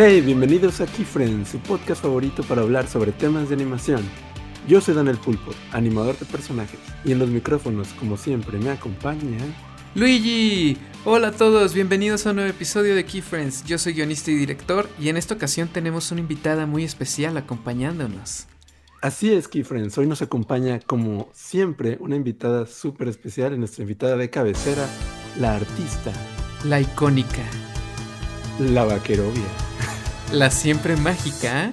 Hey, 0.00 0.20
bienvenidos 0.20 0.80
a 0.80 0.86
Keyfriends, 0.86 1.48
su 1.48 1.58
podcast 1.58 2.02
favorito 2.02 2.44
para 2.44 2.62
hablar 2.62 2.86
sobre 2.86 3.10
temas 3.10 3.48
de 3.48 3.56
animación. 3.56 4.00
Yo 4.68 4.80
soy 4.80 4.94
Daniel 4.94 5.18
Pulpo, 5.18 5.50
animador 5.72 6.16
de 6.16 6.24
personajes, 6.24 6.78
y 7.04 7.10
en 7.10 7.18
los 7.18 7.28
micrófonos, 7.30 7.88
como 7.94 8.16
siempre, 8.16 8.58
me 8.58 8.70
acompaña... 8.70 9.38
Luigi, 9.96 10.78
hola 11.04 11.28
a 11.28 11.32
todos, 11.32 11.74
bienvenidos 11.74 12.24
a 12.24 12.30
un 12.30 12.36
nuevo 12.36 12.48
episodio 12.48 12.94
de 12.94 13.04
Keyfriends. 13.04 13.64
Yo 13.64 13.76
soy 13.76 13.94
guionista 13.94 14.30
y 14.30 14.36
director, 14.36 14.88
y 15.00 15.08
en 15.08 15.16
esta 15.16 15.34
ocasión 15.34 15.66
tenemos 15.66 16.12
una 16.12 16.20
invitada 16.20 16.64
muy 16.64 16.84
especial 16.84 17.36
acompañándonos. 17.36 18.46
Así 19.02 19.32
es, 19.32 19.48
Keyfriends, 19.48 19.98
hoy 19.98 20.06
nos 20.06 20.22
acompaña, 20.22 20.78
como 20.78 21.28
siempre, 21.34 21.96
una 21.98 22.14
invitada 22.14 22.66
súper 22.66 23.08
especial, 23.08 23.52
y 23.52 23.58
nuestra 23.58 23.82
invitada 23.82 24.16
de 24.16 24.30
cabecera, 24.30 24.88
la 25.40 25.56
artista. 25.56 26.12
La 26.62 26.80
icónica. 26.80 27.42
La 28.60 28.84
vaquerovia. 28.84 29.67
La 30.32 30.50
siempre 30.50 30.96
mágica, 30.96 31.72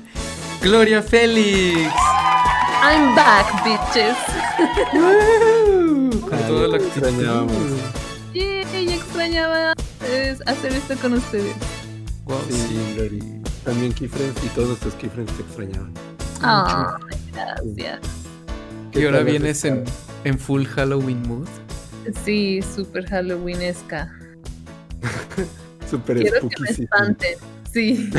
Gloria 0.61 1.01
Félix. 1.01 1.91
I'm 2.81 3.13
back, 3.15 3.63
bitches. 3.63 4.15
Con 6.21 6.39
todo 6.47 6.67
lo 6.67 6.77
que 6.77 6.85
extrañábamos. 6.85 7.55
Yay, 8.33 8.85
ya 8.87 8.95
extrañaba 8.95 9.73
hacer 10.45 10.71
esto 10.73 10.95
con 11.01 11.13
ustedes. 11.13 11.55
Wow, 12.25 12.39
Sí, 12.49 12.93
Glory. 12.95 13.41
También 13.63 13.93
Keyfriends 13.93 14.43
y 14.43 14.47
todos 14.49 14.69
nuestros 14.69 14.93
Keyfriends 14.95 15.33
te 15.33 15.41
extrañaban. 15.41 15.91
Ah, 16.41 16.97
gracias. 17.33 17.99
¿Qué 18.91 19.01
Y 19.01 19.05
ahora 19.05 19.21
vienes 19.21 19.65
en, 19.65 19.85
full 20.39 20.65
Halloween 20.65 21.21
mood. 21.27 21.47
Sí, 22.23 22.61
súper 22.75 23.05
Halloweenesca. 23.09 24.11
Súper 25.89 26.17
Quiero 26.17 26.39
que 26.49 26.61
me 26.61 26.67
spooky. 26.67 26.83
espanten. 26.83 27.37
Sí. 27.75 28.09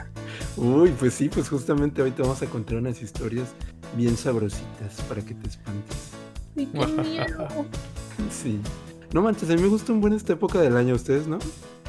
Uy, 0.56 0.90
pues 0.98 1.12
sí, 1.12 1.28
pues 1.28 1.48
justamente 1.50 2.00
hoy 2.00 2.12
te 2.12 2.22
vamos 2.22 2.40
a 2.40 2.46
contar 2.46 2.78
unas 2.78 3.02
historias 3.02 3.48
bien 3.94 4.16
sabrositas 4.16 5.02
para 5.06 5.20
que 5.22 5.34
te 5.34 5.48
espantes. 5.48 5.96
Ay, 6.56 6.66
qué 6.72 7.02
miedo. 7.02 7.48
Sí. 8.30 8.58
No 9.12 9.20
manches, 9.20 9.50
a 9.50 9.54
mí 9.54 9.60
me 9.60 9.68
gusta 9.68 9.92
un 9.92 10.00
buen 10.00 10.14
esta 10.14 10.32
época 10.32 10.60
del 10.62 10.76
año, 10.78 10.94
¿ustedes 10.94 11.26
no? 11.26 11.38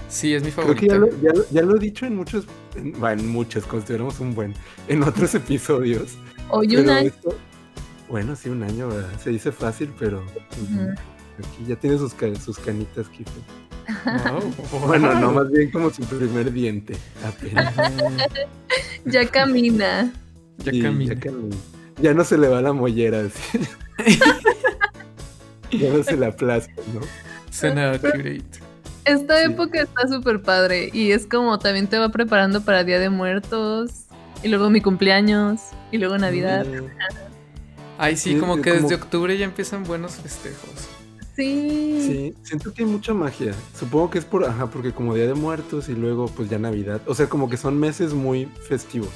Sí, 0.10 0.34
es 0.34 0.44
mi 0.44 0.52
Creo 0.52 0.76
que 0.76 0.88
favorita. 0.88 0.94
ya 0.96 1.00
lo, 1.00 1.22
ya 1.22 1.34
lo- 1.34 1.50
ya 1.52 1.62
lo 1.62 1.76
he 1.78 1.80
dicho 1.80 2.06
en 2.06 2.16
muchos, 2.18 2.46
en, 2.76 2.92
bueno, 3.00 3.22
en 3.22 3.30
muchos, 3.30 3.66
consideramos 3.66 4.20
un 4.20 4.36
buen, 4.36 4.54
en 4.90 5.04
otros 5.04 5.34
episodios. 5.36 6.16
Oye, 6.50 6.82
un 6.82 6.90
año. 6.90 7.08
esto- 7.08 7.36
bueno, 8.10 8.36
sí, 8.36 8.50
un 8.50 8.64
año, 8.64 8.90
¿verdad? 8.90 9.10
Se 9.24 9.30
dice 9.30 9.52
fácil, 9.54 9.94
pero 9.98 10.24
aquí 11.40 11.66
ya 11.68 11.76
tiene 11.78 11.98
sus, 11.98 12.14
sus 12.44 12.58
canitas, 12.60 13.08
Kifo. 13.10 13.32
Wow. 14.06 14.88
Bueno, 14.88 15.14
no, 15.20 15.32
más 15.32 15.50
bien 15.52 15.72
como 15.72 15.90
su 15.90 16.04
primer 16.04 16.52
diente, 16.52 16.96
apenas. 17.26 17.74
Ya 19.06 19.28
camina. 19.30 20.12
Ya 20.60 20.72
Sí, 20.72 20.82
camina. 20.82 21.14
Ya, 21.16 21.20
camina. 21.20 21.56
Ya 22.02 22.14
no 22.14 22.24
se 22.24 22.38
le 22.38 22.48
va 22.48 22.62
la 22.62 22.74
mollera, 22.74 23.24
ya 25.72 25.90
no 25.90 26.04
se 26.04 26.18
la 26.18 26.28
aplasta, 26.28 26.74
¿no? 26.94 27.02
Suena 27.52 27.92
accurate. 27.92 28.42
Esta 29.06 29.38
Sí. 29.40 29.46
época 29.52 29.82
está 29.82 30.08
súper 30.08 30.42
padre 30.42 30.90
y 30.94 31.12
es 31.12 31.26
como 31.28 31.60
también 31.60 31.88
te 31.88 31.98
va 32.00 32.10
preparando 32.10 32.62
para 32.62 32.84
Día 32.84 33.00
de 33.00 33.10
Muertos 33.10 34.06
y 34.42 34.48
luego 34.48 34.70
mi 34.70 34.82
cumpleaños 34.82 35.60
y 35.92 35.98
luego 35.98 36.18
Navidad. 36.18 36.66
Mm, 36.66 36.86
Ay, 37.98 38.18
sí, 38.18 38.34
Sí, 38.34 38.40
como 38.40 38.58
que 38.62 38.72
como- 38.72 38.82
desde 38.82 38.96
octubre 38.96 39.38
ya 39.38 39.46
empiezan 39.46 39.84
buenos 39.84 40.14
festejos. 40.16 40.90
Sí. 41.36 41.98
Sí, 42.08 42.34
siento 42.44 42.74
que 42.74 42.84
hay 42.84 42.90
mucha 42.90 43.14
magia. 43.14 43.54
Supongo 43.78 44.10
que 44.12 44.20
es 44.20 44.26
por, 44.26 44.46
ajá, 44.46 44.68
porque 44.68 44.92
como 44.92 45.16
Día 45.16 45.26
de 45.28 45.34
Muertos 45.34 45.90
y 45.90 45.94
luego 45.96 46.28
pues 46.28 46.50
ya 46.50 46.60
Navidad. 46.60 47.02
O 47.08 47.16
sea, 47.16 47.28
como 47.28 47.50
que 47.50 47.58
son 47.58 47.80
meses 47.80 48.14
muy 48.14 48.46
festivos. 48.68 49.10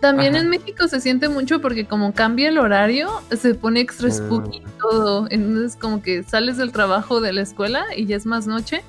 También 0.00 0.34
Ajá. 0.34 0.42
en 0.44 0.50
México 0.50 0.88
se 0.88 1.00
siente 1.00 1.28
mucho 1.28 1.60
porque 1.62 1.86
como 1.86 2.12
cambia 2.12 2.48
el 2.48 2.58
horario, 2.58 3.08
se 3.30 3.54
pone 3.54 3.80
extra 3.80 4.08
Ah. 4.08 4.12
spooky 4.12 4.62
todo. 4.80 5.26
Entonces 5.30 5.76
como 5.76 6.02
que 6.02 6.22
sales 6.24 6.56
del 6.56 6.72
trabajo 6.72 7.20
de 7.20 7.32
la 7.32 7.40
escuela 7.42 7.84
y 7.96 8.06
ya 8.06 8.16
es 8.16 8.26
más 8.26 8.46
noche 8.46 8.82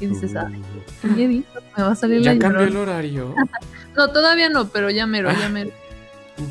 y 0.00 0.06
dices, 0.06 0.34
ah, 0.36 0.48
Uh, 0.50 0.62
qué 1.02 1.08
miedito, 1.08 1.60
me 1.76 1.82
va 1.82 1.90
a 1.92 1.94
salir 1.94 2.24
la 2.24 2.32
Ya 2.34 2.38
cambió 2.40 2.62
el 2.62 2.70
llorona". 2.72 2.92
horario. 2.92 3.34
No, 3.96 4.08
todavía 4.12 4.48
no, 4.48 4.68
pero 4.68 4.90
ya 4.90 5.06
mero, 5.06 5.28
ya 5.32 5.46
Ah. 5.46 5.48
mero. 5.48 5.70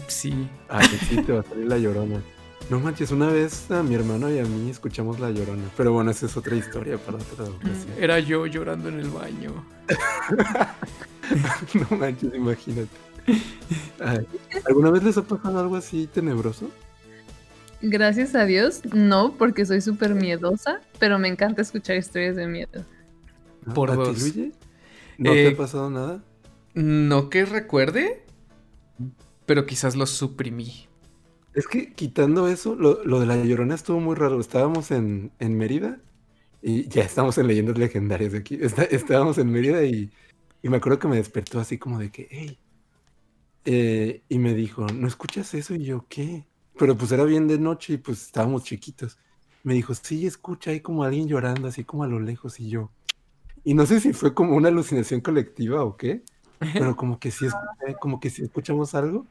Sí. 0.07 0.47
Ay, 0.67 0.85
sí, 1.09 1.16
te 1.23 1.31
va 1.31 1.39
a 1.39 1.44
salir 1.44 1.66
la 1.66 1.77
llorona. 1.77 2.22
No 2.69 2.79
manches, 2.81 3.11
una 3.11 3.29
vez 3.29 3.72
a 3.72 3.81
mi 3.81 3.95
hermano 3.95 4.29
y 4.29 4.39
a 4.39 4.44
mí 4.44 4.69
escuchamos 4.69 5.19
la 5.22 5.31
llorona. 5.31 5.63
Pero 5.78 5.94
bueno, 5.94 6.11
esa 6.11 6.25
es 6.25 6.35
otra 6.35 6.55
historia 6.55 6.97
para 6.97 7.17
otra 7.17 7.45
ocasión. 7.45 7.94
Era 7.97 8.19
yo 8.19 8.45
llorando 8.45 8.89
en 8.89 9.00
el 9.00 9.09
baño. 9.09 9.66
no 11.91 11.97
manches, 11.97 12.33
imagínate. 12.35 12.89
Ay, 14.00 14.25
¿Alguna 14.66 14.91
vez 14.91 15.03
les 15.03 15.17
ha 15.17 15.23
pasado 15.23 15.59
algo 15.59 15.77
así 15.77 16.07
tenebroso? 16.07 16.69
Gracias 17.81 18.35
a 18.35 18.45
Dios, 18.45 18.81
no, 18.94 19.33
porque 19.38 19.66
soy 19.66 19.81
súper 19.81 20.13
miedosa, 20.16 20.81
pero 21.00 21.19
me 21.19 21.27
encanta 21.29 21.61
escuchar 21.61 21.95
historias 21.95 22.35
de 22.35 22.47
miedo. 22.47 22.83
¿No? 23.66 23.73
Por 23.73 23.91
¿A 23.91 23.95
ti. 23.95 24.19
Luigi? 24.19 24.51
¿No 25.17 25.31
te 25.31 25.47
Eh, 25.47 25.53
ha 25.53 25.57
pasado 25.57 25.89
nada? 25.89 26.22
No 26.73 27.29
que 27.29 27.45
recuerde, 27.45 28.25
pero 29.45 29.66
quizás 29.66 29.95
lo 29.95 30.06
suprimí. 30.06 30.86
Es 31.57 31.68
que 31.68 31.94
quitando 31.94 32.47
eso, 32.47 32.75
lo, 32.75 33.03
lo 33.03 33.19
de 33.19 33.25
la 33.25 33.38
llorona 33.44 33.75
estuvo 33.75 34.00
muy 34.00 34.16
raro. 34.16 34.40
Estábamos 34.40 34.91
en, 34.91 35.34
en 35.40 35.57
Mérida 35.57 36.01
y 36.62 36.88
ya 36.90 37.03
estamos 37.03 37.38
en 37.40 37.47
leyendas 37.47 37.78
legendarias 37.79 38.34
de 38.34 38.40
aquí. 38.40 38.57
Está- 38.62 38.84
estábamos 38.85 39.38
en 39.40 39.51
Mérida 39.51 39.84
y, 39.85 40.12
y 40.63 40.69
me 40.69 40.78
acuerdo 40.78 41.00
que 41.00 41.07
me 41.09 41.18
despertó 41.18 41.59
así 41.59 41.78
como 41.79 42.00
de 42.00 42.12
que, 42.12 42.28
hey. 42.31 42.59
Eh, 43.66 44.23
y 44.29 44.40
me 44.40 44.53
dijo, 44.53 44.88
¿no 44.88 45.07
escuchas 45.07 45.53
eso? 45.53 45.75
Y 45.75 45.84
yo, 45.85 46.07
¿qué? 46.09 46.47
Pero 46.78 46.97
pues 46.97 47.12
era 47.12 47.23
bien 47.25 47.47
de 47.47 47.59
noche 47.59 47.94
y 47.94 47.97
pues 47.97 48.24
estábamos 48.24 48.63
chiquitos. 48.63 49.19
Me 49.63 49.74
dijo, 49.74 49.94
sí, 49.95 50.25
escucha 50.25 50.72
ahí 50.72 50.79
como 50.81 51.03
alguien 51.03 51.28
llorando, 51.28 51.68
así 51.68 51.84
como 51.84 52.03
a 52.03 52.07
lo 52.07 52.19
lejos. 52.19 52.59
Y 52.59 52.69
yo, 52.69 52.94
y 53.63 53.74
no 53.74 53.85
sé 53.85 54.00
si 54.00 54.13
fue 54.13 54.34
como 54.34 54.56
una 54.56 54.69
alucinación 54.69 55.22
colectiva 55.22 55.84
o 55.84 55.97
qué, 55.97 56.25
pero 56.75 56.95
como 56.95 57.19
que 57.19 57.31
sí, 57.31 57.47
como 58.00 58.19
que 58.19 58.29
sí 58.29 58.44
escuchamos 58.44 58.95
algo. 58.95 59.28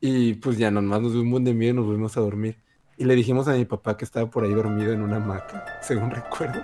Y 0.00 0.34
pues 0.34 0.56
ya 0.58 0.70
nomás 0.70 1.00
nos 1.02 1.12
dio 1.12 1.20
un 1.22 1.30
buen 1.30 1.44
de 1.44 1.52
miedo 1.54 1.72
y 1.72 1.76
nos 1.76 1.86
volvimos 1.86 2.16
a 2.16 2.20
dormir. 2.20 2.56
Y 2.96 3.04
le 3.04 3.14
dijimos 3.14 3.48
a 3.48 3.52
mi 3.52 3.64
papá 3.64 3.96
que 3.96 4.04
estaba 4.04 4.28
por 4.30 4.44
ahí 4.44 4.52
dormido 4.52 4.92
en 4.92 5.02
una 5.02 5.16
hamaca, 5.16 5.64
según 5.82 6.10
recuerdo. 6.10 6.62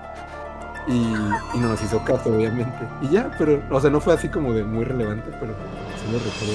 Y, 0.89 0.93
y 0.93 1.59
no 1.61 1.69
nos 1.69 1.83
hizo 1.83 2.03
caso, 2.05 2.31
obviamente. 2.35 2.79
Y 3.03 3.09
ya, 3.09 3.31
pero, 3.39 3.63
o 3.71 3.81
sea, 3.81 3.91
no 3.91 4.01
fue 4.01 4.15
así 4.15 4.29
como 4.29 4.53
de 4.53 4.63
muy 4.65 4.85
relevante, 4.85 5.31
pero 5.41 5.55
sí 5.97 6.13
lo 6.13 6.19
recuerdo. 6.19 6.55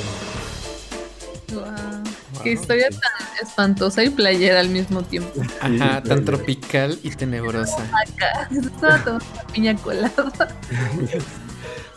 Guau, 1.52 2.02
Wow, 2.34 2.44
Qué 2.44 2.52
historia 2.54 2.88
sí. 2.92 2.98
tan 3.00 3.46
espantosa 3.48 4.04
y 4.06 4.10
playera 4.10 4.62
al 4.62 4.70
mismo 4.70 5.04
tiempo. 5.04 5.32
Ajá, 5.60 6.02
Sí, 6.02 6.08
tan 6.10 6.24
tropical 6.24 6.98
y 7.04 7.10
tenebrosa. 7.12 7.84
Acá, 8.08 8.48
estaba 8.52 9.04
tomando 9.04 9.26
una 9.36 9.48
piña 9.54 9.76
colada. 9.76 10.32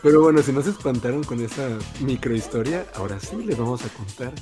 Pero 0.02 0.22
bueno, 0.22 0.42
si 0.42 0.52
no 0.52 0.60
se 0.60 0.70
espantaron 0.70 1.22
con 1.24 1.40
esa 1.40 1.68
microhistoria, 2.00 2.84
ahora 2.94 3.18
sí 3.20 3.36
les 3.44 3.56
vamos 3.56 3.82
a 3.84 3.88
contar 3.90 4.32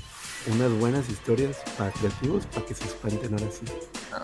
unas 0.50 0.72
buenas 0.78 1.08
historias 1.08 1.56
para 1.78 1.90
creativos 1.92 2.44
para 2.46 2.66
que 2.66 2.74
se 2.74 2.84
espanten 2.84 3.32
ahora 3.32 3.46
sí. 3.50 3.64
Ah. 4.12 4.22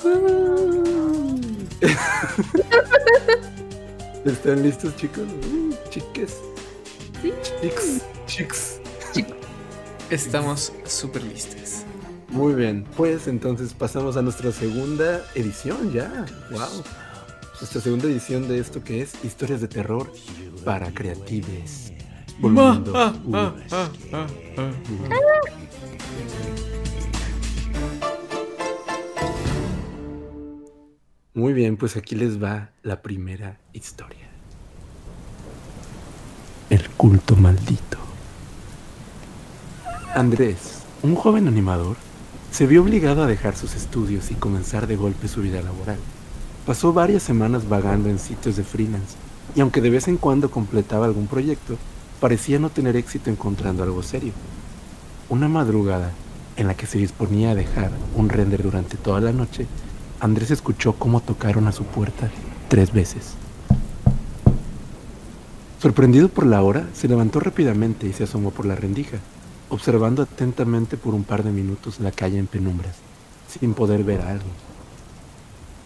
¿Están 4.24 4.62
listos, 4.62 4.96
chicos? 4.96 5.24
Mm, 5.24 5.72
chiques. 5.90 6.38
Sí. 7.22 7.32
Chicks. 8.26 8.80
Estamos 10.10 10.72
súper 10.84 11.22
listos. 11.22 11.82
Muy 12.28 12.54
bien, 12.54 12.84
pues 12.96 13.26
entonces 13.26 13.72
pasamos 13.72 14.16
a 14.16 14.22
nuestra 14.22 14.52
segunda 14.52 15.22
edición 15.34 15.93
ya. 15.93 16.26
Wow. 16.50 16.84
Nuestra 17.60 17.81
segunda 17.81 18.06
edición 18.06 18.48
de 18.48 18.58
esto 18.58 18.82
que 18.82 19.02
es 19.02 19.12
Historias 19.25 19.60
de 19.60 19.69
Terror 19.69 20.12
para 20.64 20.93
Creatives. 20.93 21.93
Volumen 22.38 22.84
ah, 22.94 23.12
ah, 23.32 24.26
2. 24.56 25.57
Muy 31.38 31.53
bien, 31.53 31.76
pues 31.76 31.97
aquí 31.97 32.17
les 32.17 32.43
va 32.43 32.70
la 32.82 33.00
primera 33.00 33.59
historia. 33.73 34.29
El 36.69 36.88
culto 36.91 37.37
maldito. 37.37 37.97
Andrés, 40.15 40.82
un 41.05 41.15
joven 41.15 41.47
animador, 41.47 41.97
se 42.50 42.67
vio 42.67 42.82
obligado 42.82 43.23
a 43.23 43.29
dejar 43.29 43.56
sus 43.56 43.76
estudios 43.76 44.32
y 44.32 44.35
comenzar 44.35 44.88
de 44.88 44.97
golpe 44.97 45.29
su 45.29 45.41
vida 45.41 45.62
laboral. 45.62 45.99
Pasó 46.67 46.93
varias 46.93 47.23
semanas 47.23 47.69
vagando 47.69 48.09
en 48.09 48.19
sitios 48.19 48.56
de 48.56 48.65
freelance 48.65 49.17
y 49.55 49.61
aunque 49.61 49.81
de 49.81 49.91
vez 49.91 50.09
en 50.09 50.17
cuando 50.17 50.50
completaba 50.50 51.06
algún 51.06 51.29
proyecto, 51.29 51.79
parecía 52.20 52.59
no 52.59 52.69
tener 52.70 52.97
éxito 52.97 53.31
encontrando 53.31 53.85
algo 53.85 54.03
serio. 54.03 54.32
Una 55.30 55.46
madrugada, 55.46 56.12
en 56.56 56.69
la 56.69 56.75
que 56.75 56.86
se 56.86 56.96
disponía 56.96 57.50
a 57.50 57.54
dejar 57.54 57.90
un 58.16 58.30
render 58.30 58.62
durante 58.62 58.96
toda 58.96 59.20
la 59.20 59.30
noche, 59.30 59.66
Andrés 60.20 60.50
escuchó 60.50 60.94
cómo 60.94 61.20
tocaron 61.20 61.69
a 61.69 61.72
su 61.72 61.84
puerta 61.84 62.30
tres 62.69 62.94
veces. 62.94 63.34
Sorprendido 65.82 66.30
por 66.30 66.46
la 66.46 66.62
hora, 66.62 66.88
se 66.94 67.08
levantó 67.08 67.40
rápidamente 67.40 68.06
y 68.06 68.14
se 68.14 68.25
asomó 68.25 68.52
por 68.52 68.64
la 68.64 68.75
rendija, 68.75 69.19
observando 69.69 70.22
atentamente 70.22 70.96
por 70.96 71.12
un 71.12 71.25
par 71.25 71.44
de 71.44 71.52
minutos 71.52 72.00
la 72.00 72.10
calle 72.10 72.38
en 72.38 72.46
penumbras, 72.46 72.96
sin 73.48 73.74
poder 73.74 74.04
ver 74.04 74.22
a 74.22 74.31
alguien. 74.31 74.54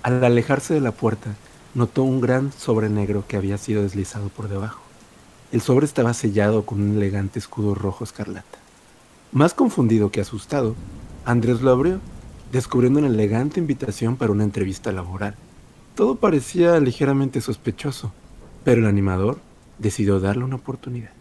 Al 0.04 0.22
alejarse 0.22 0.72
de 0.72 0.80
la 0.80 0.92
puerta, 0.92 1.34
notó 1.74 2.04
un 2.04 2.20
gran 2.20 2.52
sobre 2.52 2.88
negro 2.88 3.24
que 3.26 3.36
había 3.36 3.58
sido 3.58 3.82
deslizado 3.82 4.28
por 4.28 4.48
debajo. 4.48 4.82
El 5.50 5.62
sobre 5.62 5.84
estaba 5.84 6.14
sellado 6.14 6.64
con 6.64 6.80
un 6.80 6.96
elegante 6.96 7.40
escudo 7.40 7.74
rojo 7.74 8.04
escarlata. 8.04 8.61
Más 9.32 9.54
confundido 9.54 10.10
que 10.10 10.20
asustado, 10.20 10.74
Andrés 11.24 11.62
lo 11.62 11.70
abrió, 11.70 12.00
descubriendo 12.52 12.98
una 12.98 13.08
elegante 13.08 13.60
invitación 13.60 14.16
para 14.16 14.30
una 14.30 14.44
entrevista 14.44 14.92
laboral. 14.92 15.36
Todo 15.94 16.16
parecía 16.16 16.78
ligeramente 16.80 17.40
sospechoso, 17.40 18.12
pero 18.62 18.82
el 18.82 18.86
animador 18.86 19.38
decidió 19.78 20.20
darle 20.20 20.44
una 20.44 20.56
oportunidad. 20.56 21.12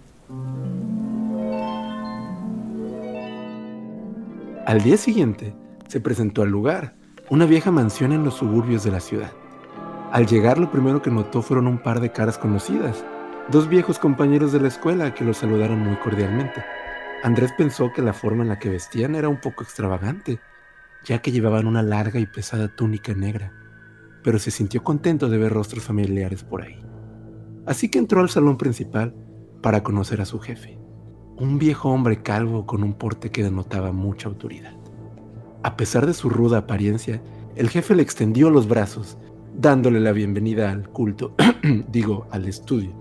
Al 4.65 4.81
día 4.83 4.97
siguiente, 4.97 5.53
se 5.87 6.01
presentó 6.01 6.41
al 6.41 6.49
lugar, 6.49 6.95
una 7.29 7.45
vieja 7.45 7.71
mansión 7.71 8.11
en 8.11 8.25
los 8.25 8.33
suburbios 8.33 8.83
de 8.83 8.91
la 8.91 8.99
ciudad. 8.99 9.31
Al 10.11 10.27
llegar, 10.27 10.57
lo 10.57 10.69
primero 10.69 11.01
que 11.01 11.09
notó 11.09 11.41
fueron 11.41 11.65
un 11.65 11.77
par 11.77 12.01
de 12.01 12.11
caras 12.11 12.37
conocidas, 12.37 13.05
dos 13.49 13.69
viejos 13.69 13.99
compañeros 13.99 14.51
de 14.51 14.59
la 14.59 14.67
escuela 14.67 15.13
que 15.13 15.23
lo 15.23 15.33
saludaron 15.33 15.79
muy 15.79 15.95
cordialmente. 15.95 16.61
Andrés 17.23 17.53
pensó 17.55 17.93
que 17.93 18.01
la 18.01 18.13
forma 18.13 18.41
en 18.41 18.49
la 18.49 18.57
que 18.57 18.69
vestían 18.69 19.15
era 19.15 19.29
un 19.29 19.39
poco 19.39 19.63
extravagante, 19.63 20.39
ya 21.03 21.21
que 21.21 21.31
llevaban 21.31 21.67
una 21.67 21.83
larga 21.83 22.19
y 22.19 22.25
pesada 22.25 22.67
túnica 22.67 23.13
negra, 23.13 23.53
pero 24.23 24.39
se 24.39 24.49
sintió 24.49 24.83
contento 24.83 25.29
de 25.29 25.37
ver 25.37 25.53
rostros 25.53 25.83
familiares 25.83 26.43
por 26.43 26.63
ahí. 26.63 26.79
Así 27.67 27.89
que 27.89 27.99
entró 27.99 28.21
al 28.21 28.29
salón 28.29 28.57
principal 28.57 29.13
para 29.61 29.83
conocer 29.83 30.19
a 30.19 30.25
su 30.25 30.39
jefe, 30.39 30.79
un 31.37 31.59
viejo 31.59 31.89
hombre 31.89 32.23
calvo 32.23 32.65
con 32.65 32.83
un 32.83 32.93
porte 32.93 33.29
que 33.29 33.43
denotaba 33.43 33.91
mucha 33.91 34.27
autoridad. 34.27 34.75
A 35.63 35.77
pesar 35.77 36.07
de 36.07 36.15
su 36.15 36.27
ruda 36.27 36.59
apariencia, 36.59 37.21
el 37.55 37.69
jefe 37.69 37.93
le 37.93 38.01
extendió 38.01 38.49
los 38.49 38.67
brazos 38.67 39.17
dándole 39.53 39.99
la 39.99 40.11
bienvenida 40.11 40.71
al 40.71 40.89
culto, 40.89 41.35
digo, 41.91 42.27
al 42.31 42.47
estudio. 42.47 42.95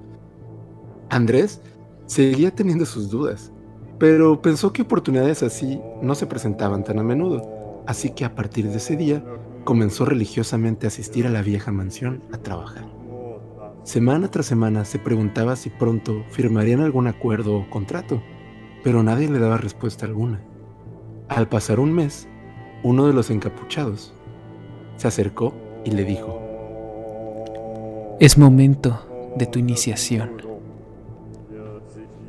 Andrés 1.08 1.62
seguía 2.06 2.55
teniendo 2.55 2.84
sus 2.84 3.08
dudas, 3.08 3.52
pero 4.00 4.41
pensó 4.41 4.73
que 4.73 4.81
oportunidades 4.82 5.43
así 5.43 5.79
no 6.00 6.14
se 6.14 6.26
presentaban 6.26 6.85
tan 6.85 6.99
a 6.99 7.02
menudo, 7.02 7.82
así 7.87 8.11
que 8.11 8.25
a 8.25 8.35
partir 8.35 8.67
de 8.69 8.79
ese 8.79 8.97
día 8.97 9.23
comenzó 9.64 10.06
religiosamente 10.06 10.87
a 10.87 10.88
asistir 10.88 11.26
a 11.26 11.31
la 11.31 11.43
vieja 11.43 11.70
mansión 11.70 12.23
a 12.32 12.38
trabajar. 12.38 12.87
Semana 13.85 14.29
tras 14.31 14.47
semana 14.47 14.87
se 14.87 14.99
preguntaba 14.99 15.55
si 15.55 15.69
pronto 15.69 16.25
firmarían 16.31 16.81
algún 16.81 17.08
acuerdo 17.08 17.55
o 17.55 17.69
contrato, 17.69 18.23
pero 18.82 19.02
nadie 19.02 19.29
le 19.29 19.38
daba 19.38 19.58
respuesta 19.58 20.06
alguna. 20.06 20.41
Al 21.29 21.47
pasar 21.49 21.79
un 21.79 21.93
mes, 21.93 22.26
uno 22.82 23.06
de 23.06 23.12
los 23.12 23.29
encapuchados 23.31 24.14
se 24.97 25.08
acercó 25.08 25.55
y 25.85 25.91
le 25.91 26.05
dijo, 26.05 26.41
Es 28.19 28.38
momento 28.38 29.32
de 29.37 29.44
tu 29.44 29.58
iniciación. 29.58 30.50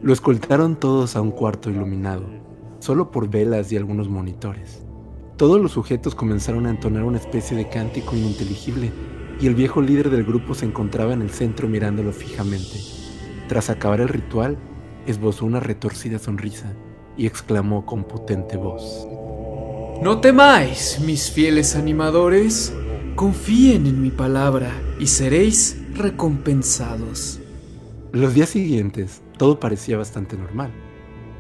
Lo 0.04 0.14
escoltaron 0.14 0.78
todos 0.78 1.16
a 1.16 1.22
un 1.22 1.30
cuarto 1.30 1.70
iluminado, 1.70 2.26
solo 2.80 3.12
por 3.12 3.30
velas 3.30 3.72
y 3.72 3.78
algunos 3.78 4.10
monitores. 4.10 4.82
Todos 5.38 5.62
los 5.62 5.74
sujetos 5.74 6.16
comenzaron 6.16 6.66
a 6.66 6.72
entonar 6.72 7.04
una 7.04 7.20
especie 7.20 7.56
de 7.56 7.70
cántico 7.70 8.16
ininteligible 8.16 8.92
y 9.40 9.46
el 9.46 9.54
viejo 9.54 9.80
líder 9.80 10.10
del 10.10 10.24
grupo 10.24 10.56
se 10.56 10.66
encontraba 10.66 11.14
en 11.14 11.22
el 11.22 11.30
centro 11.30 11.68
mirándolo 11.68 12.12
fijamente. 12.14 12.80
Tras 13.48 13.70
acabar 13.70 14.02
el 14.02 14.10
ritual, 14.10 14.58
esbozó 15.06 15.46
una 15.46 15.60
retorcida 15.60 16.18
sonrisa 16.18 16.74
y 17.16 17.28
exclamó 17.28 17.86
con 17.86 18.04
potente 18.04 18.58
voz. 18.58 19.08
No 20.02 20.20
temáis, 20.20 21.00
mis 21.06 21.30
fieles 21.30 21.76
animadores. 21.76 22.74
Confíen 23.16 23.86
en 23.86 24.02
mi 24.02 24.10
palabra 24.10 24.72
y 25.00 25.06
seréis 25.06 25.78
recompensados. 25.94 27.40
Los 28.12 28.34
días 28.34 28.50
siguientes 28.50 29.22
todo 29.42 29.60
parecía 29.60 29.98
bastante 29.98 30.38
normal 30.38 30.70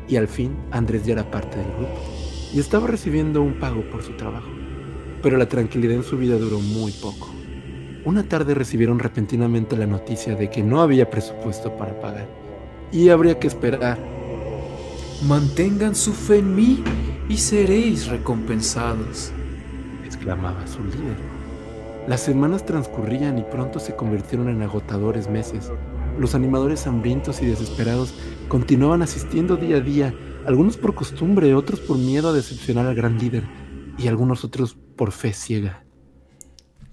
y 0.07 0.15
al 0.15 0.27
fin 0.27 0.57
Andrés 0.71 1.05
ya 1.05 1.13
era 1.13 1.29
parte 1.29 1.59
del 1.59 1.67
grupo 1.67 1.99
y 2.51 2.59
estaba 2.59 2.87
recibiendo 2.87 3.43
un 3.43 3.59
pago 3.59 3.83
por 3.91 4.01
su 4.01 4.13
trabajo. 4.13 4.49
Pero 5.21 5.37
la 5.37 5.47
tranquilidad 5.47 5.97
en 5.97 6.03
su 6.03 6.17
vida 6.17 6.35
duró 6.39 6.59
muy 6.59 6.93
poco. 6.93 7.29
Una 8.03 8.23
tarde 8.23 8.55
recibieron 8.55 8.97
repentinamente 8.97 9.77
la 9.77 9.85
noticia 9.85 10.33
de 10.33 10.49
que 10.49 10.63
no 10.63 10.81
había 10.81 11.11
presupuesto 11.11 11.77
para 11.77 12.01
pagar 12.01 12.27
y 12.91 13.09
habría 13.09 13.37
que 13.37 13.45
esperar. 13.45 13.99
Mantengan 15.27 15.93
su 15.93 16.11
fe 16.11 16.39
en 16.39 16.55
mí 16.55 16.83
y 17.29 17.37
seréis 17.37 18.07
recompensados, 18.07 19.31
exclamaba 20.03 20.65
su 20.65 20.83
líder. 20.83 21.17
Las 22.07 22.21
semanas 22.21 22.65
transcurrían 22.65 23.37
y 23.37 23.43
pronto 23.43 23.79
se 23.79 23.95
convirtieron 23.95 24.49
en 24.49 24.63
agotadores 24.63 25.29
meses. 25.29 25.71
Los 26.19 26.35
animadores 26.35 26.85
hambrientos 26.87 27.41
y 27.41 27.45
desesperados 27.45 28.13
continuaban 28.47 29.01
asistiendo 29.01 29.55
día 29.55 29.77
a 29.77 29.81
día, 29.81 30.13
algunos 30.45 30.77
por 30.77 30.93
costumbre, 30.93 31.53
otros 31.55 31.79
por 31.79 31.97
miedo 31.97 32.29
a 32.29 32.33
decepcionar 32.33 32.85
al 32.85 32.95
gran 32.95 33.17
líder 33.17 33.43
y 33.97 34.07
algunos 34.07 34.43
otros 34.43 34.77
por 34.95 35.11
fe 35.11 35.33
ciega. 35.33 35.83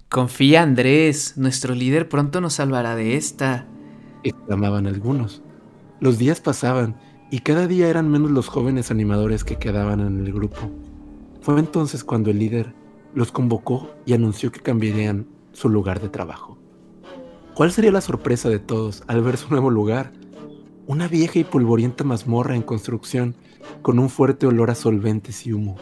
Confía 0.09 0.63
Andrés, 0.63 1.37
nuestro 1.37 1.75
líder 1.75 2.09
pronto 2.09 2.41
nos 2.41 2.53
salvará 2.53 2.95
de 2.95 3.15
esta, 3.15 3.67
exclamaban 4.23 4.87
algunos. 4.87 5.43
Los 5.99 6.17
días 6.17 6.41
pasaban 6.41 6.97
y 7.29 7.39
cada 7.39 7.67
día 7.67 7.89
eran 7.89 8.09
menos 8.09 8.31
los 8.31 8.47
jóvenes 8.47 8.89
animadores 8.89 9.43
que 9.43 9.57
quedaban 9.57 9.99
en 9.99 10.25
el 10.25 10.33
grupo. 10.33 10.71
Fue 11.41 11.59
entonces 11.59 12.03
cuando 12.03 12.31
el 12.31 12.39
líder 12.39 12.73
los 13.13 13.31
convocó 13.31 13.91
y 14.05 14.13
anunció 14.13 14.51
que 14.51 14.61
cambiarían 14.61 15.27
su 15.51 15.69
lugar 15.69 15.99
de 15.99 16.09
trabajo. 16.09 16.57
¿Cuál 17.59 17.73
sería 17.73 17.91
la 17.91 17.99
sorpresa 17.99 18.47
de 18.47 18.59
todos 18.59 19.03
al 19.07 19.21
ver 19.21 19.35
su 19.35 19.49
nuevo 19.49 19.69
lugar? 19.69 20.13
Una 20.87 21.09
vieja 21.09 21.39
y 21.39 21.43
polvorienta 21.43 22.05
mazmorra 22.05 22.55
en 22.55 22.61
construcción 22.61 23.35
con 23.81 23.99
un 23.99 24.09
fuerte 24.09 24.47
olor 24.47 24.71
a 24.71 24.75
solventes 24.75 25.45
y 25.45 25.51
humo. 25.51 25.75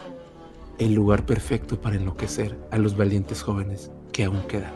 El 0.80 0.94
lugar 0.94 1.24
perfecto 1.24 1.80
para 1.80 1.94
enloquecer 1.94 2.58
a 2.72 2.78
los 2.78 2.96
valientes 2.96 3.42
jóvenes 3.42 3.92
que 4.12 4.24
aún 4.24 4.40
quedaban. 4.48 4.74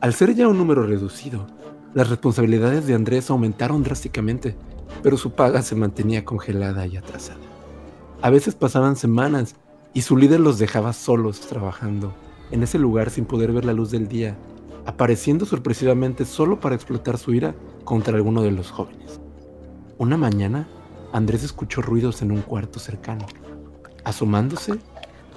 Al 0.00 0.14
ser 0.14 0.34
ya 0.34 0.48
un 0.48 0.56
número 0.56 0.82
reducido, 0.82 1.46
las 1.92 2.08
responsabilidades 2.08 2.86
de 2.86 2.94
Andrés 2.94 3.28
aumentaron 3.28 3.82
drásticamente, 3.82 4.56
pero 5.02 5.18
su 5.18 5.32
paga 5.32 5.60
se 5.60 5.74
mantenía 5.74 6.24
congelada 6.24 6.86
y 6.86 6.96
atrasada. 6.96 7.44
A 8.22 8.30
veces 8.30 8.54
pasaban 8.54 8.96
semanas 8.96 9.56
y 9.92 10.00
su 10.00 10.16
líder 10.16 10.40
los 10.40 10.58
dejaba 10.58 10.94
solos 10.94 11.40
trabajando 11.40 12.14
en 12.50 12.62
ese 12.62 12.78
lugar 12.78 13.10
sin 13.10 13.26
poder 13.26 13.52
ver 13.52 13.66
la 13.66 13.74
luz 13.74 13.90
del 13.90 14.08
día, 14.08 14.38
apareciendo 14.86 15.44
sorpresivamente 15.44 16.24
solo 16.24 16.60
para 16.60 16.74
explotar 16.74 17.18
su 17.18 17.34
ira 17.34 17.54
contra 17.84 18.16
alguno 18.16 18.42
de 18.42 18.52
los 18.52 18.70
jóvenes. 18.70 19.20
Una 19.98 20.16
mañana, 20.16 20.68
Andrés 21.12 21.42
escuchó 21.42 21.82
ruidos 21.82 22.22
en 22.22 22.30
un 22.30 22.42
cuarto 22.42 22.78
cercano. 22.78 23.26
Asomándose, 24.04 24.78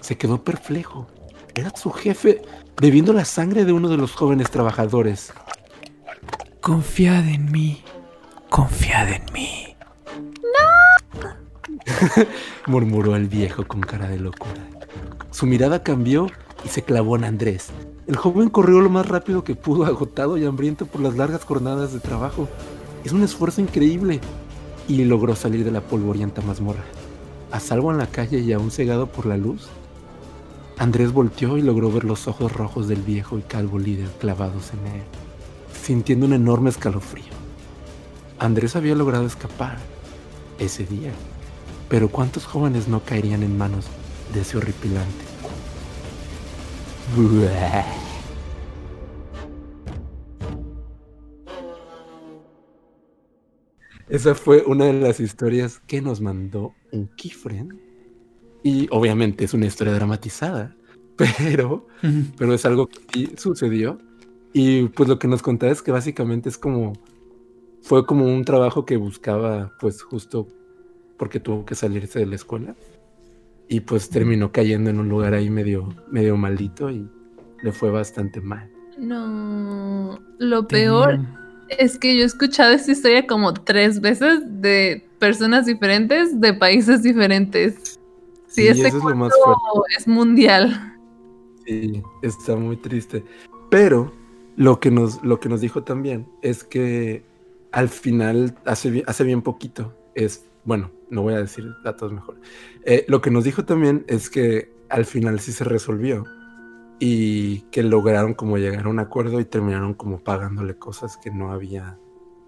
se 0.02 0.18
quedó 0.18 0.44
perplejo. 0.44 1.08
Era 1.56 1.72
su 1.76 1.92
jefe 1.92 2.42
bebiendo 2.80 3.12
la 3.12 3.26
sangre 3.26 3.66
de 3.66 3.74
uno 3.74 3.90
de 3.90 3.98
los 3.98 4.14
jóvenes 4.14 4.52
trabajadores. 4.52 5.34
Confiad 6.62 7.28
en 7.28 7.52
mí, 7.52 7.82
confiad 8.50 9.10
en 9.10 9.24
mí. 9.34 9.76
murmuró 12.68 13.16
el 13.16 13.28
viejo 13.28 13.66
con 13.68 13.82
cara 13.82 14.08
de 14.08 14.20
locura. 14.20 14.68
Su 15.32 15.46
mirada 15.46 15.84
cambió 15.84 16.28
y 16.64 16.70
se 16.70 16.84
clavó 16.84 17.16
en 17.16 17.24
Andrés. 17.24 17.72
El 18.10 18.18
joven 18.18 18.50
corrió 18.50 18.82
lo 18.82 18.90
más 18.90 19.08
rápido 19.08 19.44
que 19.44 19.54
pudo, 19.54 19.86
agotado 19.86 20.36
y 20.40 20.44
hambriento 20.44 20.88
por 20.88 21.00
las 21.00 21.16
largas 21.16 21.46
jornadas 21.46 21.94
de 21.94 22.00
trabajo. 22.00 22.50
Es 23.04 23.12
un 23.12 23.22
esfuerzo 23.22 23.62
increíble. 23.62 24.20
Y 24.88 25.04
logró 25.04 25.36
salir 25.36 25.64
de 25.64 25.70
la 25.70 25.82
polvorienta 25.82 26.42
mazmorra. 26.42 26.84
A 27.52 27.60
salvo 27.60 27.92
en 27.92 28.00
la 28.00 28.08
calle 28.08 28.40
y 28.40 28.52
aún 28.52 28.72
cegado 28.72 29.06
por 29.06 29.28
la 29.28 29.38
luz, 29.38 29.68
Andrés 30.80 31.14
volteó 31.14 31.56
y 31.58 31.62
logró 31.62 31.92
ver 31.92 32.04
los 32.04 32.28
ojos 32.28 32.52
rojos 32.52 32.88
del 32.88 33.04
viejo 33.04 33.38
y 33.38 33.44
calvo 33.44 33.78
líder 33.78 34.10
clavados 34.20 34.72
en 34.74 34.80
él, 34.92 35.04
sintiendo 35.80 36.26
un 36.26 36.34
enorme 36.34 36.72
escalofrío. 36.72 37.34
Andrés 38.40 38.76
había 38.76 38.96
logrado 38.96 39.28
escapar 39.28 39.78
ese 40.58 40.84
día. 40.84 41.12
Pero 41.90 42.10
¿cuántos 42.10 42.48
jóvenes 42.48 42.88
no 42.88 43.04
caerían 43.04 43.44
en 43.44 43.56
manos 43.56 43.86
de 44.34 44.42
ese 44.42 44.58
horripilante? 44.58 45.29
Esa 54.10 54.36
fue 54.36 54.64
una 54.66 54.86
de 54.86 54.94
las 54.94 55.20
historias 55.20 55.80
que 55.86 56.02
nos 56.02 56.22
mandó 56.22 56.74
un 56.92 57.08
Kifren. 57.16 57.80
Y 58.64 58.88
obviamente 58.92 59.46
es 59.46 59.54
una 59.54 59.68
historia 59.68 59.94
dramatizada, 59.94 60.76
pero, 61.18 61.88
pero 62.38 62.54
es 62.54 62.66
algo 62.66 62.88
que 62.88 63.38
sucedió. 63.38 64.00
Y 64.52 64.88
pues 64.90 65.08
lo 65.08 65.20
que 65.20 65.28
nos 65.28 65.42
contaba 65.42 65.72
es 65.72 65.82
que 65.82 65.92
básicamente 65.92 66.50
es 66.50 66.58
como 66.58 66.94
fue 67.82 68.06
como 68.06 68.26
un 68.26 68.44
trabajo 68.46 68.86
que 68.86 68.98
buscaba, 68.98 69.74
pues 69.80 70.02
justo 70.02 70.48
porque 71.18 71.40
tuvo 71.40 71.66
que 71.66 71.76
salirse 71.76 72.20
de 72.20 72.26
la 72.26 72.36
escuela. 72.36 72.76
Y 73.70 73.82
pues 73.82 74.10
terminó 74.10 74.52
cayendo 74.52 74.90
en 74.90 75.00
un 75.00 75.08
lugar 75.08 75.34
ahí 75.34 75.50
medio, 75.50 75.88
medio 76.10 76.36
maldito 76.36 76.90
y 76.90 77.08
le 77.62 77.72
fue 77.72 77.92
bastante 77.92 78.42
mal. 78.42 78.70
No, 78.98 80.20
lo 80.40 80.68
peor 80.68 81.20
es 81.70 81.98
que 81.98 82.18
yo 82.18 82.24
he 82.24 82.26
escuchado 82.26 82.74
esta 82.74 82.92
historia 82.92 83.28
como 83.28 83.54
tres 83.54 84.02
veces 84.02 84.42
de 84.46 85.08
personas 85.20 85.66
diferentes, 85.66 86.42
de 86.42 86.54
países 86.54 87.04
diferentes. 87.04 88.00
Sí, 88.48 88.68
eso 88.68 88.88
es 88.88 88.94
lo 88.94 89.16
más 89.16 89.32
fuerte. 89.44 89.62
es 89.98 90.08
mundial. 90.08 90.98
Sí, 91.66 92.02
está 92.24 92.56
muy 92.56 92.78
triste. 92.78 93.24
Pero 93.70 94.12
lo 94.56 94.80
que 94.80 94.90
nos, 94.90 95.24
lo 95.24 95.40
que 95.40 95.48
nos 95.48 95.62
dijo 95.62 95.84
también 95.84 96.28
es 96.42 96.64
que 96.64 97.24
al 97.72 97.90
final, 97.90 98.58
hace, 98.66 99.04
hace 99.06 99.24
bien 99.24 99.42
poquito, 99.42 99.94
es, 100.16 100.46
bueno, 100.66 100.92
no 101.10 101.22
voy 101.22 101.34
a 101.34 101.40
decir 101.40 101.66
datos 101.84 102.12
mejor. 102.12 102.40
Eh, 102.86 103.06
lo 103.08 103.22
que 103.22 103.32
nos 103.32 103.44
dijo 103.44 103.66
también 103.66 104.06
es 104.08 104.30
que 104.30 104.72
al 104.90 105.06
final 105.06 105.40
sí 105.40 105.52
se 105.52 105.64
resolvió 105.64 106.26
y 107.00 107.62
que 107.72 107.84
lograron 107.84 108.34
como 108.34 108.58
llegar 108.58 108.86
a 108.86 108.90
un 108.90 109.00
acuerdo 109.00 109.40
y 109.40 109.46
terminaron 109.46 109.94
como 109.94 110.20
pagándole 110.24 110.76
cosas 110.78 111.18
que 111.18 111.32
no 111.32 111.52
había, 111.52 111.98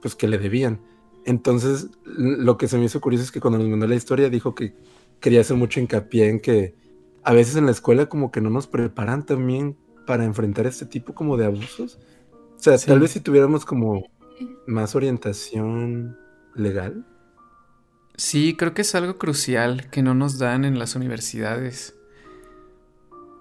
pues 0.02 0.16
que 0.16 0.28
le 0.28 0.38
debían. 0.38 0.82
Entonces, 1.26 1.90
lo 2.06 2.58
que 2.58 2.68
se 2.68 2.78
me 2.78 2.86
hizo 2.86 3.00
curioso 3.00 3.24
es 3.24 3.32
que 3.32 3.40
cuando 3.40 3.60
nos 3.60 3.68
mandó 3.70 3.88
la 3.88 3.96
historia 3.96 4.30
dijo 4.30 4.56
que 4.56 4.74
quería 5.20 5.42
hacer 5.42 5.56
mucho 5.56 5.80
hincapié 5.80 6.30
en 6.30 6.40
que 6.40 6.76
a 7.24 7.34
veces 7.34 7.56
en 7.56 7.66
la 7.68 7.72
escuela 7.72 8.08
como 8.08 8.32
que 8.32 8.42
no 8.42 8.50
nos 8.50 8.68
preparan 8.68 9.26
también 9.26 9.78
para 10.08 10.26
enfrentar 10.26 10.66
este 10.66 10.86
tipo 10.88 11.14
como 11.14 11.38
de 11.38 11.46
abusos. 11.46 12.00
O 12.56 12.60
sea, 12.64 12.78
Sí. 12.78 12.88
tal 12.88 13.00
vez 13.00 13.12
si 13.12 13.20
tuviéramos 13.20 13.64
como 13.66 14.04
más 14.68 14.96
orientación 14.96 16.18
legal. 16.56 17.06
Sí, 18.22 18.56
creo 18.56 18.76
que 18.76 18.84
es 18.84 18.94
algo 18.94 19.18
crucial 19.18 19.90
que 19.90 20.04
no 20.04 20.14
nos 20.14 20.38
dan 20.38 20.64
en 20.64 20.78
las 20.78 20.96
universidades. 20.96 21.96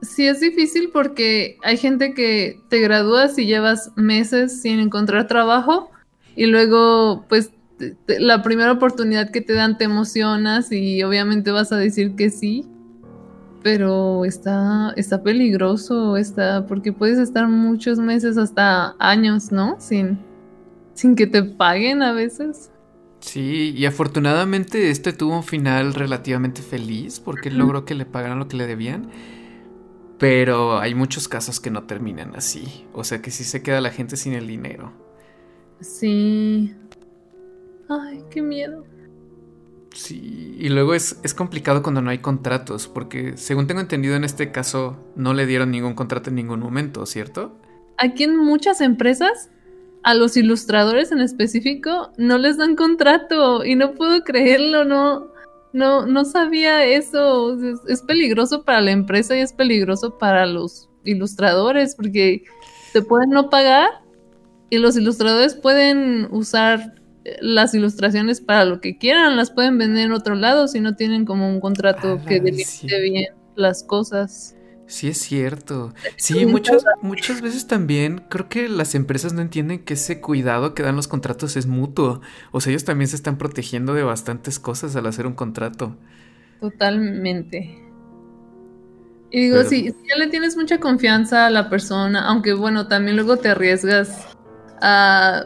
Sí, 0.00 0.26
es 0.26 0.40
difícil 0.40 0.88
porque 0.90 1.58
hay 1.62 1.76
gente 1.76 2.14
que 2.14 2.58
te 2.70 2.80
gradúas 2.80 3.38
y 3.38 3.44
llevas 3.44 3.92
meses 3.96 4.62
sin 4.62 4.80
encontrar 4.80 5.26
trabajo 5.26 5.90
y 6.34 6.46
luego, 6.46 7.26
pues, 7.28 7.50
la 8.08 8.42
primera 8.42 8.72
oportunidad 8.72 9.30
que 9.30 9.42
te 9.42 9.52
dan 9.52 9.76
te 9.76 9.84
emocionas 9.84 10.72
y 10.72 11.02
obviamente 11.02 11.50
vas 11.50 11.72
a 11.72 11.76
decir 11.76 12.16
que 12.16 12.30
sí, 12.30 12.66
pero 13.62 14.24
está, 14.24 14.94
está 14.96 15.22
peligroso, 15.22 16.16
está, 16.16 16.66
porque 16.66 16.94
puedes 16.94 17.18
estar 17.18 17.46
muchos 17.48 17.98
meses, 17.98 18.38
hasta 18.38 18.96
años, 18.98 19.52
¿no? 19.52 19.76
Sin, 19.78 20.18
sin 20.94 21.16
que 21.16 21.26
te 21.26 21.42
paguen 21.42 22.02
a 22.02 22.14
veces. 22.14 22.70
Sí, 23.20 23.74
y 23.76 23.86
afortunadamente 23.86 24.90
este 24.90 25.12
tuvo 25.12 25.36
un 25.36 25.44
final 25.44 25.94
relativamente 25.94 26.62
feliz 26.62 27.20
porque 27.20 27.50
él 27.50 27.58
logró 27.58 27.84
que 27.84 27.94
le 27.94 28.06
pagaran 28.06 28.38
lo 28.38 28.48
que 28.48 28.56
le 28.56 28.66
debían. 28.66 29.10
Pero 30.18 30.78
hay 30.78 30.94
muchos 30.94 31.28
casos 31.28 31.60
que 31.60 31.70
no 31.70 31.84
terminan 31.84 32.34
así. 32.36 32.86
O 32.92 33.04
sea 33.04 33.22
que 33.22 33.30
sí 33.30 33.44
se 33.44 33.62
queda 33.62 33.80
la 33.80 33.90
gente 33.90 34.16
sin 34.16 34.34
el 34.34 34.46
dinero. 34.46 34.92
Sí. 35.80 36.74
Ay, 37.88 38.24
qué 38.30 38.42
miedo. 38.42 38.84
Sí, 39.94 40.56
y 40.58 40.68
luego 40.68 40.94
es, 40.94 41.18
es 41.22 41.34
complicado 41.34 41.82
cuando 41.82 42.00
no 42.00 42.10
hay 42.10 42.18
contratos, 42.18 42.86
porque 42.86 43.36
según 43.36 43.66
tengo 43.66 43.80
entendido 43.80 44.14
en 44.14 44.24
este 44.24 44.52
caso 44.52 45.04
no 45.16 45.34
le 45.34 45.46
dieron 45.46 45.70
ningún 45.70 45.94
contrato 45.94 46.30
en 46.30 46.36
ningún 46.36 46.60
momento, 46.60 47.06
¿cierto? 47.06 47.58
aquí 48.00 48.24
en 48.24 48.36
muchas 48.36 48.80
empresas, 48.80 49.50
a 50.02 50.14
los 50.14 50.36
ilustradores 50.36 51.12
en 51.12 51.20
específico, 51.20 52.12
no 52.16 52.38
les 52.38 52.56
dan 52.56 52.76
contrato 52.76 53.64
y 53.64 53.74
no 53.74 53.92
puedo 53.92 54.22
creerlo, 54.22 54.84
no, 54.84 55.28
no, 55.72 56.06
no 56.06 56.24
sabía 56.24 56.84
eso. 56.84 57.58
Es, 57.62 57.80
es 57.86 58.02
peligroso 58.02 58.64
para 58.64 58.80
la 58.80 58.92
empresa 58.92 59.36
y 59.36 59.40
es 59.40 59.52
peligroso 59.52 60.18
para 60.18 60.46
los 60.46 60.88
ilustradores 61.04 61.94
porque 61.94 62.44
te 62.92 63.02
pueden 63.02 63.30
no 63.30 63.50
pagar 63.50 63.88
y 64.70 64.78
los 64.78 64.96
ilustradores 64.96 65.54
pueden 65.54 66.28
usar 66.30 66.94
eh, 67.24 67.36
las 67.40 67.74
ilustraciones 67.74 68.40
para 68.40 68.64
lo 68.64 68.80
que 68.80 68.96
quieran, 68.96 69.36
las 69.36 69.50
pueden 69.50 69.78
vender 69.78 70.06
en 70.06 70.12
otro 70.12 70.34
lado 70.34 70.68
si 70.68 70.80
no 70.80 70.96
tienen 70.96 71.24
como 71.24 71.48
un 71.48 71.60
contrato 71.60 72.12
Ala, 72.12 72.24
que 72.24 72.34
sí. 72.36 72.40
delimite 72.40 73.00
bien 73.00 73.34
las 73.56 73.82
cosas. 73.82 74.56
Sí, 74.90 75.06
es 75.06 75.18
cierto. 75.18 75.94
Sí, 76.16 76.46
muchas, 76.46 76.84
muchas 77.00 77.40
veces 77.42 77.68
también 77.68 78.24
creo 78.28 78.48
que 78.48 78.68
las 78.68 78.96
empresas 78.96 79.32
no 79.32 79.40
entienden 79.40 79.84
que 79.84 79.94
ese 79.94 80.20
cuidado 80.20 80.74
que 80.74 80.82
dan 80.82 80.96
los 80.96 81.06
contratos 81.06 81.56
es 81.56 81.66
mutuo. 81.66 82.20
O 82.50 82.60
sea, 82.60 82.72
ellos 82.72 82.84
también 82.84 83.06
se 83.06 83.14
están 83.14 83.38
protegiendo 83.38 83.94
de 83.94 84.02
bastantes 84.02 84.58
cosas 84.58 84.96
al 84.96 85.06
hacer 85.06 85.28
un 85.28 85.34
contrato. 85.34 85.96
Totalmente. 86.60 87.78
Y 89.30 89.42
digo, 89.42 89.58
Pero- 89.58 89.68
si, 89.68 89.90
si 89.90 90.08
ya 90.08 90.16
le 90.16 90.26
tienes 90.26 90.56
mucha 90.56 90.80
confianza 90.80 91.46
a 91.46 91.50
la 91.50 91.70
persona, 91.70 92.26
aunque 92.26 92.52
bueno, 92.52 92.88
también 92.88 93.14
luego 93.14 93.36
te 93.36 93.48
arriesgas 93.50 94.26
a 94.82 95.44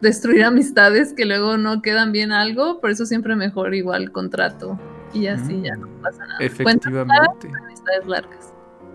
destruir 0.00 0.42
amistades 0.42 1.12
que 1.12 1.26
luego 1.26 1.58
no 1.58 1.82
quedan 1.82 2.12
bien 2.12 2.32
algo, 2.32 2.80
por 2.80 2.88
eso 2.88 3.04
siempre 3.04 3.36
mejor 3.36 3.74
igual 3.74 4.10
contrato. 4.10 4.80
Y 5.12 5.26
así 5.26 5.60
ya 5.62 5.76
no 5.76 5.86
pasa 6.00 6.24
nada. 6.26 6.38
Efectivamente. 6.40 7.48
amistades 7.62 8.06
largas. 8.06 8.53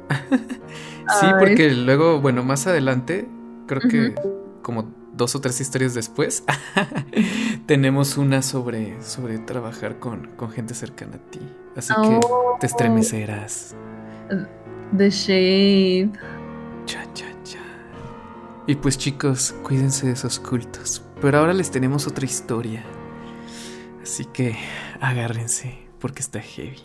Sí, 0.09 1.25
Ay. 1.25 1.33
porque 1.39 1.71
luego, 1.71 2.19
bueno, 2.21 2.43
más 2.43 2.67
adelante, 2.67 3.27
creo 3.67 3.81
que 3.81 4.13
como 4.61 4.93
dos 5.13 5.35
o 5.35 5.41
tres 5.41 5.59
historias 5.59 5.93
después, 5.93 6.43
tenemos 7.65 8.17
una 8.17 8.41
sobre, 8.41 9.01
sobre 9.01 9.39
trabajar 9.39 9.99
con, 9.99 10.27
con 10.35 10.51
gente 10.51 10.73
cercana 10.73 11.15
a 11.15 11.31
ti. 11.31 11.39
Así 11.75 11.93
que 11.93 12.19
Oh. 12.23 12.57
te 12.59 12.67
estremecerás. 12.67 13.75
The 14.95 15.09
Shade. 15.09 16.11
Cha, 16.85 17.03
cha, 17.13 17.25
cha. 17.43 17.59
Y 18.67 18.75
pues 18.75 18.97
chicos, 18.97 19.55
cuídense 19.63 20.07
de 20.07 20.13
esos 20.13 20.39
cultos. 20.39 21.03
Pero 21.21 21.39
ahora 21.39 21.53
les 21.53 21.71
tenemos 21.71 22.05
otra 22.07 22.25
historia. 22.25 22.83
Así 24.03 24.25
que 24.25 24.55
agárrense, 25.01 25.79
porque 25.99 26.21
está 26.21 26.39
heavy. 26.39 26.81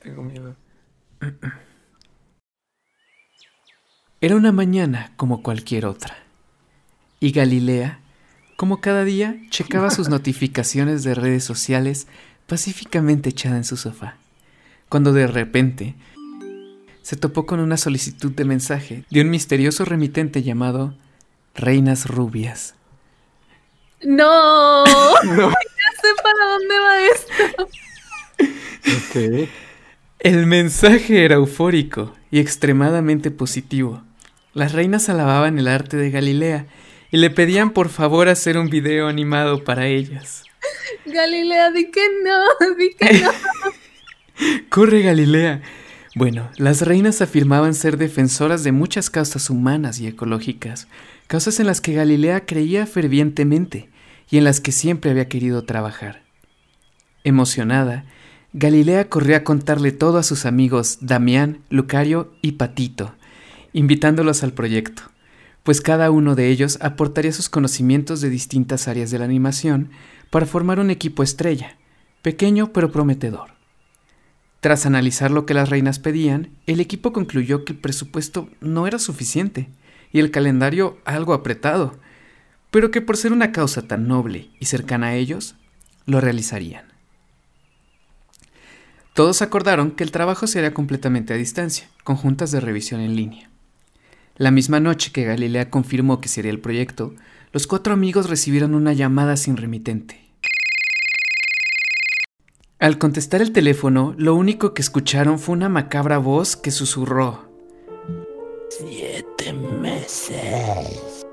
Tengo 0.00 0.22
miedo. 0.22 0.56
Era 4.22 4.36
una 4.36 4.52
mañana 4.52 5.10
como 5.16 5.42
cualquier 5.42 5.84
otra. 5.84 6.16
Y 7.18 7.32
Galilea, 7.32 7.98
como 8.54 8.80
cada 8.80 9.04
día, 9.04 9.36
checaba 9.50 9.90
sus 9.90 10.08
notificaciones 10.10 11.02
de 11.02 11.16
redes 11.16 11.42
sociales 11.42 12.06
pacíficamente 12.46 13.30
echada 13.30 13.56
en 13.56 13.64
su 13.64 13.76
sofá. 13.76 14.14
Cuando 14.88 15.12
de 15.12 15.26
repente 15.26 15.96
se 17.02 17.16
topó 17.16 17.46
con 17.46 17.58
una 17.58 17.76
solicitud 17.76 18.30
de 18.30 18.44
mensaje 18.44 19.04
de 19.10 19.20
un 19.22 19.28
misterioso 19.28 19.84
remitente 19.84 20.44
llamado 20.44 20.94
Reinas 21.56 22.06
Rubias. 22.06 22.76
No, 24.04 24.84
No. 25.24 25.48
ya 25.50 25.90
sé 26.00 26.08
para 26.22 26.46
dónde 26.46 26.78
va 26.78 27.00
esto. 27.10 27.68
Ok. 28.86 29.48
El 30.20 30.46
mensaje 30.46 31.24
era 31.24 31.34
eufórico 31.34 32.14
y 32.30 32.38
extremadamente 32.38 33.32
positivo. 33.32 34.00
Las 34.54 34.72
reinas 34.72 35.08
alababan 35.08 35.58
el 35.58 35.68
arte 35.68 35.96
de 35.96 36.10
Galilea 36.10 36.66
y 37.10 37.16
le 37.16 37.30
pedían 37.30 37.70
por 37.70 37.88
favor 37.88 38.28
hacer 38.28 38.58
un 38.58 38.68
video 38.68 39.08
animado 39.08 39.64
para 39.64 39.86
ellas. 39.86 40.44
Galilea, 41.06 41.70
di 41.70 41.90
que 41.90 42.06
no, 42.24 42.74
di 42.78 42.94
que 42.94 43.20
no. 43.20 43.30
¡Corre 44.68 45.02
Galilea! 45.02 45.62
Bueno, 46.14 46.50
las 46.56 46.82
reinas 46.82 47.22
afirmaban 47.22 47.74
ser 47.74 47.96
defensoras 47.96 48.64
de 48.64 48.72
muchas 48.72 49.08
causas 49.08 49.48
humanas 49.48 49.98
y 50.00 50.06
ecológicas, 50.06 50.86
causas 51.26 51.58
en 51.58 51.66
las 51.66 51.80
que 51.80 51.94
Galilea 51.94 52.44
creía 52.44 52.86
fervientemente 52.86 53.88
y 54.30 54.36
en 54.36 54.44
las 54.44 54.60
que 54.60 54.72
siempre 54.72 55.10
había 55.10 55.28
querido 55.28 55.64
trabajar. 55.64 56.22
Emocionada, 57.24 58.04
Galilea 58.52 59.08
corrió 59.08 59.36
a 59.36 59.44
contarle 59.44 59.92
todo 59.92 60.18
a 60.18 60.22
sus 60.22 60.44
amigos 60.44 60.98
Damián, 61.00 61.60
Lucario 61.70 62.34
y 62.42 62.52
Patito, 62.52 63.14
invitándolos 63.72 64.42
al 64.42 64.52
proyecto, 64.52 65.02
pues 65.62 65.80
cada 65.80 66.10
uno 66.10 66.34
de 66.34 66.48
ellos 66.48 66.78
aportaría 66.80 67.32
sus 67.32 67.48
conocimientos 67.48 68.20
de 68.20 68.30
distintas 68.30 68.88
áreas 68.88 69.10
de 69.10 69.18
la 69.18 69.24
animación 69.24 69.90
para 70.30 70.46
formar 70.46 70.80
un 70.80 70.90
equipo 70.90 71.22
estrella, 71.22 71.76
pequeño 72.22 72.72
pero 72.72 72.90
prometedor. 72.90 73.52
Tras 74.60 74.86
analizar 74.86 75.30
lo 75.30 75.44
que 75.44 75.54
las 75.54 75.70
reinas 75.70 75.98
pedían, 75.98 76.50
el 76.66 76.80
equipo 76.80 77.12
concluyó 77.12 77.64
que 77.64 77.72
el 77.72 77.78
presupuesto 77.80 78.48
no 78.60 78.86
era 78.86 78.98
suficiente 78.98 79.68
y 80.12 80.20
el 80.20 80.30
calendario 80.30 80.98
algo 81.04 81.34
apretado, 81.34 81.98
pero 82.70 82.90
que 82.90 83.00
por 83.00 83.16
ser 83.16 83.32
una 83.32 83.52
causa 83.52 83.82
tan 83.82 84.06
noble 84.06 84.50
y 84.60 84.66
cercana 84.66 85.08
a 85.08 85.14
ellos, 85.14 85.56
lo 86.06 86.20
realizarían. 86.20 86.84
Todos 89.14 89.42
acordaron 89.42 89.90
que 89.90 90.04
el 90.04 90.10
trabajo 90.10 90.46
sería 90.46 90.72
completamente 90.72 91.34
a 91.34 91.36
distancia, 91.36 91.88
con 92.02 92.16
juntas 92.16 92.50
de 92.50 92.60
revisión 92.60 93.00
en 93.00 93.14
línea. 93.14 93.51
La 94.42 94.50
misma 94.50 94.80
noche 94.80 95.12
que 95.12 95.22
Galilea 95.22 95.70
confirmó 95.70 96.20
que 96.20 96.26
sería 96.26 96.50
el 96.50 96.58
proyecto, 96.58 97.14
los 97.52 97.68
cuatro 97.68 97.92
amigos 97.92 98.28
recibieron 98.28 98.74
una 98.74 98.92
llamada 98.92 99.36
sin 99.36 99.56
remitente. 99.56 100.32
Al 102.80 102.98
contestar 102.98 103.40
el 103.40 103.52
teléfono, 103.52 104.16
lo 104.18 104.34
único 104.34 104.74
que 104.74 104.82
escucharon 104.82 105.38
fue 105.38 105.52
una 105.52 105.68
macabra 105.68 106.18
voz 106.18 106.56
que 106.56 106.72
susurró. 106.72 107.52
Siete 108.68 109.52
meses. 109.52 111.24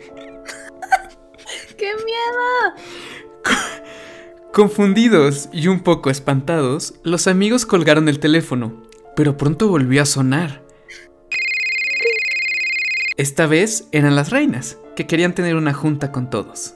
¡Qué 1.78 1.92
miedo! 1.94 2.74
Confundidos 4.52 5.48
y 5.52 5.68
un 5.68 5.78
poco 5.78 6.10
espantados, 6.10 6.94
los 7.04 7.28
amigos 7.28 7.66
colgaron 7.66 8.08
el 8.08 8.18
teléfono, 8.18 8.82
pero 9.14 9.36
pronto 9.36 9.68
volvió 9.68 10.02
a 10.02 10.06
sonar. 10.06 10.69
Esta 13.20 13.46
vez 13.46 13.86
eran 13.92 14.16
las 14.16 14.30
reinas, 14.30 14.78
que 14.96 15.06
querían 15.06 15.34
tener 15.34 15.54
una 15.54 15.74
junta 15.74 16.10
con 16.10 16.30
todos. 16.30 16.72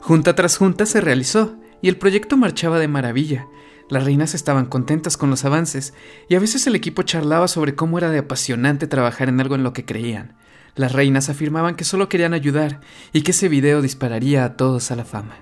Junta 0.00 0.34
tras 0.34 0.56
junta 0.56 0.86
se 0.86 1.02
realizó, 1.02 1.56
y 1.82 1.90
el 1.90 1.98
proyecto 1.98 2.38
marchaba 2.38 2.78
de 2.78 2.88
maravilla. 2.88 3.48
Las 3.90 4.04
reinas 4.04 4.32
estaban 4.32 4.64
contentas 4.64 5.18
con 5.18 5.28
los 5.28 5.44
avances, 5.44 5.92
y 6.26 6.36
a 6.36 6.38
veces 6.38 6.66
el 6.66 6.74
equipo 6.74 7.02
charlaba 7.02 7.48
sobre 7.48 7.74
cómo 7.74 7.98
era 7.98 8.08
de 8.08 8.20
apasionante 8.20 8.86
trabajar 8.86 9.28
en 9.28 9.40
algo 9.40 9.54
en 9.54 9.62
lo 9.62 9.74
que 9.74 9.84
creían. 9.84 10.36
Las 10.74 10.92
reinas 10.92 11.28
afirmaban 11.28 11.74
que 11.74 11.84
solo 11.84 12.08
querían 12.08 12.32
ayudar 12.32 12.80
y 13.12 13.20
que 13.20 13.32
ese 13.32 13.50
video 13.50 13.82
dispararía 13.82 14.46
a 14.46 14.56
todos 14.56 14.90
a 14.90 14.96
la 14.96 15.04
fama. 15.04 15.36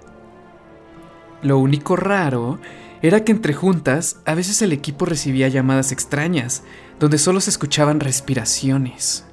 Lo 1.40 1.57
único 1.59 1.95
raro 1.95 2.59
era 3.00 3.23
que 3.23 3.31
entre 3.31 3.55
juntas 3.55 4.17
a 4.26 4.35
veces 4.35 4.61
el 4.61 4.73
equipo 4.73 5.07
recibía 5.07 5.47
llamadas 5.47 5.93
extrañas, 5.93 6.64
donde 6.99 7.19
solo 7.19 7.40
se 7.40 7.50
escuchaban 7.50 8.00
respiraciones. 8.00 9.29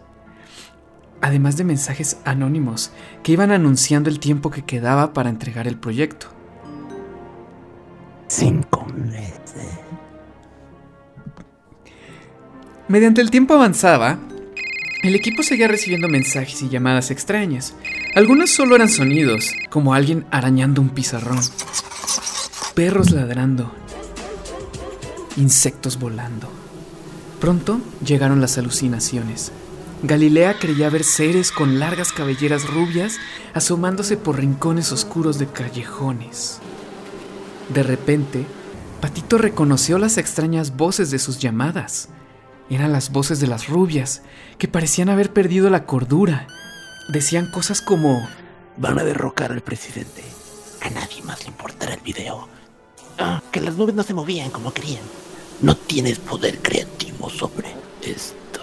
Además 1.22 1.58
de 1.58 1.64
mensajes 1.64 2.18
anónimos 2.26 2.92
que 3.24 3.32
iban 3.32 3.52
anunciando 3.52 4.10
el 4.10 4.20
tiempo 4.20 4.52
que 4.52 4.64
quedaba 4.64 5.14
para 5.14 5.30
entregar 5.30 5.68
el 5.68 5.78
proyecto. 5.78 6.28
Cinco 8.28 8.86
meses. 8.96 9.80
Mediante 12.88 13.22
el 13.22 13.32
tiempo 13.32 13.54
avanzaba, 13.54 14.20
el 15.04 15.16
equipo 15.16 15.44
seguía 15.44 15.68
recibiendo 15.68 16.08
mensajes 16.08 16.62
y 16.62 16.70
llamadas 16.70 17.12
extrañas. 17.12 17.76
Algunas 18.16 18.50
solo 18.50 18.76
eran 18.76 18.90
sonidos, 18.90 19.54
como 19.70 19.94
alguien 19.94 20.26
arañando 20.32 20.82
un 20.82 20.90
pizarrón 20.90 21.40
perros 22.78 23.10
ladrando, 23.10 23.72
insectos 25.36 25.98
volando. 25.98 26.48
Pronto 27.42 27.82
llegaron 28.06 28.40
las 28.40 28.60
alucinaciones. 28.60 29.52
Galilea 30.04 30.60
creía 30.60 30.92
ver 30.92 31.04
seres 31.04 31.52
con 31.52 31.80
largas 31.80 32.14
cabelleras 32.14 32.70
rubias 32.70 33.18
asomándose 33.56 34.16
por 34.16 34.38
rincones 34.38 34.92
oscuros 34.92 35.40
de 35.40 35.48
callejones. 35.48 36.60
De 37.74 37.82
repente, 37.82 38.46
Patito 39.02 39.40
reconoció 39.40 39.98
las 39.98 40.18
extrañas 40.18 40.78
voces 40.78 41.10
de 41.10 41.18
sus 41.18 41.40
llamadas. 41.40 42.10
Eran 42.70 42.92
las 42.92 43.12
voces 43.12 43.40
de 43.40 43.48
las 43.48 43.70
rubias, 43.70 44.22
que 44.60 44.68
parecían 44.68 45.10
haber 45.10 45.34
perdido 45.34 45.70
la 45.70 45.86
cordura. 45.86 46.48
Decían 47.10 47.50
cosas 47.52 47.82
como... 47.82 48.28
Van 48.78 49.00
a 49.00 49.04
derrocar 49.04 49.52
al 49.52 49.62
presidente. 49.62 50.24
A 50.82 50.92
nadie 50.92 51.24
más 51.24 51.42
le 51.42 51.48
importará 51.48 51.96
el 51.96 52.02
video. 52.02 52.48
Ah, 53.18 53.42
que 53.52 53.62
las 53.62 53.76
nubes 53.76 53.96
no 53.96 54.04
se 54.04 54.14
movían 54.14 54.52
como 54.52 54.72
querían. 54.74 55.02
No 55.62 55.76
tienes 55.76 56.20
poder 56.20 56.60
creativo 56.60 57.30
sobre 57.32 57.74
esto. 58.04 58.57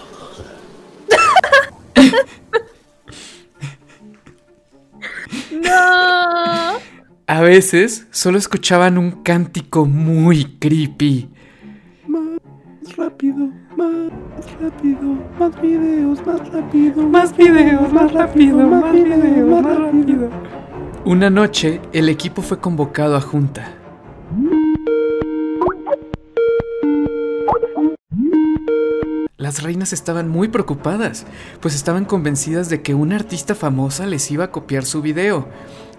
¡No! 5.51 6.79
A 7.27 7.41
veces 7.41 8.07
solo 8.11 8.37
escuchaban 8.37 8.97
un 8.97 9.23
cántico 9.23 9.85
muy 9.85 10.57
creepy. 10.59 11.29
Más 12.07 12.39
rápido, 12.95 13.49
más 13.75 14.11
rápido, 14.61 15.17
más 15.39 15.61
videos, 15.61 16.25
más 16.25 16.49
rápido. 16.51 17.09
Más 17.09 17.35
videos, 17.35 17.91
más 17.93 18.11
rápido, 18.13 18.57
más 18.67 18.91
videos, 18.91 19.63
más 19.63 19.77
rápido. 19.77 20.29
Una 21.05 21.29
noche, 21.29 21.81
el 21.93 22.09
equipo 22.09 22.41
fue 22.41 22.59
convocado 22.59 23.15
a 23.15 23.21
junta. 23.21 23.84
Las 29.37 29.61
reinas 29.63 29.91
estaban 29.91 30.29
muy 30.29 30.47
preocupadas, 30.47 31.25
pues 31.59 31.75
estaban 31.75 32.05
convencidas 32.05 32.69
de 32.69 32.81
que 32.81 32.93
una 32.93 33.17
artista 33.17 33.53
famosa 33.53 34.05
les 34.05 34.31
iba 34.31 34.45
a 34.45 34.51
copiar 34.51 34.85
su 34.85 35.01
video. 35.01 35.49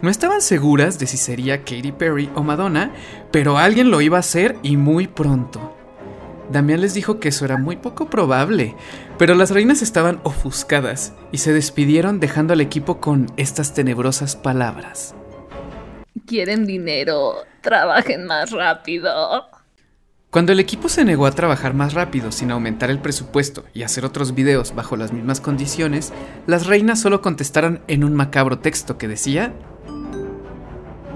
No 0.00 0.08
estaban 0.08 0.40
seguras 0.40 0.98
de 0.98 1.06
si 1.06 1.18
sería 1.18 1.58
Katy 1.58 1.92
Perry 1.92 2.30
o 2.34 2.42
Madonna, 2.42 2.92
pero 3.30 3.58
alguien 3.58 3.90
lo 3.90 4.00
iba 4.00 4.16
a 4.16 4.20
hacer 4.20 4.56
y 4.62 4.78
muy 4.78 5.06
pronto. 5.06 5.76
Damián 6.50 6.80
les 6.80 6.94
dijo 6.94 7.20
que 7.20 7.28
eso 7.28 7.44
era 7.44 7.58
muy 7.58 7.76
poco 7.76 8.08
probable, 8.08 8.74
pero 9.18 9.34
las 9.34 9.50
reinas 9.50 9.82
estaban 9.82 10.18
ofuscadas 10.22 11.12
y 11.30 11.36
se 11.36 11.52
despidieron 11.52 12.20
dejando 12.20 12.54
al 12.54 12.62
equipo 12.62 13.00
con 13.00 13.26
estas 13.36 13.74
tenebrosas 13.74 14.34
palabras. 14.34 15.14
Quieren 16.26 16.64
dinero, 16.64 17.34
trabajen 17.60 18.24
más 18.24 18.50
rápido. 18.50 19.46
Cuando 20.30 20.52
el 20.52 20.60
equipo 20.60 20.88
se 20.88 21.04
negó 21.04 21.26
a 21.26 21.30
trabajar 21.30 21.72
más 21.72 21.94
rápido 21.94 22.32
sin 22.32 22.50
aumentar 22.50 22.90
el 22.90 22.98
presupuesto 22.98 23.64
y 23.72 23.84
hacer 23.84 24.04
otros 24.04 24.34
videos 24.34 24.74
bajo 24.74 24.96
las 24.96 25.12
mismas 25.12 25.40
condiciones, 25.40 26.12
las 26.46 26.66
reinas 26.66 27.00
solo 27.00 27.22
contestaron 27.22 27.80
en 27.86 28.04
un 28.04 28.14
macabro 28.14 28.58
texto 28.58 28.98
que 28.98 29.08
decía 29.08 29.54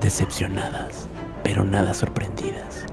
Decepcionadas, 0.00 1.08
pero 1.42 1.64
nada 1.64 1.92
sorprendidas. 1.92 2.86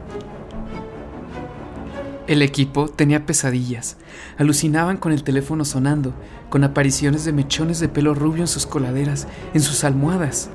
El 2.25 2.41
equipo 2.41 2.89
tenía 2.89 3.25
pesadillas, 3.25 3.95
alucinaban 4.37 4.97
con 4.97 5.13
el 5.13 5.23
teléfono 5.23 5.63
sonando, 5.63 6.13
con 6.49 6.65
apariciones 6.65 7.23
de 7.23 7.31
mechones 7.31 7.79
de 7.79 7.87
pelo 7.87 8.13
rubio 8.13 8.43
en 8.43 8.49
sus 8.49 8.65
coladeras, 8.65 9.27
en 9.53 9.61
sus 9.61 9.85
almohadas. 9.85 10.49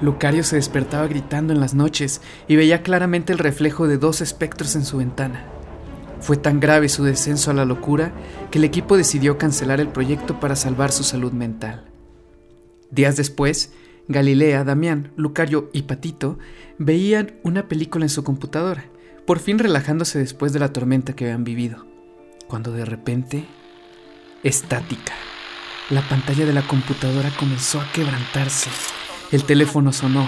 Lucario 0.00 0.44
se 0.44 0.56
despertaba 0.56 1.06
gritando 1.08 1.52
en 1.52 1.60
las 1.60 1.74
noches 1.74 2.20
y 2.46 2.56
veía 2.56 2.82
claramente 2.82 3.32
el 3.32 3.38
reflejo 3.38 3.88
de 3.88 3.98
dos 3.98 4.20
espectros 4.20 4.76
en 4.76 4.84
su 4.84 4.98
ventana. 4.98 5.44
Fue 6.20 6.36
tan 6.36 6.60
grave 6.60 6.88
su 6.88 7.04
descenso 7.04 7.50
a 7.50 7.54
la 7.54 7.64
locura 7.64 8.12
que 8.50 8.58
el 8.58 8.64
equipo 8.64 8.96
decidió 8.96 9.38
cancelar 9.38 9.80
el 9.80 9.88
proyecto 9.88 10.40
para 10.40 10.56
salvar 10.56 10.92
su 10.92 11.04
salud 11.04 11.32
mental. 11.32 11.84
Días 12.90 13.16
después, 13.16 13.72
Galilea, 14.08 14.64
Damián, 14.64 15.12
Lucario 15.16 15.70
y 15.72 15.82
Patito 15.82 16.38
veían 16.78 17.34
una 17.42 17.68
película 17.68 18.04
en 18.04 18.10
su 18.10 18.24
computadora, 18.24 18.84
por 19.26 19.38
fin 19.38 19.58
relajándose 19.58 20.18
después 20.18 20.52
de 20.52 20.60
la 20.60 20.72
tormenta 20.72 21.14
que 21.14 21.24
habían 21.24 21.44
vivido, 21.44 21.86
cuando 22.46 22.72
de 22.72 22.84
repente, 22.84 23.46
estática, 24.42 25.12
la 25.90 26.02
pantalla 26.08 26.46
de 26.46 26.52
la 26.52 26.66
computadora 26.66 27.30
comenzó 27.38 27.80
a 27.80 27.92
quebrantarse. 27.92 28.70
El 29.30 29.44
teléfono 29.44 29.92
sonó. 29.92 30.26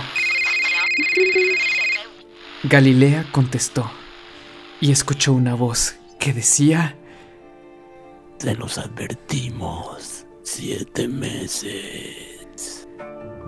Galilea 2.64 3.24
contestó 3.32 3.90
y 4.78 4.92
escuchó 4.92 5.32
una 5.32 5.54
voz 5.54 5.96
que 6.18 6.34
decía... 6.34 6.96
Se 8.38 8.54
los 8.54 8.76
advertimos. 8.76 10.26
Siete 10.42 11.08
meses. 11.08 12.88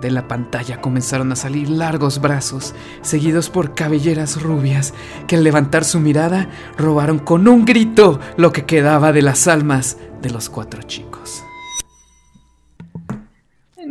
De 0.01 0.09
la 0.09 0.27
pantalla 0.27 0.81
comenzaron 0.81 1.31
a 1.31 1.35
salir 1.35 1.69
largos 1.69 2.19
brazos, 2.19 2.73
seguidos 3.03 3.51
por 3.51 3.75
cabelleras 3.75 4.41
rubias, 4.41 4.95
que 5.27 5.35
al 5.35 5.43
levantar 5.43 5.85
su 5.85 5.99
mirada 5.99 6.49
robaron 6.77 7.19
con 7.19 7.47
un 7.47 7.65
grito 7.65 8.19
lo 8.37 8.51
que 8.51 8.65
quedaba 8.65 9.11
de 9.11 9.21
las 9.21 9.47
almas 9.47 9.97
de 10.21 10.31
los 10.31 10.49
cuatro 10.49 10.81
chicos. 10.81 11.43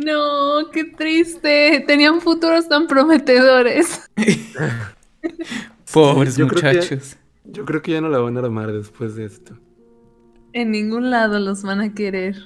No, 0.05 0.69
qué 0.71 0.83
triste. 0.85 1.83
Tenían 1.87 2.21
futuros 2.21 2.67
tan 2.67 2.87
prometedores. 2.87 4.01
Pobres 5.93 6.35
yo 6.37 6.47
creo 6.47 6.61
que- 6.61 6.77
muchachos. 6.77 7.17
Yo 7.45 7.65
creo 7.65 7.81
que 7.81 7.91
ya 7.91 8.01
no 8.01 8.09
la 8.09 8.19
van 8.19 8.37
a 8.37 8.39
armar 8.39 8.71
después 8.71 9.15
de 9.15 9.25
esto. 9.25 9.57
En 10.53 10.71
ningún 10.71 11.11
lado 11.11 11.39
los 11.39 11.61
van 11.63 11.81
a 11.81 11.93
querer. 11.93 12.37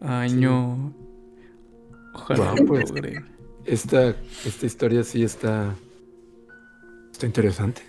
Ay, 0.00 0.30
Sí. 0.30 0.36
no. 0.36 0.94
Ojalá 2.14 2.54
No, 2.54 2.66
pues. 2.66 2.92
Esta, 3.64 4.14
esta 4.44 4.66
historia 4.66 5.02
sí 5.04 5.22
está. 5.24 5.74
Está 7.12 7.26
interesante. 7.26 7.82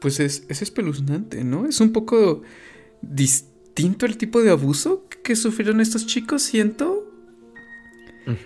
Pues 0.00 0.20
es, 0.20 0.44
es 0.48 0.60
espeluznante, 0.62 1.42
¿no? 1.44 1.66
Es 1.66 1.80
un 1.80 1.92
poco 1.92 2.42
distinto 3.00 4.04
el 4.06 4.18
tipo 4.18 4.42
de 4.42 4.50
abuso 4.50 5.06
que 5.22 5.34
sufrieron 5.36 5.80
estos 5.80 6.06
chicos, 6.06 6.42
siento. 6.42 7.03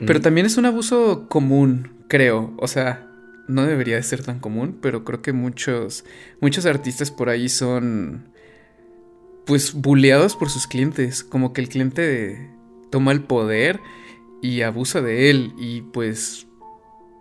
Pero 0.07 0.21
también 0.21 0.47
es 0.47 0.57
un 0.57 0.67
abuso 0.67 1.29
común, 1.29 1.91
creo. 2.09 2.55
O 2.59 2.67
sea, 2.67 3.09
no 3.47 3.65
debería 3.65 3.97
de 3.97 4.03
ser 4.03 4.23
tan 4.23 4.41
común, 4.41 4.79
pero 4.81 5.05
creo 5.05 5.23
que 5.23 5.33
muchos, 5.33 6.05
muchos 6.41 6.67
artistas 6.67 7.11
por 7.11 7.29
ahí 7.29 7.49
son, 7.49 8.29
pues, 9.47 9.75
buleados 9.75 10.37
por 10.37 10.51
sus 10.51 10.67
clientes. 10.67 11.23
Como 11.23 11.53
que 11.53 11.61
el 11.61 11.69
cliente 11.69 12.51
toma 12.91 13.13
el 13.13 13.23
poder 13.23 13.81
y 14.43 14.63
abusa 14.63 15.01
de 15.01 15.31
él 15.31 15.53
y 15.59 15.83
pues 15.83 16.47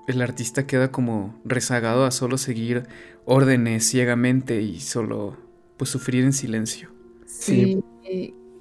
el 0.07 0.21
artista 0.21 0.65
queda 0.65 0.91
como 0.91 1.39
rezagado 1.43 2.05
a 2.05 2.11
solo 2.11 2.37
seguir 2.37 2.83
órdenes 3.25 3.89
ciegamente 3.89 4.61
y 4.61 4.79
solo 4.79 5.37
pues 5.77 5.89
sufrir 5.89 6.23
en 6.23 6.33
silencio. 6.33 6.89
Sí. 7.25 7.83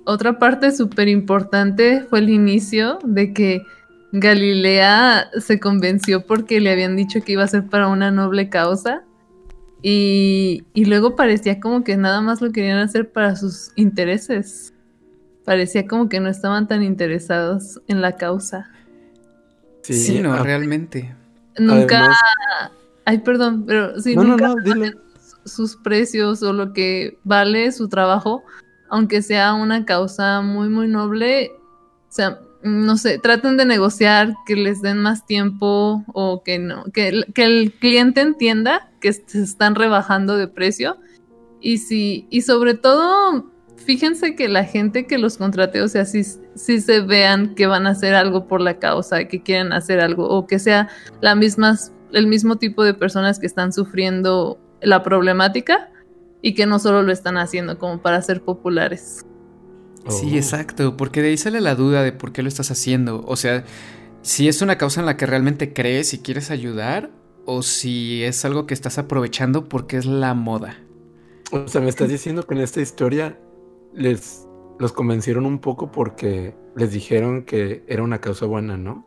Otra 0.05 0.39
parte 0.39 0.73
súper 0.73 1.09
importante 1.09 2.03
fue 2.09 2.21
el 2.21 2.31
inicio 2.31 2.99
de 3.05 3.33
que 3.33 3.63
Galilea 4.19 5.31
se 5.39 5.61
convenció 5.61 6.25
porque 6.27 6.61
le 6.61 6.71
habían 6.71 6.97
dicho 6.97 7.21
que 7.23 7.33
iba 7.33 7.45
a 7.45 7.49
ser 7.49 7.67
para 7.67 7.89
una 7.89 8.11
noble 8.11 8.49
causa 8.49 9.05
y, 9.83 10.65
y 10.73 10.87
luego 10.87 11.17
parecía 11.17 11.61
como 11.61 11.85
que 11.85 11.97
nada 11.97 12.23
más 12.23 12.41
lo 12.41 12.51
querían 12.51 12.79
hacer 12.79 13.13
para 13.13 13.37
sus 13.37 13.73
intereses. 13.77 14.73
Parecía 15.45 15.87
como 15.87 16.09
que 16.09 16.19
no 16.19 16.29
estaban 16.29 16.67
tan 16.67 16.83
interesados 16.83 17.81
en 17.89 18.01
la 18.01 18.17
causa. 18.17 18.71
Sí, 19.83 20.19
no, 20.21 20.43
realmente. 20.43 21.15
Nunca. 21.59 22.17
Ay, 23.05 23.19
perdón, 23.19 23.65
pero 23.67 24.01
sí, 24.01 24.17
nunca 24.17 24.55
sus 25.45 25.77
precios 25.77 26.43
o 26.43 26.53
lo 26.53 26.73
que 26.73 27.19
vale 27.23 27.71
su 27.71 27.89
trabajo, 27.89 28.43
aunque 28.89 29.23
sea 29.23 29.55
una 29.55 29.85
causa 29.85 30.41
muy, 30.41 30.69
muy 30.69 30.89
noble. 30.89 31.53
O 32.09 32.13
sea, 32.13 32.41
no 32.67 32.97
sé, 32.97 33.19
traten 33.19 33.57
de 33.57 33.65
negociar 33.65 34.35
que 34.45 34.57
les 34.57 34.83
den 34.83 34.99
más 34.99 35.25
tiempo 35.27 36.05
o 36.13 36.43
que 36.43 36.59
no, 36.59 36.85
que, 36.93 37.25
el 37.35 37.73
cliente 37.73 38.21
entienda 38.21 38.91
que 39.01 39.13
se 39.13 39.43
están 39.43 39.75
rebajando 39.75 40.37
de 40.37 40.49
precio. 40.49 40.99
Y 41.61 41.79
sí, 41.79 42.27
y 42.31 42.43
sobre 42.43 42.75
todo, 42.75 43.51
fíjense 43.77 44.37
que 44.37 44.49
la 44.49 44.65
gente 44.65 45.07
que 45.07 45.19
los 45.19 45.39
contrate, 45.39 45.81
o 45.83 45.89
sea, 45.89 46.05
si, 46.05 46.23
si 46.25 46.81
se 46.81 47.01
vean 47.01 47.55
que 47.55 47.67
van 47.67 47.87
a 47.87 47.91
hacer 47.91 48.15
algo 48.15 48.47
por 48.47 48.61
la 48.61 48.79
causa, 48.79 49.25
que 49.25 49.43
quieren 49.43 49.73
hacer 49.73 50.01
algo, 50.01 50.29
o 50.29 50.47
que 50.47 50.59
sea 50.59 50.89
la 51.21 51.35
misma, 51.35 51.79
el 52.13 52.27
mismo 52.27 52.57
tipo 52.57 52.85
de 52.85 52.95
personas 52.95 53.39
que 53.39 53.47
están 53.47 53.73
sufriendo 53.73 54.59
la 54.83 55.03
problemática 55.03 55.91
y 56.43 56.55
que 56.55 56.67
no 56.67 56.79
solo 56.79 57.03
lo 57.03 57.13
están 57.13 57.39
haciendo 57.39 57.79
como 57.79 58.03
para 58.03 58.21
ser 58.23 58.43
populares. 58.43 59.25
Sí, 60.09 60.33
oh. 60.35 60.37
exacto, 60.37 60.97
porque 60.97 61.23
de 61.23 61.29
ahí 61.29 61.37
sale 61.37 61.61
la 61.61 61.75
duda 61.75 62.03
de 62.03 62.13
por 62.13 62.33
qué 62.33 62.43
lo 62.43 62.49
estás 62.49 62.71
haciendo. 62.71 63.25
O 63.27 63.37
sea, 63.37 63.65
si 64.23 64.49
es 64.49 64.63
una 64.63 64.79
causa 64.79 65.01
en 65.01 65.07
la 65.07 65.17
que 65.17 65.27
realmente 65.27 65.73
crees 65.73 66.15
y 66.15 66.19
quieres 66.19 66.51
ayudar, 66.51 67.11
o 67.45 67.63
si 67.63 68.23
es 68.25 68.45
algo 68.45 68.67
que 68.67 68.75
estás 68.75 68.99
aprovechando 68.99 69.69
porque 69.69 69.97
es 69.97 70.07
la 70.07 70.35
moda. 70.35 70.79
O 71.53 71.69
sea, 71.69 71.81
me 71.81 71.89
estás 71.89 72.09
diciendo 72.09 72.43
que 72.45 72.55
en 72.55 72.61
esta 72.61 72.81
historia 72.81 73.39
les 73.95 74.47
los 74.79 74.93
convencieron 74.93 75.47
un 75.47 75.59
poco 75.59 75.91
porque 75.91 76.55
les 76.75 76.93
dijeron 76.93 77.45
que 77.45 77.85
era 77.87 78.03
una 78.03 78.21
causa 78.21 78.47
buena, 78.47 78.77
¿no? 78.77 79.07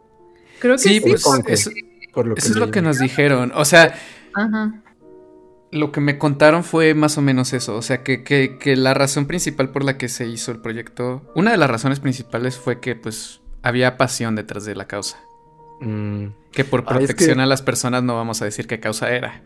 Creo 0.59 0.75
que 0.75 0.79
sí. 0.79 0.99
Pues, 0.99 1.23
eso, 1.47 1.69
es 2.35 2.55
lo 2.55 2.71
que 2.71 2.81
nos 2.81 2.97
dijeron. 2.97 3.51
O 3.55 3.65
sea, 3.65 3.93
lo 5.71 5.91
que 5.91 6.01
me 6.01 6.17
contaron 6.17 6.63
fue 6.63 6.93
más 6.93 7.17
o 7.17 7.21
menos 7.21 7.53
eso. 7.53 7.75
O 7.75 7.81
sea, 7.81 8.03
que, 8.03 8.23
que, 8.23 8.75
la 8.75 8.93
razón 8.93 9.27
principal 9.27 9.69
por 9.69 9.83
la 9.83 9.97
que 9.97 10.09
se 10.09 10.27
hizo 10.27 10.51
el 10.51 10.59
proyecto, 10.59 11.21
una 11.35 11.51
de 11.51 11.57
las 11.57 11.69
razones 11.69 11.99
principales 11.99 12.57
fue 12.57 12.79
que 12.79 12.95
pues 12.95 13.41
había 13.61 13.97
pasión 13.97 14.35
detrás 14.35 14.65
de 14.65 14.75
la 14.75 14.85
causa. 14.85 15.19
Mm. 15.81 16.27
Que 16.51 16.65
por 16.65 16.85
protección 16.85 17.39
a 17.39 17.45
las 17.45 17.61
personas 17.61 18.03
no 18.03 18.15
vamos 18.15 18.41
a 18.41 18.45
decir 18.45 18.67
qué 18.67 18.79
causa 18.79 19.09
era 19.11 19.41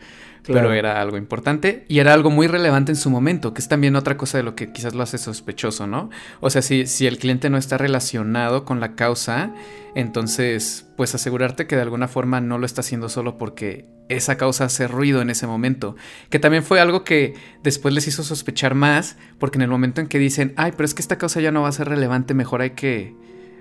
pero 0.46 0.74
era 0.74 1.02
algo 1.02 1.18
importante 1.18 1.86
y 1.88 2.00
era 2.00 2.14
algo 2.14 2.30
muy 2.30 2.48
relevante 2.48 2.92
en 2.92 2.96
su 2.96 3.10
momento, 3.10 3.54
que 3.54 3.62
es 3.62 3.68
también 3.68 3.96
otra 3.96 4.18
cosa 4.18 4.38
de 4.38 4.44
lo 4.44 4.56
que 4.56 4.72
quizás 4.72 4.94
lo 4.94 5.04
hace 5.04 5.18
sospechoso, 5.18 5.88
¿no? 5.88 6.10
O 6.42 6.50
sea, 6.50 6.62
si, 6.62 6.86
si 6.86 7.08
el 7.08 7.18
cliente 7.18 7.50
no 7.50 7.58
está 7.58 7.78
relacionado 7.78 8.66
con 8.66 8.80
la 8.80 8.96
causa, 8.96 9.54
entonces, 9.96 10.88
pues 10.98 11.16
asegurarte 11.16 11.68
que 11.68 11.76
de 11.76 11.84
alguna 11.84 12.08
forma 12.08 12.42
no 12.42 12.58
lo 12.58 12.66
está 12.66 12.82
haciendo 12.82 13.10
solo 13.10 13.38
porque 13.38 13.86
esa 14.10 14.38
causa 14.38 14.66
hace 14.66 14.88
ruido 14.88 15.22
en 15.22 15.30
ese 15.30 15.48
momento, 15.48 15.96
que 16.30 16.40
también 16.40 16.64
fue 16.64 16.80
algo 16.80 17.04
que 17.04 17.36
después 17.64 17.94
les 17.94 18.08
hizo 18.08 18.24
sospechar 18.24 18.76
más, 18.76 19.18
porque 19.40 19.58
en 19.58 19.64
el 19.64 19.70
momento 19.70 20.02
en 20.02 20.08
que 20.08 20.20
dicen, 20.20 20.54
ay, 20.58 20.72
pero 20.72 20.86
es 20.86 20.94
que 20.94 21.02
esta 21.02 21.18
causa 21.18 21.42
ya 21.42 21.52
no 21.52 21.62
va 21.62 21.70
a 21.70 21.74
ser 21.74 21.88
relevante, 21.88 22.34
mejor 22.34 22.62
hay 22.62 22.72
que 22.72 23.16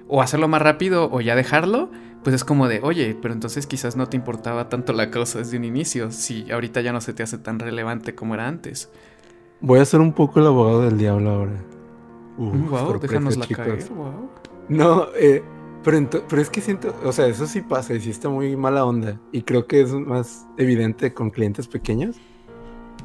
o 0.09 0.23
hacerlo 0.23 0.49
más 0.49 0.63
rápido 0.63 1.11
o 1.11 1.21
ya 1.21 1.35
dejarlo, 1.35 1.91
pues 2.23 2.35
es 2.35 2.45
como 2.45 2.69
de, 2.69 2.81
oye, 2.83 3.17
pero 3.21 3.35
entonces 3.35 3.67
quizás 3.67 3.97
no 3.97 4.09
te 4.09 4.17
importaba 4.17 4.69
tanto 4.69 4.93
la 4.93 5.11
causa 5.11 5.39
desde 5.39 5.57
un 5.57 5.65
inicio, 5.65 6.11
si 6.11 6.51
ahorita 6.51 6.81
ya 6.81 6.93
no 6.93 7.01
se 7.01 7.13
te 7.13 7.23
hace 7.23 7.39
tan 7.39 7.59
relevante 7.59 8.15
como 8.15 8.35
era 8.35 8.47
antes. 8.47 8.91
Voy 9.61 9.81
a 9.81 9.85
ser 9.85 10.01
un 10.01 10.13
poco 10.13 10.41
el 10.41 10.47
abogado 10.47 10.83
del 10.83 10.99
diablo 10.99 11.31
ahora. 11.31 11.65
wow, 12.37 12.99
déjanos 12.99 13.37
la 13.37 13.47
caer, 13.47 13.85
wow. 13.91 14.31
No, 14.69 15.09
eh, 15.17 15.43
pero, 15.85 16.09
pero 16.29 16.43
es 16.43 16.51
que 16.51 16.61
siento, 16.61 16.95
o 17.05 17.13
sea, 17.13 17.27
eso 17.27 17.47
sí 17.47 17.61
pasa 17.61 17.95
y 17.95 18.01
sí 18.01 18.11
está 18.11 18.29
muy 18.29 18.57
mala 18.57 18.85
onda. 18.85 19.21
Y 19.33 19.43
creo 19.43 19.67
que 19.67 19.81
es 19.81 19.93
más 19.93 20.47
evidente 20.57 21.13
con 21.13 21.31
clientes 21.31 21.67
pequeños. 21.69 22.17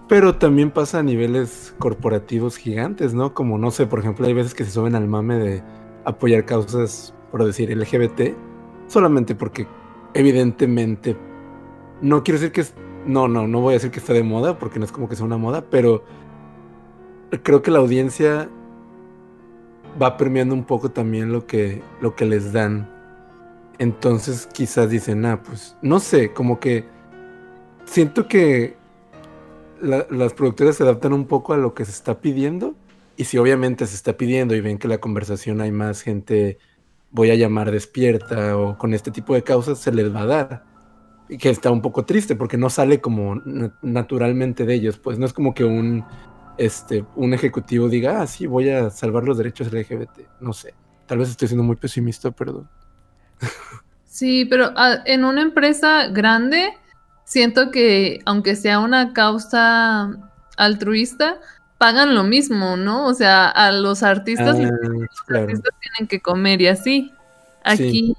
Pero 0.08 0.36
también 0.36 0.72
pasa 0.72 1.00
a 1.00 1.04
niveles 1.04 1.76
corporativos 1.80 2.56
gigantes, 2.56 3.14
¿no? 3.14 3.34
Como, 3.34 3.58
no 3.58 3.72
sé, 3.72 3.88
por 3.88 4.00
ejemplo, 4.00 4.26
hay 4.26 4.34
veces 4.34 4.54
que 4.54 4.64
se 4.64 4.72
suben 4.72 4.96
al 4.96 5.08
mame 5.08 5.36
de 5.36 5.64
apoyar 6.08 6.46
causas, 6.46 7.14
por 7.32 7.46
decir, 7.46 7.76
LGBT 7.76 8.34
solamente 8.88 9.36
porque 9.36 9.68
evidentemente 10.14 11.18
no 12.02 12.24
quiero 12.24 12.40
decir 12.40 12.54
que 12.54 12.62
es 12.62 12.74
no, 13.06 13.28
no, 13.28 13.48
no 13.48 13.62
voy 13.62 13.72
a 13.72 13.76
decir 13.76 13.92
que 13.92 14.00
está 14.00 14.14
de 14.14 14.24
moda 14.24 14.58
porque 14.58 14.80
no 14.80 14.86
es 14.86 14.92
como 14.92 15.08
que 15.08 15.16
sea 15.16 15.26
una 15.26 15.38
moda, 15.38 15.64
pero 15.70 16.04
creo 17.44 17.62
que 17.62 17.72
la 17.72 17.80
audiencia 17.80 18.50
va 20.02 20.18
premiando 20.18 20.54
un 20.54 20.64
poco 20.64 20.92
también 20.92 21.32
lo 21.32 21.46
que 21.46 21.82
lo 22.02 22.16
que 22.16 22.26
les 22.26 22.52
dan. 22.54 22.90
Entonces 23.80 24.48
quizás 24.52 24.90
dicen, 24.90 25.26
ah, 25.26 25.42
pues 25.44 25.78
no 25.82 26.00
sé, 26.00 26.34
como 26.34 26.60
que 26.60 26.86
siento 27.86 28.28
que 28.28 28.76
las 29.82 30.34
productoras 30.34 30.76
se 30.76 30.84
adaptan 30.84 31.14
un 31.14 31.26
poco 31.26 31.54
a 31.54 31.58
lo 31.58 31.74
que 31.74 31.86
se 31.86 31.92
está 31.92 32.20
pidiendo. 32.20 32.76
Y 33.18 33.26
si 33.26 33.38
obviamente 33.38 33.88
se 33.88 33.96
está 33.96 34.16
pidiendo 34.16 34.56
y 34.56 34.62
ven 34.62 34.78
que 34.78 34.88
la 34.88 35.00
conversación 35.00 35.60
hay 35.60 35.72
más 35.72 36.02
gente 36.02 36.60
voy 37.12 37.32
a 37.32 37.36
llamar 37.36 37.72
despierta 37.72 38.58
o 38.58 38.78
con 38.78 38.94
este 38.94 39.12
tipo 39.12 39.34
de 39.34 39.44
causas 39.44 39.80
se 39.80 39.92
les 39.92 40.14
va 40.14 40.22
a 40.22 40.26
dar. 40.26 40.64
Y 41.30 41.38
que 41.38 41.50
está 41.50 41.72
un 41.72 41.82
poco 41.82 42.06
triste 42.06 42.36
porque 42.36 42.58
no 42.58 42.70
sale 42.70 43.02
como 43.02 43.42
naturalmente 43.82 44.66
de 44.66 44.76
ellos, 44.76 44.98
pues 44.98 45.18
no 45.18 45.26
es 45.26 45.34
como 45.34 45.54
que 45.54 45.66
un, 45.66 46.06
este, 46.58 47.06
un 47.16 47.34
ejecutivo 47.34 47.90
diga, 47.90 48.22
ah, 48.22 48.28
sí, 48.28 48.46
voy 48.46 48.70
a 48.70 48.90
salvar 48.90 49.24
los 49.24 49.38
derechos 49.38 49.72
LGBT. 49.72 50.40
No 50.40 50.54
sé, 50.54 50.74
tal 51.06 51.18
vez 51.18 51.30
estoy 51.30 51.50
siendo 51.50 51.64
muy 51.64 51.76
pesimista, 51.76 52.32
perdón. 52.32 52.70
Sí, 54.10 54.46
pero 54.46 54.72
ah, 54.76 55.04
en 55.06 55.24
una 55.24 55.44
empresa 55.44 56.08
grande, 56.08 56.76
siento 57.24 57.70
que 57.70 58.20
aunque 58.26 58.56
sea 58.56 58.80
una 58.80 59.14
causa 59.14 60.32
altruista, 60.58 61.38
pagan 61.78 62.16
lo 62.16 62.24
mismo, 62.24 62.76
¿no? 62.78 63.06
O 63.06 63.14
sea, 63.14 63.48
a 63.50 63.72
los 63.72 64.04
artistas, 64.04 64.58
ah, 64.60 64.72
los 64.82 65.42
artistas 65.42 65.74
tienen 65.82 66.08
que 66.08 66.20
comer 66.22 66.62
y 66.62 66.68
así. 66.68 67.14
Aquí, 67.64 68.16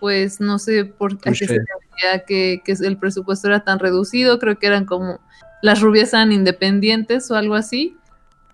pues 0.00 0.40
no 0.40 0.58
sé 0.58 0.84
por 0.84 1.18
qué 1.18 1.34
se 1.34 1.46
veía 1.46 2.24
que, 2.26 2.60
que, 2.64 2.72
el 2.72 2.98
presupuesto 2.98 3.48
era 3.48 3.64
tan 3.64 3.78
reducido, 3.78 4.38
creo 4.38 4.58
que 4.58 4.66
eran 4.66 4.84
como 4.84 5.20
las 5.62 5.80
rubias 5.80 6.12
eran 6.12 6.30
independientes 6.30 7.30
o 7.30 7.36
algo 7.36 7.54
así, 7.54 7.96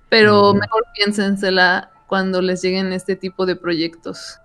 pero 0.08 0.54
mejor 0.54 0.84
piénsensela 0.94 1.90
cuando 2.06 2.40
les 2.40 2.62
lleguen 2.62 2.92
este 2.92 3.16
tipo 3.16 3.46
de 3.46 3.56
proyectos. 3.56 4.38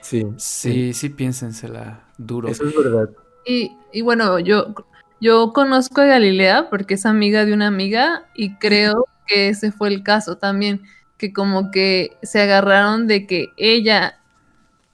Sí, 0.00 0.24
sí, 0.36 0.92
sí, 0.92 1.08
piénsensela 1.08 2.04
duro. 2.16 2.48
Eso 2.48 2.64
es 2.68 2.76
verdad. 2.76 3.10
Y, 3.44 3.76
y 3.92 4.02
bueno, 4.02 4.38
yo, 4.38 4.74
yo 5.20 5.52
conozco 5.52 6.02
a 6.02 6.04
Galilea 6.04 6.68
porque 6.70 6.94
es 6.94 7.04
amiga 7.04 7.44
de 7.44 7.52
una 7.52 7.66
amiga 7.66 8.26
y 8.34 8.54
creo 8.54 9.06
que 9.26 9.48
ese 9.48 9.72
fue 9.72 9.88
el 9.88 10.02
caso 10.02 10.36
también, 10.36 10.82
que 11.18 11.32
como 11.32 11.70
que 11.70 12.16
se 12.22 12.40
agarraron 12.40 13.06
de 13.06 13.26
que 13.26 13.48
ella 13.56 14.18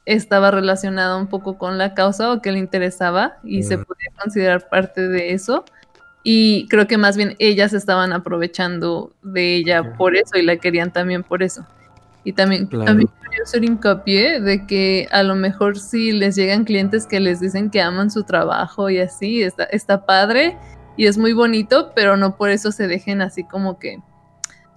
estaba 0.05 0.51
relacionada 0.51 1.16
un 1.16 1.29
poco 1.29 1.59
con 1.59 1.79
la 1.79 1.95
causa 1.95 2.33
o 2.33 2.42
que 2.42 2.53
le 2.53 2.59
interesaba 2.59 3.38
y 3.45 3.62
se 3.62 3.79
podía 3.79 4.09
considerar 4.21 4.68
parte 4.68 5.09
de 5.09 5.33
eso. 5.33 5.64
Y 6.25 6.68
creo 6.68 6.87
que 6.87 6.99
más 6.99 7.16
bien 7.16 7.35
ellas 7.38 7.73
estaban 7.73 8.12
aprovechando 8.12 9.12
de 9.23 9.57
ella 9.57 9.97
por 9.97 10.16
eso 10.16 10.38
y 10.38 10.42
la 10.42 10.57
querían 10.57 10.92
también 10.92 11.23
por 11.23 11.42
eso. 11.42 11.66
Y 12.25 12.33
también, 12.33 12.68
también 12.68 13.09
quería 13.21 13.42
hacer 13.42 13.64
hincapié 13.64 14.40
de 14.40 14.64
que 14.66 15.09
a 15.11 15.25
lo 15.25 15.35
mejor 15.35 15.79
si 15.79 16.12
les 16.12 16.37
llegan 16.37 16.64
clientes 16.64 17.07
que 17.07 17.18
les 17.18 17.40
dicen 17.40 17.71
que 17.71 17.81
aman 17.81 18.12
su 18.12 18.23
trabajo 18.23 18.88
y 18.90 19.01
así, 19.01 19.42
está, 19.42 19.64
está 19.64 20.07
padre 20.07 20.57
y 20.97 21.07
es 21.07 21.18
muy 21.18 21.33
bonito, 21.33 21.90
pero 21.97 22.16
no 22.16 22.37
por 22.37 22.51
eso 22.51 22.71
se 22.71 22.87
dejen 22.87 23.23
así 23.23 23.42
como 23.42 23.81
que 23.81 23.99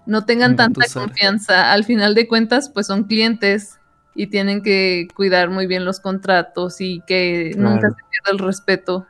no 0.06 0.26
tengan 0.26 0.56
tanta 0.56 0.86
confianza. 0.94 1.72
Al 1.72 1.84
final 1.84 2.16
de 2.16 2.28
cuentas, 2.28 2.70
pues 2.70 2.88
son 2.88 3.06
clientes 3.06 3.80
y 4.14 4.28
tienen 4.28 4.62
que 4.62 5.08
cuidar 5.16 5.50
muy 5.50 5.68
bien 5.68 5.86
los 5.86 6.00
contratos 6.00 6.80
y 6.80 7.02
que 7.06 7.54
nunca 7.58 7.90
se 7.90 7.96
pierda 8.10 8.32
el 8.32 8.40
respeto. 8.40 9.08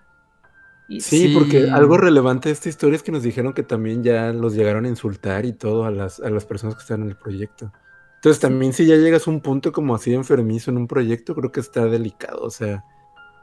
sí, 1.00 1.32
porque 1.34 1.70
algo 1.70 1.98
relevante 1.98 2.50
de 2.50 2.54
esta 2.54 2.70
historia 2.70 2.96
es 2.96 3.04
que 3.04 3.12
nos 3.12 3.24
dijeron 3.24 3.54
que 3.54 3.64
también 3.64 4.04
ya 4.04 4.32
los 4.34 4.56
llegaron 4.56 4.86
a 4.86 4.90
insultar 4.90 5.46
y 5.46 5.54
todo 5.54 5.86
a 5.86 5.92
las, 5.92 6.20
a 6.20 6.30
las 6.30 6.46
personas 6.46 6.76
que 6.76 6.82
están 6.82 7.04
en 7.04 7.10
el 7.10 7.18
proyecto. 7.18 7.72
Entonces 8.16 8.42
también 8.42 8.74
si 8.74 8.88
ya 8.88 8.96
llegas 8.96 9.28
a 9.28 9.32
un 9.32 9.42
punto 9.42 9.72
como 9.72 9.94
así 9.94 10.10
de 10.10 10.18
enfermizo 10.18 10.72
en 10.72 10.78
un 10.78 10.88
proyecto, 10.88 11.36
creo 11.36 11.52
que 11.52 11.60
está 11.60 11.86
delicado. 11.86 12.42
O 12.42 12.50
sea, 12.50 12.84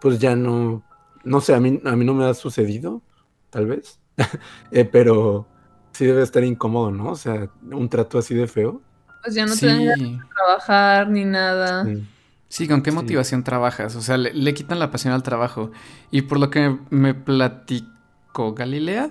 pues 0.01 0.19
ya 0.19 0.35
no, 0.35 0.83
no 1.23 1.41
sé, 1.41 1.55
a 1.55 1.61
mí, 1.61 1.81
a 1.85 1.95
mí 1.95 2.05
no 2.05 2.15
me 2.15 2.25
ha 2.25 2.35
sucedido, 2.35 3.03
tal 3.51 3.67
vez, 3.67 4.01
Eh, 4.71 4.85
pero 4.85 5.47
sí 5.93 6.07
debe 6.07 6.23
estar 6.23 6.45
incómodo, 6.45 6.91
¿no? 6.91 7.11
O 7.11 7.17
sea, 7.17 7.49
un 7.71 7.89
trato 7.89 8.19
así 8.19 8.35
de 8.35 8.47
feo. 8.47 8.81
Pues 9.23 9.35
ya 9.35 9.47
no 9.47 9.55
sí. 9.55 9.61
te 9.67 9.67
de 9.67 10.19
trabajar 10.35 11.09
ni 11.11 11.25
nada. 11.25 11.87
Sí, 12.49 12.69
¿con 12.69 12.83
qué 12.83 12.91
Sí. 12.91 12.97
motivación 12.97 13.45
trabajas? 13.45 13.97
O 13.97 14.03
sea, 14.03 14.17
le, 14.17 14.33
le 14.35 14.55
quitan 14.55 14.79
la 14.79 14.91
pasión 14.91 15.15
al 15.15 15.23
trabajo. 15.23 15.71
Y 16.11 16.23
por 16.23 16.39
lo 16.41 16.51
que 16.51 16.77
me 16.91 17.15
platicó 17.15 18.55
Galilea, 18.55 19.11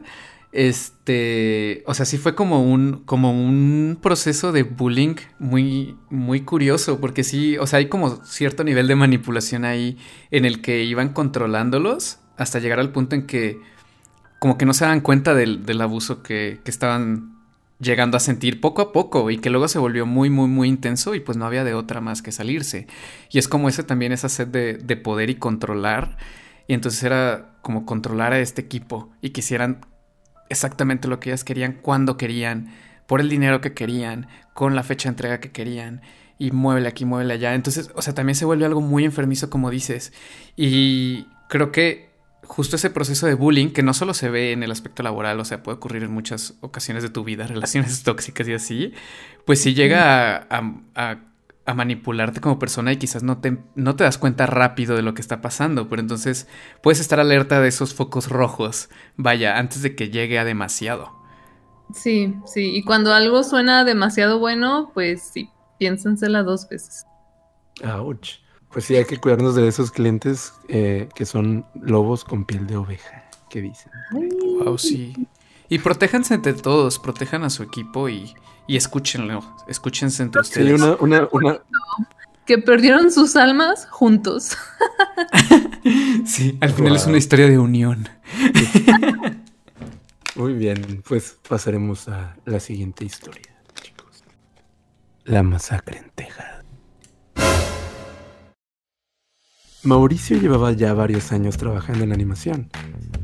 este, 0.52 1.84
o 1.88 1.94
sea, 1.94 2.06
sí 2.06 2.18
fue 2.18 2.36
como 2.36 2.64
un, 2.64 3.04
como 3.06 3.32
un 3.32 3.98
proceso 4.02 4.52
de 4.52 4.64
bullying 4.64 5.16
muy, 5.40 5.98
muy 6.10 6.42
curioso, 6.42 7.00
porque 7.00 7.24
sí, 7.24 7.58
o 7.58 7.68
sea, 7.68 7.80
hay 7.80 7.88
como 7.90 8.24
cierto 8.26 8.64
nivel 8.64 8.88
de 8.88 8.96
manipulación 8.96 9.66
ahí 9.66 9.98
en 10.30 10.46
el 10.46 10.62
que 10.62 10.84
iban 10.84 11.10
controlándolos 11.14 12.20
hasta 12.38 12.60
llegar 12.60 12.80
al 12.80 12.92
punto 12.92 13.16
en 13.16 13.28
que 13.28 13.60
como 14.42 14.58
que 14.58 14.66
no 14.66 14.74
se 14.74 14.86
dan 14.86 15.02
cuenta 15.02 15.36
del, 15.36 15.68
del 15.68 15.82
abuso 15.82 16.24
que, 16.24 16.62
que 16.64 16.72
estaban 16.72 17.38
llegando 17.80 18.18
a 18.18 18.20
sentir 18.20 18.60
poco 18.60 18.82
a 18.82 18.92
poco 18.92 19.30
y 19.30 19.38
que 19.38 19.52
luego 19.52 19.68
se 19.68 19.78
volvió 19.78 20.08
muy, 20.08 20.32
muy, 20.32 20.48
muy 20.48 20.68
intenso 20.68 21.14
y 21.14 21.20
pues 21.20 21.38
no 21.38 21.46
había 21.46 21.64
de 21.64 21.76
otra 21.76 22.02
más 22.02 22.24
que 22.24 22.32
salirse. 22.32 22.88
Y 23.30 23.38
es 23.38 23.48
como 23.48 23.70
ese 23.70 23.84
también, 23.84 24.12
esa 24.12 24.30
sed 24.30 24.48
de, 24.48 24.74
de 24.74 24.98
poder 24.98 25.30
y 25.30 25.36
controlar. 25.36 26.18
Y 26.68 26.74
entonces 26.74 27.04
era 27.04 27.60
como 27.62 27.86
controlar 27.86 28.34
a 28.34 28.40
este 28.40 28.62
equipo 28.62 29.12
y 29.22 29.30
quisieran 29.30 29.86
exactamente 30.50 31.08
lo 31.08 31.20
que 31.20 31.30
ellas 31.30 31.44
querían, 31.44 31.74
cuando 31.80 32.18
querían, 32.18 32.74
por 33.06 33.22
el 33.22 33.30
dinero 33.30 33.62
que 33.62 33.76
querían, 33.76 34.26
con 34.56 34.76
la 34.76 34.82
fecha 34.82 35.08
de 35.08 35.14
entrega 35.14 35.40
que 35.40 35.52
querían. 35.52 36.02
Y 36.40 36.50
muévele 36.50 36.88
aquí, 36.88 37.06
muévele 37.06 37.36
allá. 37.36 37.54
Entonces, 37.54 37.92
o 37.94 38.02
sea, 38.02 38.16
también 38.16 38.34
se 38.34 38.46
vuelve 38.46 38.66
algo 38.66 38.82
muy 38.82 39.06
enfermizo, 39.06 39.52
como 39.52 39.70
dices. 39.70 40.14
Y 40.56 41.28
creo 41.48 41.72
que 41.72 42.11
justo 42.54 42.76
ese 42.76 42.90
proceso 42.90 43.28
de 43.28 43.34
bullying, 43.34 43.70
que 43.70 43.82
no 43.82 43.94
solo 43.94 44.14
se 44.14 44.30
ve 44.30 44.52
en 44.52 44.62
el 44.62 44.72
aspecto 44.72 45.04
laboral, 45.04 45.40
o 45.40 45.46
sea, 45.46 45.64
puede 45.64 45.78
ocurrir 45.78 46.04
en 46.04 46.12
muchas 46.12 46.56
ocasiones 46.60 47.02
de 47.02 47.10
tu 47.10 47.24
vida, 47.24 47.48
relaciones 47.48 48.04
tóxicas 48.04 48.46
y 48.50 48.54
así, 48.54 48.94
pues 49.46 49.62
sí 49.62 49.74
llega 49.74 50.36
a, 50.36 50.48
a- 50.50 50.74
a- 50.96 51.18
a 51.64 51.74
manipularte 51.76 52.42
como 52.42 52.60
persona 52.60 52.92
y 52.92 52.98
quizás 52.98 53.24
no 53.24 53.38
te, 53.38 53.58
no 53.76 53.96
te 53.96 54.04
das 54.04 54.18
cuenta 54.18 54.48
rápido 54.48 54.96
de 54.98 55.04
lo 55.04 55.14
que 55.14 55.22
está 55.22 55.40
pasando, 55.42 55.88
pero 55.88 56.02
entonces 56.02 56.48
puedes 56.84 57.00
estar 57.00 57.20
alerta 57.22 57.62
de 57.62 57.70
esos 57.70 57.94
focos 57.94 58.28
rojos, 58.30 58.90
vaya, 59.16 59.58
antes 59.58 59.82
de 59.84 59.96
que 59.96 60.10
llegue 60.10 60.40
a 60.40 60.44
demasiado. 60.44 61.16
Sí, 61.94 62.36
sí. 62.46 62.76
Y 62.76 62.84
cuando 62.84 63.14
algo 63.14 63.44
suena 63.44 63.84
demasiado 63.86 64.40
bueno, 64.40 64.92
pues 64.94 65.22
sí, 65.34 65.50
piénsensela 65.78 66.44
dos 66.44 66.68
veces. 66.68 67.06
Ouch. 67.84 68.40
Pues 68.72 68.86
sí, 68.86 68.96
hay 68.96 69.06
que 69.06 69.18
cuidarnos 69.18 69.56
de 69.56 69.68
esos 69.68 69.92
clientes 69.92 70.54
eh, 70.70 71.10
que 71.14 71.26
son 71.26 71.66
lobos 71.76 72.24
con 72.24 72.46
piel 72.46 72.68
de 72.68 72.78
oveja, 72.78 73.30
que 73.50 73.62
dicen. 73.62 73.92
Wow, 74.64 74.78
sí. 74.78 75.14
Y 75.68 75.80
protéjanse 75.80 76.36
entre 76.36 76.54
todos, 76.54 77.00
protejan 77.00 77.44
a 77.44 77.50
su 77.50 77.64
equipo 77.64 78.08
y, 78.10 78.34
y 78.68 78.78
escúchenlo, 78.78 79.42
escúchense 79.68 80.24
entre 80.24 80.44
Sí, 80.44 80.50
ustedes. 80.62 80.82
una, 80.82 80.96
una, 81.00 81.28
una, 81.32 81.60
Que 82.46 82.58
perdieron 82.60 83.12
sus 83.12 83.36
almas 83.36 83.88
juntos. 83.90 84.58
Sí, 86.26 86.56
al 86.62 86.70
final 86.72 86.96
es 86.96 87.08
una 87.08 87.18
historia 87.18 87.48
de 87.48 87.58
unión. 87.58 88.08
Muy 90.36 90.54
bien, 90.54 91.02
pues 91.08 91.40
pasaremos 91.48 92.08
a 92.08 92.36
la 92.46 92.60
siguiente 92.60 93.04
historia, 93.04 93.52
chicos. 93.82 94.24
La 95.26 95.42
masacre 95.42 95.98
en 95.98 96.12
Texas. 96.14 96.61
Mauricio 99.84 100.38
llevaba 100.38 100.72
ya 100.74 100.94
varios 100.94 101.32
años 101.32 101.58
trabajando 101.58 102.04
en 102.04 102.14
animación. 102.14 102.70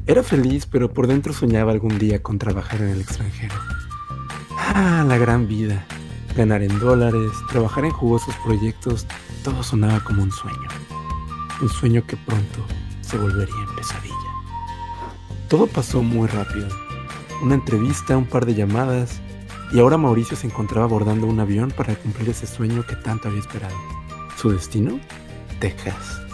Era 0.07 0.23
feliz, 0.23 0.65
pero 0.65 0.91
por 0.91 1.05
dentro 1.05 1.31
soñaba 1.31 1.71
algún 1.71 1.99
día 1.99 2.23
con 2.23 2.39
trabajar 2.39 2.81
en 2.81 2.89
el 2.89 3.01
extranjero. 3.01 3.53
Ah, 4.57 5.05
la 5.07 5.17
gran 5.17 5.47
vida. 5.47 5.85
Ganar 6.35 6.63
en 6.63 6.79
dólares, 6.79 7.31
trabajar 7.49 7.85
en 7.85 7.91
jugosos 7.91 8.35
proyectos, 8.43 9.05
todo 9.43 9.61
sonaba 9.61 10.03
como 10.03 10.23
un 10.23 10.31
sueño. 10.31 10.67
Un 11.61 11.69
sueño 11.69 12.03
que 12.07 12.17
pronto 12.17 12.65
se 13.01 13.17
volvería 13.17 13.55
en 13.55 13.75
pesadilla. 13.75 14.15
Todo 15.47 15.67
pasó 15.67 16.01
muy 16.01 16.27
rápido 16.27 16.67
una 17.41 17.55
entrevista, 17.55 18.17
un 18.17 18.25
par 18.25 18.45
de 18.45 18.55
llamadas, 18.55 19.19
y 19.71 19.79
ahora 19.79 19.97
Mauricio 19.97 20.35
se 20.35 20.47
encontraba 20.47 20.85
abordando 20.85 21.27
un 21.27 21.39
avión 21.39 21.71
para 21.71 21.95
cumplir 21.95 22.29
ese 22.29 22.47
sueño 22.47 22.85
que 22.85 22.95
tanto 22.95 23.27
había 23.27 23.41
esperado. 23.41 23.75
¿Su 24.37 24.49
destino? 24.49 24.99
Texas. 25.59 26.26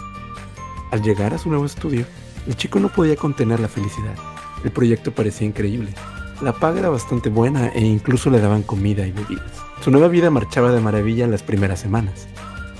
Al 0.94 1.02
llegar 1.02 1.34
a 1.34 1.38
su 1.38 1.48
nuevo 1.48 1.66
estudio, 1.66 2.06
el 2.46 2.54
chico 2.54 2.78
no 2.78 2.88
podía 2.88 3.16
contener 3.16 3.58
la 3.58 3.66
felicidad. 3.66 4.14
El 4.62 4.70
proyecto 4.70 5.10
parecía 5.10 5.44
increíble. 5.44 5.92
La 6.40 6.52
paga 6.52 6.78
era 6.78 6.88
bastante 6.88 7.30
buena 7.30 7.66
e 7.70 7.80
incluso 7.80 8.30
le 8.30 8.38
daban 8.38 8.62
comida 8.62 9.04
y 9.04 9.10
bebidas. 9.10 9.60
Su 9.80 9.90
nueva 9.90 10.06
vida 10.06 10.30
marchaba 10.30 10.70
de 10.70 10.80
maravilla 10.80 11.24
en 11.24 11.32
las 11.32 11.42
primeras 11.42 11.80
semanas, 11.80 12.28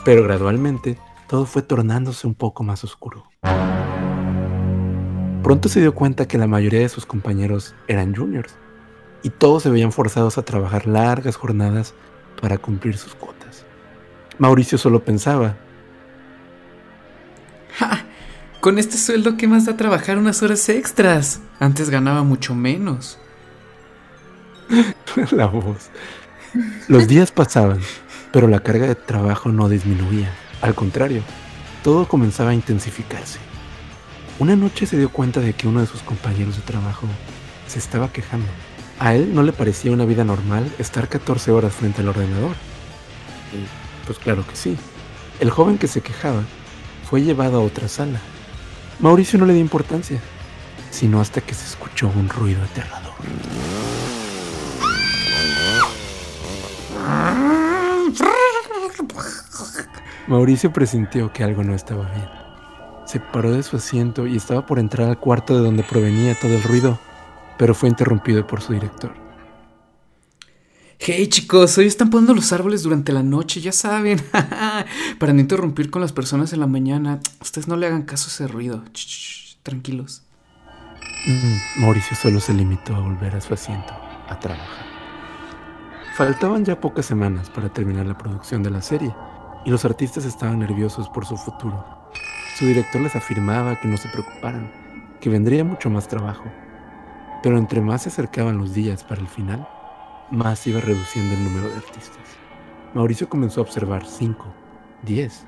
pero 0.05 0.22
gradualmente 0.22 0.96
todo 1.27 1.44
fue 1.44 1.62
tornándose 1.62 2.29
un 2.29 2.37
poco 2.37 2.62
más 2.62 2.85
oscuro. 2.85 3.24
Pronto 5.42 5.68
se 5.68 5.81
dio 5.81 5.92
cuenta 5.92 6.29
que 6.29 6.38
la 6.38 6.46
mayoría 6.46 6.83
de 6.83 6.88
sus 6.90 7.07
compañeros 7.07 7.74
eran 7.88 8.14
juniors 8.14 8.55
y 9.24 9.31
todos 9.31 9.64
se 9.64 9.70
veían 9.70 9.90
forzados 9.90 10.38
a 10.38 10.44
trabajar 10.44 10.87
largas 10.87 11.35
jornadas 11.35 11.94
para 12.40 12.59
cumplir 12.59 12.96
sus 12.96 13.16
cuotas. 13.16 13.66
Mauricio 14.38 14.79
solo 14.79 15.05
pensaba, 15.05 15.57
¡Ja! 17.77 18.04
Con 18.64 18.79
este 18.79 18.96
sueldo, 18.96 19.37
¿qué 19.37 19.46
más 19.46 19.66
da 19.66 19.77
trabajar 19.77 20.16
unas 20.16 20.42
horas 20.42 20.66
extras? 20.70 21.38
Antes 21.61 21.90
ganaba 21.90 22.24
mucho 22.24 22.55
menos. 22.55 23.18
la 25.33 25.44
voz. 25.44 25.90
Los 26.88 27.07
días 27.07 27.31
pasaban, 27.31 27.81
pero 28.33 28.48
la 28.48 28.61
carga 28.61 28.87
de 28.87 28.94
trabajo 28.94 29.50
no 29.50 29.68
disminuía. 29.68 30.33
Al 30.62 30.74
contrario, 30.74 31.22
todo 31.83 32.09
comenzaba 32.09 32.53
a 32.53 32.55
intensificarse. 32.55 33.38
Una 34.38 34.57
noche 34.57 34.87
se 34.87 34.96
dio 34.96 35.11
cuenta 35.11 35.40
de 35.40 35.53
que 35.53 35.68
uno 35.68 35.83
de 35.83 35.87
sus 35.87 36.00
compañeros 36.00 36.57
de 36.57 36.62
trabajo 36.62 37.07
se 37.66 37.79
estaba 37.79 38.14
quejando. 38.14 38.48
A 38.98 39.14
él 39.14 39.35
no 39.35 39.42
le 39.42 39.53
parecía 39.53 39.92
una 39.92 40.07
vida 40.07 40.24
normal 40.24 40.72
estar 40.79 41.11
14 41.11 41.50
horas 41.50 41.74
frente 41.74 42.00
al 42.00 42.09
ordenador. 42.09 42.57
Pues 44.07 44.18
claro 44.18 44.42
que 44.46 44.57
sí. 44.57 44.79
El 45.38 45.50
joven 45.50 45.77
que 45.77 45.87
se 45.87 46.00
quejaba 46.00 46.44
fue 47.11 47.20
llevado 47.20 47.59
a 47.59 47.62
otra 47.62 47.88
sala. 47.88 48.22
Mauricio 49.05 49.38
no 49.38 49.45
le 49.45 49.53
dio 49.53 49.61
importancia, 49.61 50.19
sino 50.90 51.21
hasta 51.21 51.43
que 51.43 51.53
se 51.53 51.67
escuchó 51.67 52.09
un 52.09 52.27
ruido 52.27 52.62
aterrador. 52.64 53.12
Mauricio 60.27 60.73
presintió 60.73 61.31
que 61.35 61.45
algo 61.45 61.62
no 61.62 61.75
estaba 61.75 62.09
bien. 62.14 62.31
Se 63.05 63.21
paró 63.21 63.53
de 63.53 63.62
su 63.62 63.77
asiento 63.77 64.27
y 64.27 64.38
estaba 64.38 64.64
por 64.64 64.79
entrar 64.79 65.11
al 65.11 65.21
cuarto 65.21 65.55
de 65.55 65.61
donde 65.61 65.83
provenía 65.83 66.35
todo 66.40 66.55
el 66.55 66.62
ruido, 66.62 66.99
pero 67.59 67.75
fue 67.75 67.90
interrumpido 67.90 68.47
por 68.47 68.62
su 68.62 68.73
director. 68.73 69.24
Hey 70.98 71.26
chicos, 71.26 71.76
hoy 71.76 71.87
están 71.87 72.09
poniendo 72.09 72.35
los 72.35 72.52
árboles 72.52 72.83
durante 72.83 73.12
la 73.12 73.22
noche, 73.22 73.61
ya 73.61 73.72
saben. 73.72 74.22
Para 75.18 75.33
no 75.33 75.40
interrumpir 75.40 75.90
con 75.90 76.00
las 76.00 76.12
personas 76.12 76.52
en 76.52 76.61
la 76.61 76.66
mañana. 76.66 77.20
Ustedes 77.40 77.68
no 77.68 77.76
le 77.76 77.87
hagan 77.87 78.02
caso 78.02 78.28
a 78.28 78.33
ese 78.33 78.46
ruido. 78.46 78.85
Ch, 78.92 79.59
tranquilos. 79.62 80.22
Mm, 81.26 81.83
Mauricio 81.83 82.16
solo 82.16 82.40
se 82.40 82.54
limitó 82.54 82.94
a 82.94 83.00
volver 83.00 83.35
a 83.35 83.40
su 83.40 83.52
asiento, 83.52 83.92
a 84.28 84.38
trabajar. 84.38 84.87
Faltaban 86.16 86.64
ya 86.64 86.80
pocas 86.80 87.07
semanas 87.07 87.50
para 87.50 87.68
terminar 87.68 88.07
la 88.07 88.16
producción 88.16 88.62
de 88.62 88.70
la 88.70 88.80
serie, 88.80 89.12
y 89.64 89.70
los 89.70 89.85
artistas 89.85 90.24
estaban 90.24 90.61
nerviosos 90.61 91.09
por 91.09 91.26
su 91.26 91.37
futuro. 91.37 91.85
Su 92.57 92.66
director 92.66 93.00
les 93.00 93.16
afirmaba 93.16 93.80
que 93.80 93.88
no 93.88 93.96
se 93.96 94.09
preocuparan, 94.09 94.70
que 95.20 95.28
vendría 95.28 95.64
mucho 95.64 95.90
más 95.90 96.07
trabajo. 96.07 96.44
Pero 97.42 97.59
entre 97.59 97.80
más 97.80 98.02
se 98.02 98.11
acercaban 98.11 98.59
los 98.59 98.74
días 98.74 99.02
para 99.02 99.20
el 99.20 99.28
final, 99.28 99.66
más 100.31 100.67
iba 100.67 100.81
reduciendo 100.81 101.35
el 101.35 101.45
número 101.45 101.69
de 101.69 101.77
artistas. 101.77 102.23
Mauricio 102.95 103.29
comenzó 103.29 103.61
a 103.61 103.65
observar 103.65 104.07
5, 104.07 104.45
10, 105.03 105.45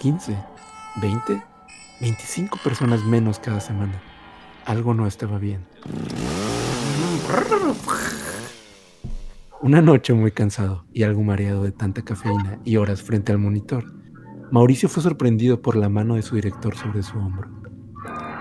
15, 0.00 0.36
20, 1.00 1.42
25 2.00 2.58
personas 2.62 3.04
menos 3.04 3.38
cada 3.38 3.60
semana. 3.60 4.00
Algo 4.64 4.94
no 4.94 5.06
estaba 5.06 5.38
bien. 5.38 5.66
Una 9.60 9.82
noche 9.82 10.14
muy 10.14 10.30
cansado 10.30 10.84
y 10.92 11.02
algo 11.02 11.22
mareado 11.22 11.64
de 11.64 11.72
tanta 11.72 12.02
cafeína 12.02 12.58
y 12.64 12.76
horas 12.76 13.02
frente 13.02 13.32
al 13.32 13.38
monitor, 13.38 13.92
Mauricio 14.50 14.88
fue 14.88 15.02
sorprendido 15.02 15.60
por 15.60 15.76
la 15.76 15.88
mano 15.88 16.14
de 16.14 16.22
su 16.22 16.36
director 16.36 16.76
sobre 16.76 17.02
su 17.02 17.18
hombro. 17.18 17.50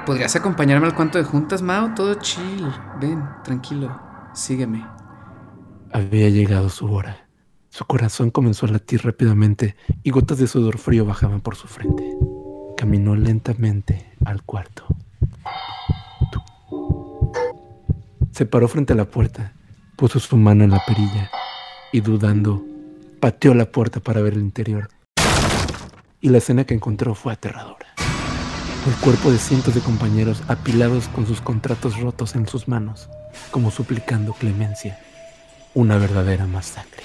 ¿Podrías 0.05 0.35
acompañarme 0.37 0.85
al 0.85 0.95
cuento 0.95 1.17
de 1.17 1.25
juntas, 1.25 1.61
Mao? 1.61 1.93
Todo 1.93 2.13
chill. 2.15 2.65
Ven, 3.01 3.21
tranquilo. 3.43 3.99
Sígueme. 4.33 4.85
Había 5.97 6.29
llegado 6.29 6.69
su 6.69 6.93
hora. 6.93 7.25
Su 7.71 7.83
corazón 7.85 8.29
comenzó 8.29 8.67
a 8.67 8.69
latir 8.69 9.03
rápidamente 9.03 9.75
y 10.03 10.11
gotas 10.11 10.37
de 10.37 10.45
sudor 10.45 10.77
frío 10.77 11.05
bajaban 11.05 11.41
por 11.41 11.55
su 11.55 11.67
frente. 11.67 12.15
Caminó 12.77 13.15
lentamente 13.15 14.11
al 14.23 14.43
cuarto. 14.43 14.85
Se 18.31 18.45
paró 18.45 18.67
frente 18.67 18.93
a 18.93 18.95
la 18.95 19.05
puerta, 19.05 19.53
puso 19.95 20.19
su 20.19 20.37
mano 20.37 20.63
en 20.63 20.69
la 20.69 20.83
perilla 20.85 21.31
y 21.91 22.01
dudando, 22.01 22.63
pateó 23.19 23.55
la 23.55 23.65
puerta 23.65 23.99
para 23.99 24.21
ver 24.21 24.33
el 24.33 24.41
interior. 24.41 24.89
Y 26.21 26.29
la 26.29 26.37
escena 26.37 26.63
que 26.65 26.75
encontró 26.75 27.15
fue 27.15 27.33
aterradora. 27.33 27.87
El 28.85 28.93
cuerpo 28.97 29.31
de 29.31 29.39
cientos 29.39 29.73
de 29.73 29.81
compañeros 29.81 30.43
apilados 30.47 31.07
con 31.07 31.25
sus 31.25 31.41
contratos 31.41 31.99
rotos 31.99 32.35
en 32.35 32.47
sus 32.47 32.67
manos, 32.67 33.09
como 33.49 33.71
suplicando 33.71 34.33
clemencia. 34.33 34.99
Una 35.73 35.97
verdadera 35.97 36.45
masacre. 36.47 37.03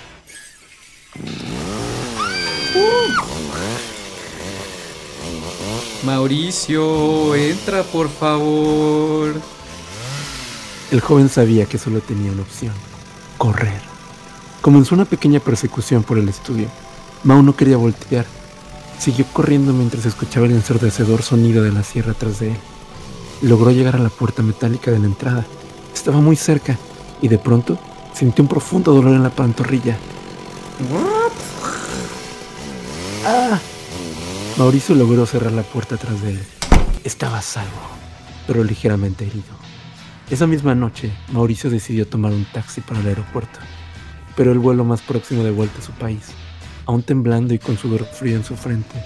Mauricio, 6.05 7.35
entra 7.35 7.83
por 7.85 8.09
favor. 8.09 9.35
El 10.91 11.01
joven 11.01 11.29
sabía 11.29 11.67
que 11.67 11.79
solo 11.79 12.01
tenía 12.01 12.33
una 12.33 12.43
opción, 12.43 12.73
correr. 13.39 13.81
Comenzó 14.61 14.95
una 14.95 15.05
pequeña 15.05 15.41
persecución 15.41 16.03
por 16.03 16.19
el 16.19 16.29
estudio. 16.29 16.69
Mao 17.25 17.43
no 17.43 17.55
quería 17.55 17.77
voltear. 17.77 18.27
Siguió 18.99 19.27
corriendo 19.33 19.73
mientras 19.73 20.07
escuchaba 20.07 20.47
el 20.47 20.53
ensordecedor 20.53 21.23
sonido 21.23 21.63
de 21.63 21.73
la 21.73 21.83
sierra 21.83 22.15
tras 22.15 22.41
de 22.41 22.53
él. 22.53 22.57
Logró 23.43 23.71
llegar 23.71 23.97
a 23.97 24.01
la 24.01 24.09
puerta 24.09 24.43
metálica 24.43 24.91
de 24.91 24.99
la 24.99 25.07
entrada. 25.07 25.47
Estaba 25.95 26.21
muy 26.21 26.37
cerca 26.37 26.79
y 27.21 27.29
de 27.29 27.39
pronto 27.39 27.79
sintió 28.13 28.43
un 28.43 28.49
profundo 28.49 28.93
dolor 28.93 29.15
en 29.15 29.23
la 29.23 29.31
pantorrilla. 29.31 29.97
¡Ah! 33.25 33.59
Mauricio 34.59 34.95
logró 34.95 35.27
cerrar 35.27 35.53
la 35.53 35.63
puerta 35.63 35.97
tras 35.97 36.21
de 36.23 36.31
él. 36.33 36.43
Estaba 37.05 37.39
a 37.39 37.43
salvo, 37.43 37.71
pero 38.47 38.63
ligeramente 38.63 39.27
herido. 39.27 39.63
Esa 40.31 40.47
misma 40.47 40.75
noche, 40.75 41.13
Mauricio 41.33 41.71
decidió 41.71 42.07
tomar 42.07 42.33
un 42.33 42.45
taxi 42.45 42.81
para 42.81 43.01
el 43.01 43.07
aeropuerto, 43.07 43.59
pero 44.37 44.53
el 44.53 44.59
vuelo 44.59 44.85
más 44.85 45.03
próximo 45.03 45.45
de 45.45 45.51
vuelta 45.51 45.81
a 45.81 45.85
su 45.85 45.93
país, 45.93 46.29
aún 46.87 47.03
temblando 47.03 47.55
y 47.55 47.59
con 47.59 47.77
sudor 47.77 48.05
frío 48.05 48.37
en 48.37 48.45
su 48.45 48.57
frente, 48.57 49.03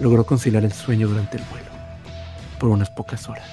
logró 0.00 0.24
conciliar 0.24 0.64
el 0.64 0.72
sueño 0.72 1.08
durante 1.08 1.38
el 1.38 1.44
vuelo. 1.50 1.66
Por 2.58 2.70
unas 2.70 2.90
pocas 2.90 3.28
horas, 3.28 3.48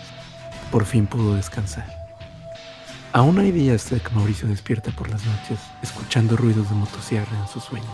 por 0.71 0.85
fin 0.85 1.07
pudo 1.07 1.35
descansar. 1.35 2.02
Aún 3.13 3.37
hay 3.37 3.51
días 3.51 3.91
de 3.91 3.99
que 3.99 4.09
Mauricio 4.09 4.47
despierta 4.47 4.89
por 4.89 5.07
las 5.07 5.23
noches, 5.23 5.59
escuchando 5.83 6.35
ruidos 6.35 6.67
de 6.67 6.75
motosierra 6.75 7.39
en 7.39 7.47
sus 7.47 7.63
sueños. 7.63 7.87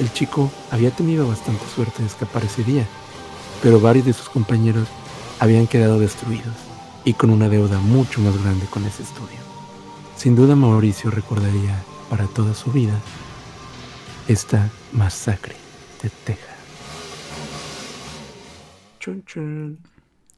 El 0.00 0.12
chico 0.12 0.50
había 0.72 0.90
tenido 0.90 1.28
bastante 1.28 1.64
suerte 1.72 2.02
de 2.02 2.08
escapar 2.08 2.42
ese 2.42 2.64
día, 2.64 2.84
pero 3.62 3.80
varios 3.80 4.06
de 4.06 4.12
sus 4.12 4.28
compañeros 4.28 4.88
habían 5.38 5.68
quedado 5.68 6.00
destruidos 6.00 6.56
y 7.04 7.14
con 7.14 7.30
una 7.30 7.48
deuda 7.48 7.78
mucho 7.78 8.20
más 8.22 8.36
grande 8.42 8.66
con 8.66 8.84
ese 8.84 9.04
estudio. 9.04 9.38
Sin 10.16 10.34
duda 10.34 10.56
Mauricio 10.56 11.12
recordaría 11.12 11.80
para 12.10 12.26
toda 12.26 12.54
su 12.54 12.72
vida 12.72 12.98
esta 14.26 14.68
masacre 14.90 15.54
de 16.02 16.10
Texas. 16.24 16.56
Chun, 18.98 19.24
chun. 19.26 19.78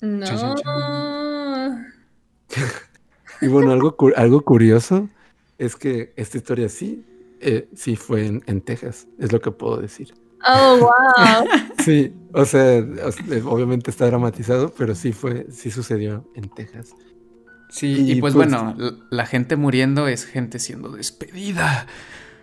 No. 0.02 0.26
Y 3.40 3.48
bueno, 3.48 3.72
algo, 3.72 3.96
cu- 3.96 4.12
algo 4.16 4.42
curioso 4.42 5.08
es 5.58 5.76
que 5.76 6.12
esta 6.16 6.36
historia 6.38 6.68
sí, 6.68 7.04
eh, 7.40 7.68
sí 7.74 7.96
fue 7.96 8.26
en, 8.26 8.42
en 8.46 8.60
Texas, 8.60 9.06
es 9.18 9.32
lo 9.32 9.40
que 9.40 9.50
puedo 9.50 9.78
decir. 9.78 10.14
Oh, 10.46 10.78
wow. 10.80 11.46
Sí, 11.84 12.12
o 12.32 12.44
sea, 12.44 12.82
sea, 13.10 13.44
obviamente 13.46 13.90
está 13.90 14.06
dramatizado, 14.06 14.72
pero 14.76 14.94
sí 14.94 15.12
fue, 15.12 15.46
sí 15.50 15.70
sucedió 15.70 16.28
en 16.34 16.48
Texas. 16.48 16.90
Sí, 17.68 17.86
Y 18.06 18.12
y, 18.12 18.20
pues, 18.20 18.34
pues- 18.34 18.48
bueno, 18.50 18.74
la 19.10 19.26
gente 19.26 19.56
muriendo 19.56 20.08
es 20.08 20.24
gente 20.24 20.58
siendo 20.58 20.90
despedida. 20.90 21.86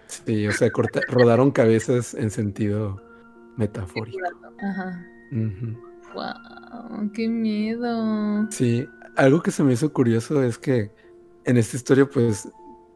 Sí, 0.07 0.47
o 0.47 0.51
sea, 0.51 0.69
corta- 0.71 1.01
rodaron 1.07 1.51
cabezas 1.51 2.13
en 2.13 2.29
sentido 2.29 3.01
metafórico. 3.57 4.19
Ajá. 4.61 5.05
Wow, 6.13 7.11
qué 7.13 7.27
miedo. 7.27 8.47
Sí, 8.51 8.87
algo 9.15 9.41
que 9.41 9.51
se 9.51 9.63
me 9.63 9.73
hizo 9.73 9.91
curioso 9.91 10.43
es 10.43 10.57
que 10.57 10.91
en 11.45 11.57
esta 11.57 11.77
historia, 11.77 12.09
pues, 12.09 12.49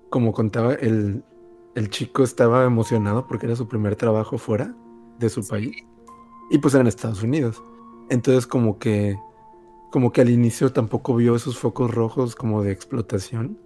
como 0.10 0.32
contaba, 0.32 0.74
el, 0.74 1.24
el 1.76 1.90
chico 1.90 2.24
estaba 2.24 2.66
emocionado 2.66 3.28
porque 3.28 3.46
era 3.46 3.56
su 3.56 3.68
primer 3.68 3.96
trabajo 3.96 4.38
fuera 4.38 4.74
de 5.20 5.30
su 5.30 5.46
país. 5.46 5.76
Y 6.50 6.60
pues 6.60 6.74
era 6.74 6.82
en 6.82 6.88
Estados 6.88 7.24
Unidos. 7.24 7.62
Entonces 8.10 8.48
como 8.48 8.80
que, 8.80 9.18
como 9.92 10.12
que 10.12 10.22
al 10.22 10.30
inicio 10.30 10.72
tampoco 10.72 11.16
vio 11.16 11.36
esos 11.36 11.58
focos 11.58 11.94
rojos 11.94 12.36
como 12.36 12.64
de 12.64 12.72
explotación. 12.72 13.60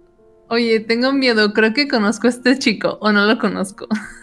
Oye, 0.48 0.80
tengo 0.80 1.12
miedo. 1.12 1.52
Creo 1.52 1.72
que 1.72 1.88
conozco 1.88 2.26
a 2.26 2.30
este 2.30 2.58
chico 2.58 2.98
o 3.00 3.12
no 3.12 3.26
lo 3.26 3.38
conozco. 3.38 3.86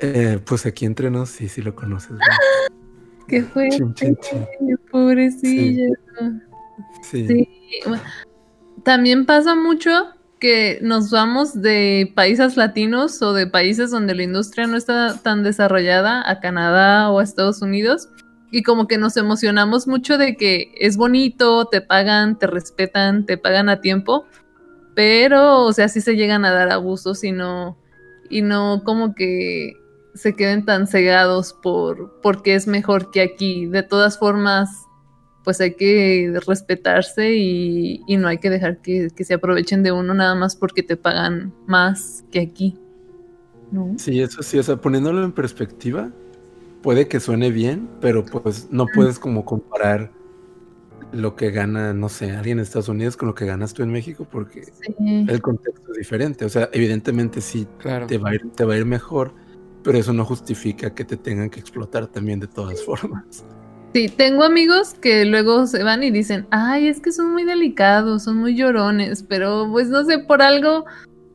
Eh, 0.00 0.38
pues 0.46 0.64
aquí 0.64 0.86
entre 0.86 1.10
nos, 1.10 1.28
sí, 1.28 1.48
sí 1.48 1.60
lo 1.60 1.74
conoces. 1.74 2.10
¿verdad? 2.10 2.36
Qué 3.26 3.42
fuerte. 3.42 3.78
Chin, 3.78 3.94
chin, 3.94 4.16
chin. 4.20 4.78
Pobrecillo. 4.92 5.92
Sí. 6.20 6.47
Sí. 7.02 7.48
También 8.84 9.26
pasa 9.26 9.54
mucho 9.54 9.90
que 10.38 10.78
nos 10.82 11.10
vamos 11.10 11.60
de 11.60 12.12
países 12.14 12.56
latinos 12.56 13.20
o 13.22 13.32
de 13.32 13.46
países 13.46 13.90
donde 13.90 14.14
la 14.14 14.22
industria 14.22 14.66
no 14.66 14.76
está 14.76 15.18
tan 15.18 15.42
desarrollada 15.42 16.28
a 16.28 16.40
Canadá 16.40 17.10
o 17.10 17.18
a 17.18 17.24
Estados 17.24 17.60
Unidos 17.60 18.08
y 18.50 18.62
como 18.62 18.86
que 18.86 18.98
nos 18.98 19.16
emocionamos 19.16 19.86
mucho 19.86 20.16
de 20.16 20.36
que 20.36 20.72
es 20.78 20.96
bonito, 20.96 21.66
te 21.66 21.80
pagan, 21.80 22.38
te 22.38 22.46
respetan, 22.46 23.26
te 23.26 23.36
pagan 23.36 23.68
a 23.68 23.80
tiempo, 23.80 24.26
pero 24.94 25.64
o 25.64 25.72
sea, 25.72 25.88
sí 25.88 26.00
se 26.00 26.16
llegan 26.16 26.44
a 26.44 26.52
dar 26.52 26.70
abusos 26.70 27.24
y 27.24 27.32
no 27.32 27.76
y 28.30 28.42
no 28.42 28.82
como 28.84 29.14
que 29.14 29.72
se 30.14 30.34
queden 30.34 30.64
tan 30.64 30.86
cegados 30.86 31.52
por 31.52 32.20
porque 32.20 32.54
es 32.54 32.66
mejor 32.66 33.10
que 33.10 33.20
aquí. 33.20 33.66
De 33.66 33.82
todas 33.82 34.18
formas, 34.18 34.87
pues 35.44 35.60
hay 35.60 35.74
que 35.74 36.38
respetarse 36.46 37.34
y, 37.34 38.02
y 38.06 38.16
no 38.16 38.28
hay 38.28 38.38
que 38.38 38.50
dejar 38.50 38.78
que, 38.78 39.08
que 39.14 39.24
se 39.24 39.34
aprovechen 39.34 39.82
de 39.82 39.92
uno 39.92 40.12
nada 40.14 40.34
más 40.34 40.56
porque 40.56 40.82
te 40.82 40.96
pagan 40.96 41.52
más 41.66 42.24
que 42.30 42.40
aquí. 42.40 42.76
¿No? 43.70 43.94
Sí, 43.98 44.20
eso 44.20 44.42
sí, 44.42 44.58
o 44.58 44.62
sea, 44.62 44.76
poniéndolo 44.76 45.22
en 45.24 45.32
perspectiva, 45.32 46.10
puede 46.82 47.06
que 47.08 47.20
suene 47.20 47.50
bien, 47.50 47.88
pero 48.00 48.24
pues 48.24 48.68
no 48.70 48.86
puedes 48.94 49.18
como 49.18 49.44
comparar 49.44 50.10
lo 51.12 51.36
que 51.36 51.50
gana, 51.50 51.94
no 51.94 52.08
sé, 52.08 52.32
alguien 52.32 52.58
en 52.58 52.62
Estados 52.62 52.88
Unidos 52.88 53.16
con 53.16 53.28
lo 53.28 53.34
que 53.34 53.46
ganas 53.46 53.72
tú 53.72 53.82
en 53.82 53.90
México, 53.90 54.26
porque 54.30 54.64
Sí. 54.64 55.26
el 55.26 55.40
contexto 55.40 55.90
es 55.92 55.98
diferente. 55.98 56.44
O 56.44 56.48
sea, 56.50 56.68
evidentemente 56.72 57.40
sí 57.40 57.66
Claro. 57.78 58.06
te 58.06 58.18
va 58.18 58.30
a 58.30 58.34
ir, 58.34 58.50
te 58.54 58.64
va 58.64 58.74
a 58.74 58.76
ir 58.78 58.84
mejor, 58.84 59.32
pero 59.82 59.96
eso 59.98 60.12
no 60.12 60.24
justifica 60.24 60.94
que 60.94 61.04
te 61.04 61.16
tengan 61.16 61.48
que 61.50 61.60
explotar 61.60 62.06
también 62.08 62.40
de 62.40 62.46
todas 62.46 62.82
formas. 62.84 63.44
Sí, 63.94 64.08
tengo 64.08 64.44
amigos 64.44 64.94
que 64.94 65.24
luego 65.24 65.66
se 65.66 65.82
van 65.82 66.02
y 66.02 66.10
dicen, 66.10 66.46
ay, 66.50 66.88
es 66.88 67.00
que 67.00 67.10
son 67.10 67.32
muy 67.32 67.44
delicados, 67.44 68.24
son 68.24 68.36
muy 68.36 68.54
llorones, 68.54 69.22
pero 69.22 69.66
pues 69.72 69.88
no 69.88 70.04
sé, 70.04 70.18
por 70.18 70.42
algo, 70.42 70.84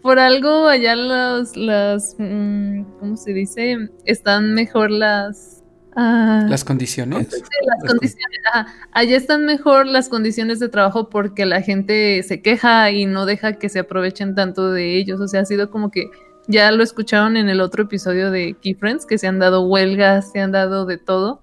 por 0.02 0.20
algo 0.20 0.68
allá 0.68 0.96
los, 0.96 1.58
las, 1.58 2.16
mm, 2.20 2.84
¿cómo 3.00 3.18
se 3.18 3.34
dice? 3.34 3.90
Están 4.06 4.54
mejor 4.54 4.92
las... 4.92 5.64
ah, 5.96 6.46
Las 6.48 6.64
condiciones. 6.64 7.28
Sí, 7.32 7.42
las 7.66 7.92
condiciones, 7.92 8.40
allá 8.92 9.18
están 9.18 9.46
mejor 9.46 9.88
las 9.88 10.08
condiciones 10.08 10.60
de 10.60 10.70
trabajo 10.70 11.10
porque 11.10 11.48
la 11.48 11.62
gente 11.62 12.22
se 12.22 12.42
queja 12.44 12.92
y 12.92 13.06
no 13.08 13.26
deja 13.26 13.54
que 13.54 13.68
se 13.68 13.80
aprovechen 13.80 14.36
tanto 14.36 14.72
de 14.72 14.96
ellos. 14.98 15.20
O 15.20 15.28
sea, 15.28 15.42
ha 15.42 15.46
sido 15.46 15.72
como 15.72 15.90
que 15.90 16.12
ya 16.48 16.72
lo 16.72 16.84
escucharon 16.84 17.36
en 17.36 17.50
el 17.50 17.62
otro 17.62 17.84
episodio 17.84 18.30
de 18.30 18.56
Key 18.62 18.76
Friends, 18.76 19.06
que 19.08 19.18
se 19.18 19.28
han 19.28 19.40
dado 19.40 19.66
huelgas, 19.68 20.32
se 20.32 20.40
han 20.40 20.52
dado 20.52 20.86
de 20.86 20.98
todo. 20.98 21.42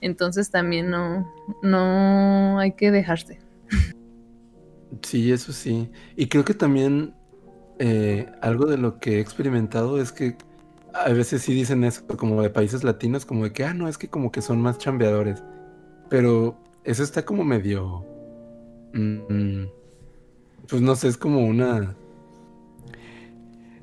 Entonces 0.00 0.50
también 0.50 0.90
no, 0.90 1.32
no 1.62 2.58
hay 2.58 2.72
que 2.72 2.90
dejarse. 2.90 3.40
Sí, 5.02 5.30
eso 5.32 5.52
sí. 5.52 5.90
Y 6.16 6.26
creo 6.26 6.44
que 6.44 6.54
también 6.54 7.14
eh, 7.78 8.30
algo 8.40 8.66
de 8.66 8.76
lo 8.76 8.98
que 8.98 9.16
he 9.16 9.20
experimentado 9.20 10.00
es 10.00 10.12
que 10.12 10.36
a 10.92 11.10
veces 11.10 11.42
sí 11.42 11.54
dicen 11.54 11.84
eso, 11.84 12.06
como 12.06 12.42
de 12.42 12.50
países 12.50 12.82
latinos, 12.82 13.24
como 13.24 13.44
de 13.44 13.52
que, 13.52 13.64
ah, 13.64 13.74
no, 13.74 13.88
es 13.88 13.98
que 13.98 14.08
como 14.08 14.32
que 14.32 14.42
son 14.42 14.60
más 14.60 14.78
chambeadores. 14.78 15.42
Pero 16.08 16.56
eso 16.84 17.02
está 17.02 17.24
como 17.24 17.44
medio... 17.44 18.04
mm, 18.92 19.64
pues 20.68 20.82
no 20.82 20.94
sé, 20.96 21.08
es 21.08 21.16
como 21.16 21.46
una... 21.46 21.94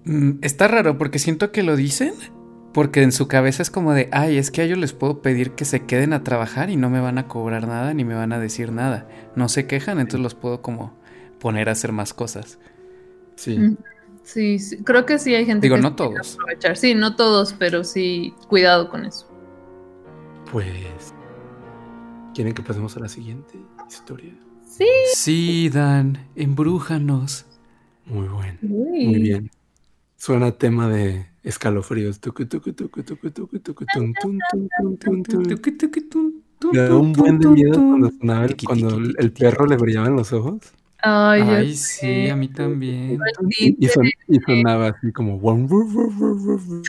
Mm, 0.04 0.40
Está 0.42 0.68
raro 0.68 0.98
porque 0.98 1.20
siento 1.20 1.52
que 1.52 1.64
lo 1.64 1.76
dicen 1.76 2.14
porque 2.78 3.02
en 3.02 3.12
su 3.12 3.28
cabeza 3.28 3.64
es 3.64 3.72
como 3.72 3.94
de, 3.94 4.08
ay, 4.12 4.38
es 4.38 4.52
que 4.52 4.62
a 4.62 4.64
ellos 4.64 4.78
les 4.78 4.94
puedo 4.94 5.24
pedir 5.24 5.54
que 5.54 5.66
se 5.66 5.88
queden 5.88 6.14
a 6.14 6.24
trabajar 6.24 6.70
y 6.70 6.76
no 6.76 6.92
me 6.92 7.00
van 7.00 7.18
a 7.18 7.28
cobrar 7.28 7.68
nada 7.68 7.92
ni 7.96 8.06
me 8.06 8.14
van 8.14 8.32
a 8.34 8.40
decir 8.40 8.72
nada. 8.72 9.10
No 9.36 9.50
se 9.50 9.66
quejan, 9.66 9.98
entonces 10.00 10.20
los 10.20 10.36
puedo 10.36 10.62
como 10.62 10.96
poner 11.40 11.70
a 11.70 11.72
hacer 11.72 11.92
más 11.92 12.14
cosas. 12.14 12.60
Sí. 13.36 13.58
Mm. 13.58 13.78
Sí, 14.22 14.60
sí, 14.60 14.84
creo 14.84 15.08
que 15.08 15.18
sí 15.18 15.34
hay 15.34 15.48
gente 15.48 15.66
Digo, 15.66 15.78
que 15.78 15.82
no 15.82 15.96
todos. 15.96 16.36
aprovechar. 16.36 16.78
Sí, 16.78 16.94
no 16.94 17.16
todos, 17.16 17.54
pero 17.54 17.84
sí, 17.84 18.36
cuidado 18.48 18.92
con 18.92 19.06
eso. 19.06 19.28
Pues. 20.52 21.16
¿Quieren 22.36 22.54
que 22.54 22.62
pasemos 22.62 22.96
a 22.96 23.00
la 23.00 23.10
siguiente 23.10 23.58
historia? 23.90 24.36
Sí. 24.64 24.86
Sí, 25.16 25.70
Dan, 25.70 26.28
embrújanos. 26.36 27.48
Muy 28.06 28.28
bueno. 28.28 28.60
Uy. 28.62 29.08
Muy 29.08 29.20
bien. 29.20 29.50
Suena 30.16 30.52
tema 30.52 30.88
de 30.88 31.26
escalofríos. 31.48 32.20
Me 36.74 36.80
da 36.80 36.96
un 36.98 37.14
buen 37.14 37.40
de 37.40 37.48
miedo 37.48 37.74
cuando 37.74 38.10
sonaba 38.20 38.46
el, 38.46 38.58
cuando 38.66 38.90
el 38.98 39.16
el 39.20 39.32
perro 39.32 39.66
le 39.68 39.78
brillaban 39.78 40.16
los 40.16 40.34
ojos. 40.34 40.60
Ay, 41.04 41.76
sí, 41.76 42.28
a 42.30 42.36
mí 42.36 42.48
también. 42.48 43.20
Y, 43.50 43.86
y 43.86 43.88
son- 43.90 44.10
y 44.28 44.40
sonaba 44.40 44.88
así 44.88 45.12
como. 45.12 45.36
"Wum, 45.38 45.68
wum, 45.72 45.96
wum, 45.96 46.20
wum, 46.20 46.48
wum, 46.48 46.68
wum". 46.70 46.84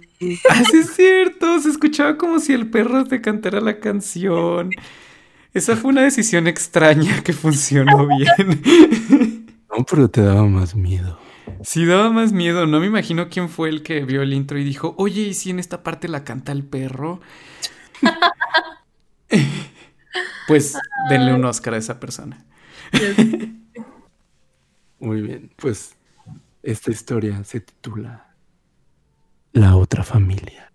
Ah, 0.49 0.63
es 0.73 0.91
cierto, 0.95 1.61
se 1.61 1.69
escuchaba 1.69 2.17
como 2.17 2.39
si 2.41 2.53
el 2.55 2.71
perro 2.71 3.05
te 3.05 3.21
cantara 3.21 3.61
la 3.61 3.79
canción. 3.79 4.71
Esa 5.55 5.77
fue 5.77 5.91
una 5.91 6.03
decisión 6.03 6.47
extraña 6.47 7.23
que 7.23 7.33
funcionó 7.33 8.07
bien. 8.19 9.45
No, 9.71 9.85
pero 9.85 10.09
te 10.11 10.23
daba 10.23 10.47
más 10.47 10.75
miedo. 10.75 11.19
Sí 11.63 11.87
daba 11.87 12.11
más 12.11 12.33
miedo, 12.33 12.67
no 12.67 12.81
me 12.81 12.87
imagino 12.87 13.29
quién 13.29 13.49
fue 13.49 13.69
el 13.69 13.83
que 13.83 14.05
vio 14.05 14.23
el 14.23 14.33
intro 14.33 14.59
y 14.59 14.65
dijo, 14.65 14.95
oye, 14.99 15.23
¿y 15.23 15.35
si 15.35 15.51
en 15.51 15.59
esta 15.59 15.83
parte 15.83 16.09
la 16.09 16.25
canta 16.25 16.53
el 16.53 16.65
perro? 16.65 17.21
pues 20.49 20.77
denle 21.11 21.35
un 21.35 21.45
Oscar 21.45 21.75
a 21.75 21.79
esa 21.79 22.01
persona. 22.01 22.45
Muy 25.01 25.21
bien. 25.21 25.53
Pues 25.57 25.95
esta 26.63 26.91
historia 26.91 27.45
se 27.45 27.61
titula 27.61 28.35
La 29.53 29.77
otra 29.77 30.03
familia. 30.03 30.73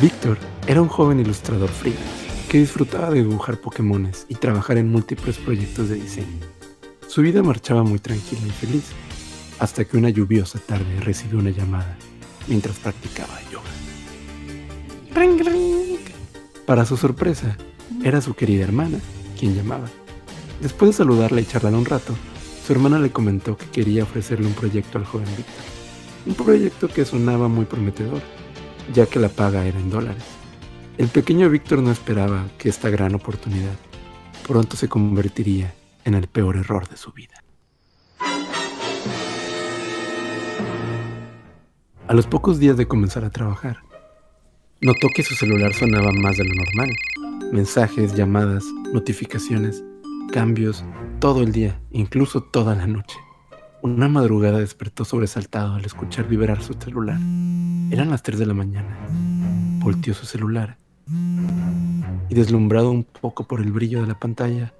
Víctor 0.00 0.38
era 0.66 0.80
un 0.80 0.88
joven 0.88 1.20
ilustrador 1.20 1.68
freelance 1.68 2.27
que 2.48 2.58
disfrutaba 2.58 3.10
de 3.10 3.22
dibujar 3.22 3.60
Pokémones 3.60 4.24
y 4.28 4.34
trabajar 4.34 4.78
en 4.78 4.90
múltiples 4.90 5.36
proyectos 5.36 5.90
de 5.90 5.96
diseño. 5.96 6.40
Su 7.06 7.20
vida 7.20 7.42
marchaba 7.42 7.82
muy 7.82 7.98
tranquila 7.98 8.40
y 8.46 8.50
feliz, 8.50 8.84
hasta 9.58 9.84
que 9.84 9.98
una 9.98 10.08
lluviosa 10.08 10.58
tarde 10.58 11.00
recibió 11.00 11.38
una 11.38 11.50
llamada 11.50 11.96
mientras 12.46 12.78
practicaba 12.78 13.38
yoga. 13.52 13.68
Ring, 15.14 15.40
ring. 15.40 15.98
Para 16.64 16.86
su 16.86 16.96
sorpresa, 16.96 17.58
era 18.02 18.22
su 18.22 18.34
querida 18.34 18.64
hermana 18.64 18.98
quien 19.38 19.54
llamaba. 19.54 19.88
Después 20.62 20.92
de 20.92 20.96
saludarla 20.96 21.42
y 21.42 21.46
charlar 21.46 21.74
un 21.74 21.84
rato, 21.84 22.14
su 22.66 22.72
hermana 22.72 22.98
le 22.98 23.10
comentó 23.10 23.58
que 23.58 23.66
quería 23.66 24.04
ofrecerle 24.04 24.46
un 24.46 24.54
proyecto 24.54 24.96
al 24.96 25.04
joven 25.04 25.28
Víctor. 25.36 25.64
Un 26.26 26.34
proyecto 26.34 26.88
que 26.88 27.04
sonaba 27.04 27.48
muy 27.48 27.66
prometedor, 27.66 28.22
ya 28.94 29.04
que 29.04 29.18
la 29.18 29.28
paga 29.28 29.66
era 29.66 29.78
en 29.78 29.90
dólares. 29.90 30.37
El 30.98 31.06
pequeño 31.06 31.48
Víctor 31.48 31.80
no 31.80 31.92
esperaba 31.92 32.48
que 32.58 32.68
esta 32.68 32.90
gran 32.90 33.14
oportunidad 33.14 33.76
pronto 34.44 34.76
se 34.76 34.88
convertiría 34.88 35.72
en 36.04 36.14
el 36.14 36.26
peor 36.26 36.56
error 36.56 36.88
de 36.88 36.96
su 36.96 37.12
vida. 37.12 37.34
A 42.08 42.14
los 42.14 42.26
pocos 42.26 42.58
días 42.58 42.76
de 42.76 42.88
comenzar 42.88 43.24
a 43.24 43.30
trabajar, 43.30 43.78
notó 44.80 45.06
que 45.14 45.22
su 45.22 45.36
celular 45.36 45.72
sonaba 45.72 46.10
más 46.10 46.36
de 46.36 46.44
lo 46.46 46.54
normal. 46.54 46.90
Mensajes, 47.52 48.16
llamadas, 48.16 48.64
notificaciones, 48.92 49.84
cambios, 50.32 50.84
todo 51.20 51.42
el 51.44 51.52
día, 51.52 51.80
incluso 51.92 52.42
toda 52.42 52.74
la 52.74 52.88
noche. 52.88 53.18
Una 53.82 54.08
madrugada 54.08 54.58
despertó 54.58 55.04
sobresaltado 55.04 55.76
al 55.76 55.84
escuchar 55.84 56.26
vibrar 56.26 56.60
su 56.60 56.74
celular. 56.74 57.20
Eran 57.92 58.10
las 58.10 58.24
3 58.24 58.40
de 58.40 58.46
la 58.46 58.54
mañana. 58.54 58.98
Volteó 59.78 60.12
su 60.12 60.26
celular 60.26 60.76
y 62.28 62.34
deslumbrado 62.34 62.90
un 62.90 63.04
poco 63.04 63.46
por 63.46 63.60
el 63.60 63.72
brillo 63.72 64.00
de 64.02 64.08
la 64.08 64.18
pantalla, 64.18 64.74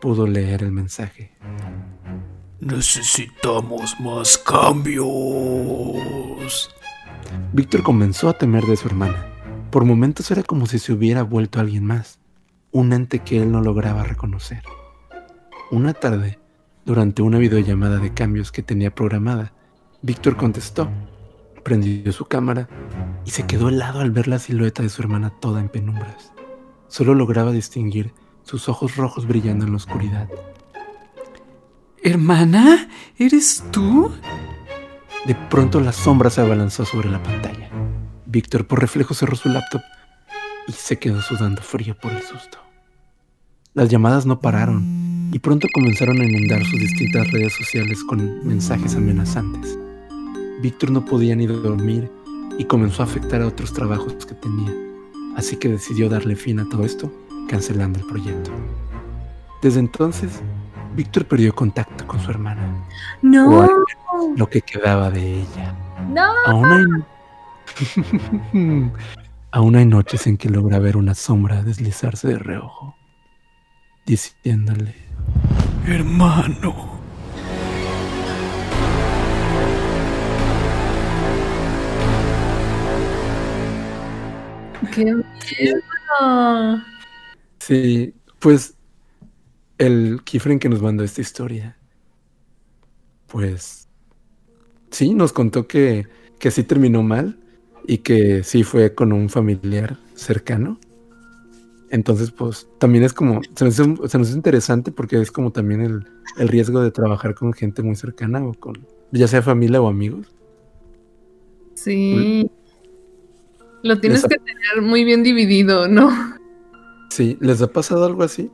pudo 0.00 0.26
leer 0.26 0.62
el 0.62 0.72
mensaje. 0.72 1.32
Necesitamos 2.60 3.98
más 4.00 4.38
cambios. 4.38 5.08
Víctor 7.52 7.82
comenzó 7.82 8.28
a 8.28 8.36
temer 8.36 8.64
de 8.64 8.76
su 8.76 8.88
hermana. 8.88 9.26
Por 9.70 9.84
momentos 9.84 10.30
era 10.30 10.42
como 10.42 10.66
si 10.66 10.78
se 10.78 10.92
hubiera 10.92 11.22
vuelto 11.22 11.60
alguien 11.60 11.84
más, 11.84 12.18
un 12.72 12.92
ente 12.92 13.20
que 13.20 13.40
él 13.40 13.52
no 13.52 13.60
lograba 13.60 14.02
reconocer. 14.02 14.62
Una 15.70 15.94
tarde, 15.94 16.38
durante 16.84 17.22
una 17.22 17.38
videollamada 17.38 17.98
de 17.98 18.12
cambios 18.12 18.50
que 18.50 18.62
tenía 18.62 18.94
programada, 18.94 19.52
Víctor 20.02 20.36
contestó, 20.36 20.90
prendió 21.62 22.10
su 22.12 22.24
cámara 22.24 22.68
y 23.24 23.30
se 23.30 23.46
quedó 23.46 23.68
helado 23.68 24.00
al 24.00 24.10
ver 24.10 24.26
la 24.26 24.38
silueta 24.38 24.82
de 24.82 24.88
su 24.88 25.02
hermana 25.02 25.30
toda 25.40 25.60
en 25.60 25.68
penumbras. 25.68 26.32
Solo 26.90 27.14
lograba 27.14 27.52
distinguir 27.52 28.12
sus 28.42 28.68
ojos 28.68 28.96
rojos 28.96 29.26
brillando 29.26 29.64
en 29.64 29.70
la 29.70 29.76
oscuridad. 29.76 30.28
Hermana, 32.02 32.88
¿eres 33.16 33.62
tú? 33.70 34.10
De 35.24 35.36
pronto 35.36 35.80
la 35.80 35.92
sombra 35.92 36.30
se 36.30 36.40
abalanzó 36.40 36.84
sobre 36.84 37.08
la 37.08 37.22
pantalla. 37.22 37.70
Víctor 38.26 38.66
por 38.66 38.80
reflejo 38.80 39.14
cerró 39.14 39.36
su 39.36 39.48
laptop 39.48 39.82
y 40.66 40.72
se 40.72 40.98
quedó 40.98 41.22
sudando 41.22 41.62
frío 41.62 41.96
por 41.96 42.10
el 42.10 42.22
susto. 42.22 42.58
Las 43.72 43.88
llamadas 43.88 44.26
no 44.26 44.40
pararon 44.40 45.30
y 45.32 45.38
pronto 45.38 45.68
comenzaron 45.72 46.20
a 46.20 46.24
inundar 46.24 46.64
sus 46.64 46.80
distintas 46.80 47.30
redes 47.30 47.52
sociales 47.54 48.02
con 48.02 48.44
mensajes 48.44 48.96
amenazantes. 48.96 49.78
Víctor 50.60 50.90
no 50.90 51.04
podía 51.04 51.36
ni 51.36 51.46
dormir 51.46 52.10
y 52.58 52.64
comenzó 52.64 53.02
a 53.02 53.06
afectar 53.06 53.42
a 53.42 53.46
otros 53.46 53.72
trabajos 53.72 54.26
que 54.26 54.34
tenía, 54.34 54.74
así 55.36 55.56
que 55.56 55.68
decidió 55.68 56.08
darle 56.08 56.36
fin 56.36 56.60
a 56.60 56.68
todo 56.68 56.84
esto, 56.84 57.12
cancelando 57.48 57.98
el 57.98 58.06
proyecto. 58.06 58.50
Desde 59.62 59.80
entonces, 59.80 60.40
Víctor 60.96 61.26
perdió 61.26 61.54
contacto 61.54 62.06
con 62.06 62.20
su 62.20 62.30
hermana, 62.30 62.62
o 63.22 63.26
No, 63.26 63.50
menos 63.62 64.38
lo 64.38 64.48
que 64.48 64.60
quedaba 64.62 65.10
de 65.10 65.42
ella. 65.42 65.74
no. 66.08 66.32
Aún 66.46 66.66
hay... 66.72 66.84
Aún 69.52 69.74
hay 69.74 69.84
noches 69.84 70.28
en 70.28 70.36
que 70.36 70.48
logra 70.48 70.78
ver 70.78 70.96
una 70.96 71.14
sombra 71.14 71.62
deslizarse 71.64 72.28
de 72.28 72.38
reojo, 72.38 72.94
diciéndole, 74.06 74.94
Hermano. 75.86 76.89
Qué 84.94 85.04
miedo. 85.04 86.82
sí, 87.58 88.14
pues 88.38 88.74
el 89.78 90.20
Kifren 90.24 90.58
que 90.58 90.68
nos 90.68 90.82
mandó 90.82 91.04
esta 91.04 91.20
historia, 91.20 91.76
pues 93.26 93.88
sí, 94.90 95.14
nos 95.14 95.32
contó 95.32 95.66
que, 95.66 96.06
que 96.38 96.50
sí 96.50 96.64
terminó 96.64 97.02
mal 97.02 97.38
y 97.86 97.98
que 97.98 98.42
sí 98.42 98.62
fue 98.62 98.94
con 98.94 99.12
un 99.12 99.28
familiar 99.28 99.96
cercano. 100.14 100.78
Entonces, 101.90 102.30
pues 102.30 102.68
también 102.78 103.04
es 103.04 103.12
como, 103.12 103.40
se 103.54 103.64
nos 103.64 103.74
hizo, 103.74 104.08
se 104.08 104.18
nos 104.18 104.28
hizo 104.28 104.36
interesante 104.36 104.92
porque 104.92 105.20
es 105.20 105.32
como 105.32 105.50
también 105.50 105.80
el, 105.80 106.06
el 106.38 106.48
riesgo 106.48 106.80
de 106.80 106.90
trabajar 106.90 107.34
con 107.34 107.52
gente 107.52 107.82
muy 107.82 107.96
cercana 107.96 108.44
o 108.44 108.54
con, 108.54 108.86
ya 109.10 109.26
sea 109.26 109.42
familia 109.42 109.80
o 109.80 109.88
amigos. 109.88 110.26
Sí. 111.74 112.50
Lo 113.82 113.98
tienes 114.00 114.22
que 114.22 114.36
tener 114.36 114.82
muy 114.82 115.04
bien 115.04 115.22
dividido, 115.22 115.88
¿no? 115.88 116.10
Sí, 117.10 117.36
¿les 117.40 117.60
ha 117.62 117.66
pasado 117.68 118.04
algo 118.04 118.22
así? 118.22 118.50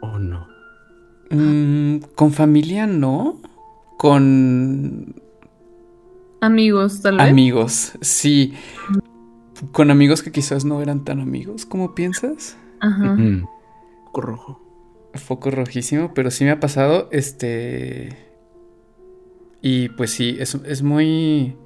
¿O 0.00 0.18
no? 0.18 0.48
Mm, 1.30 1.98
con 2.14 2.32
familia 2.32 2.86
no. 2.86 3.40
Con 3.96 5.14
Amigos, 6.40 7.02
tal 7.02 7.18
vez. 7.18 7.28
amigos, 7.28 7.92
sí. 8.00 8.54
Con 9.72 9.90
amigos 9.90 10.22
que 10.22 10.32
quizás 10.32 10.64
no 10.64 10.80
eran 10.80 11.04
tan 11.04 11.20
amigos 11.20 11.66
como 11.66 11.94
piensas. 11.94 12.56
Ajá. 12.80 13.14
Mm, 13.14 13.46
Poco 14.06 14.20
rojo. 14.22 14.60
Foco 15.14 15.50
rojísimo, 15.50 16.14
pero 16.14 16.30
sí 16.30 16.44
me 16.44 16.50
ha 16.50 16.60
pasado. 16.60 17.08
Este. 17.12 18.16
Y 19.60 19.90
pues 19.90 20.10
sí, 20.12 20.36
es, 20.38 20.54
es 20.54 20.82
muy. 20.82 21.56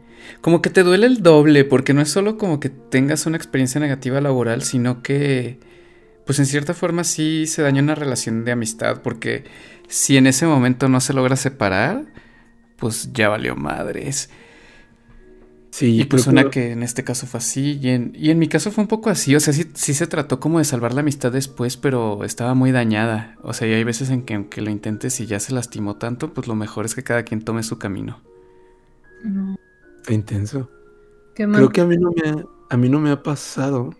Como 0.41 0.62
que 0.62 0.70
te 0.70 0.83
duele 0.83 1.07
el 1.07 1.22
doble, 1.22 1.64
porque 1.64 1.95
no 1.95 2.01
es 2.01 2.11
solo 2.11 2.39
como 2.39 2.61
que 2.61 2.68
tengas 2.68 3.27
una 3.27 3.37
experiencia 3.37 3.81
negativa 3.81 4.20
laboral, 4.20 4.62
sino 4.62 5.03
que. 5.03 5.59
Pues 6.27 6.39
en 6.39 6.47
cierta 6.47 6.72
forma 6.72 7.05
sí 7.05 7.47
se 7.47 7.62
daña 7.62 7.83
una 7.83 7.95
relación 7.95 8.45
de 8.45 8.53
amistad, 8.53 9.03
porque 9.03 9.45
si 9.89 10.16
en 10.16 10.27
ese 10.27 10.47
momento 10.47 10.89
no 10.89 11.01
se 11.01 11.12
logra 11.12 11.37
separar, 11.37 12.05
pues 12.79 13.11
ya 13.12 13.29
valió 13.29 13.57
madres. 13.57 14.31
Sí, 15.75 16.01
Y 16.01 16.05
pues 16.05 16.29
una 16.29 16.51
que 16.51 16.70
en 16.70 16.85
este 16.85 17.03
caso 17.03 17.27
fue 17.27 17.39
así, 17.39 17.81
y 17.83 17.89
en, 17.89 18.12
y 18.14 18.31
en 18.31 18.39
mi 18.39 18.47
caso 18.47 18.70
fue 18.70 18.83
un 18.83 18.89
poco 18.89 19.11
así, 19.11 19.35
o 19.35 19.41
sea, 19.41 19.53
sí, 19.53 19.64
sí 19.75 19.93
se 19.93 20.07
trató 20.07 20.39
como 20.39 20.61
de 20.61 20.64
salvar 20.64 20.95
la 20.95 21.01
amistad 21.01 21.33
después, 21.33 21.77
pero 21.77 22.22
estaba 22.22 22.55
muy 22.55 22.70
dañada. 22.70 23.37
O 23.43 23.53
sea, 23.53 23.66
y 23.66 23.72
hay 23.72 23.83
veces 23.83 24.11
en 24.11 24.22
que 24.22 24.35
aunque 24.35 24.62
lo 24.62 24.70
intentes 24.70 25.18
y 25.18 25.27
ya 25.27 25.41
se 25.41 25.53
lastimó 25.53 25.97
tanto, 25.97 26.33
pues 26.33 26.47
lo 26.47 26.55
mejor 26.55 26.85
es 26.85 26.95
que 26.95 27.03
cada 27.03 27.25
quien 27.25 27.43
tome 27.43 27.64
su 27.64 27.79
camino. 27.79 28.20
No, 29.25 29.57
intenso. 30.12 30.70
qué. 31.34 31.46
Creo 31.50 31.70
que 31.70 31.80
a 31.80 31.86
mí 31.86 31.96
no 31.96 32.11
me 32.12 32.30
ha, 32.30 32.44
a 32.70 32.76
mí 32.76 32.88
no 32.88 33.00
me 33.00 33.11
ha 33.11 33.22
pasado. 33.22 33.90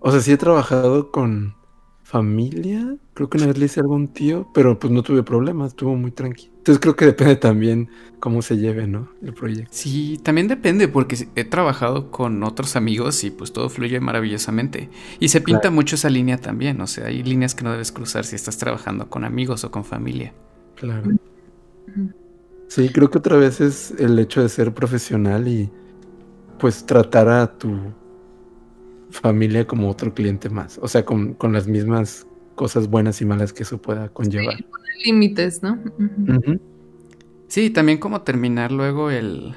O 0.00 0.10
sea, 0.10 0.20
sí 0.20 0.32
he 0.32 0.36
trabajado 0.36 1.10
con 1.10 1.54
familia. 2.02 2.96
Creo 3.14 3.28
que 3.30 3.38
una 3.38 3.46
vez 3.48 3.58
le 3.58 3.66
hice 3.66 3.80
algo 3.80 3.94
a 3.94 3.96
un 3.96 4.12
tío, 4.12 4.50
pero 4.54 4.78
pues 4.78 4.92
no 4.92 5.02
tuve 5.02 5.22
problemas, 5.22 5.68
estuvo 5.72 5.96
muy 5.96 6.12
tranquilo. 6.12 6.52
Entonces 6.58 6.80
creo 6.80 6.96
que 6.96 7.06
depende 7.06 7.36
también 7.36 7.90
cómo 8.18 8.42
se 8.42 8.56
lleve, 8.58 8.86
¿no? 8.86 9.10
El 9.22 9.34
proyecto. 9.34 9.70
Sí, 9.70 10.18
también 10.22 10.48
depende, 10.48 10.88
porque 10.88 11.30
he 11.36 11.44
trabajado 11.44 12.10
con 12.10 12.42
otros 12.42 12.76
amigos 12.76 13.24
y 13.24 13.30
pues 13.30 13.52
todo 13.52 13.68
fluye 13.70 14.00
maravillosamente. 14.00 14.90
Y 15.20 15.28
se 15.28 15.40
pinta 15.40 15.70
Claro. 15.70 15.74
mucho 15.74 15.94
esa 15.94 16.10
línea 16.10 16.38
también, 16.38 16.80
o 16.80 16.86
sea, 16.86 17.06
hay 17.06 17.22
líneas 17.22 17.54
que 17.54 17.64
no 17.64 17.72
debes 17.72 17.92
cruzar 17.92 18.24
si 18.24 18.36
estás 18.36 18.58
trabajando 18.58 19.08
con 19.08 19.24
amigos 19.24 19.64
o 19.64 19.70
con 19.70 19.84
familia. 19.84 20.34
Claro. 20.74 21.14
Sí, 22.70 22.88
creo 22.90 23.10
que 23.10 23.18
otra 23.18 23.36
vez 23.36 23.60
es 23.60 23.90
el 23.98 24.16
hecho 24.20 24.40
de 24.42 24.48
ser 24.48 24.72
profesional 24.72 25.48
y 25.48 25.68
pues 26.60 26.86
tratar 26.86 27.28
a 27.28 27.58
tu 27.58 27.76
familia 29.10 29.66
como 29.66 29.90
otro 29.90 30.14
cliente 30.14 30.48
más. 30.48 30.78
O 30.80 30.86
sea, 30.86 31.04
con, 31.04 31.34
con 31.34 31.52
las 31.52 31.66
mismas 31.66 32.28
cosas 32.54 32.86
buenas 32.86 33.20
y 33.20 33.24
malas 33.24 33.52
que 33.52 33.64
eso 33.64 33.82
pueda 33.82 34.08
conllevar. 34.10 34.56
Sí, 34.56 34.62
poner 34.62 34.94
límites, 35.04 35.64
¿no? 35.64 35.80
Sí, 37.48 37.70
también 37.70 37.98
como 37.98 38.22
terminar 38.22 38.70
luego 38.70 39.10
el... 39.10 39.56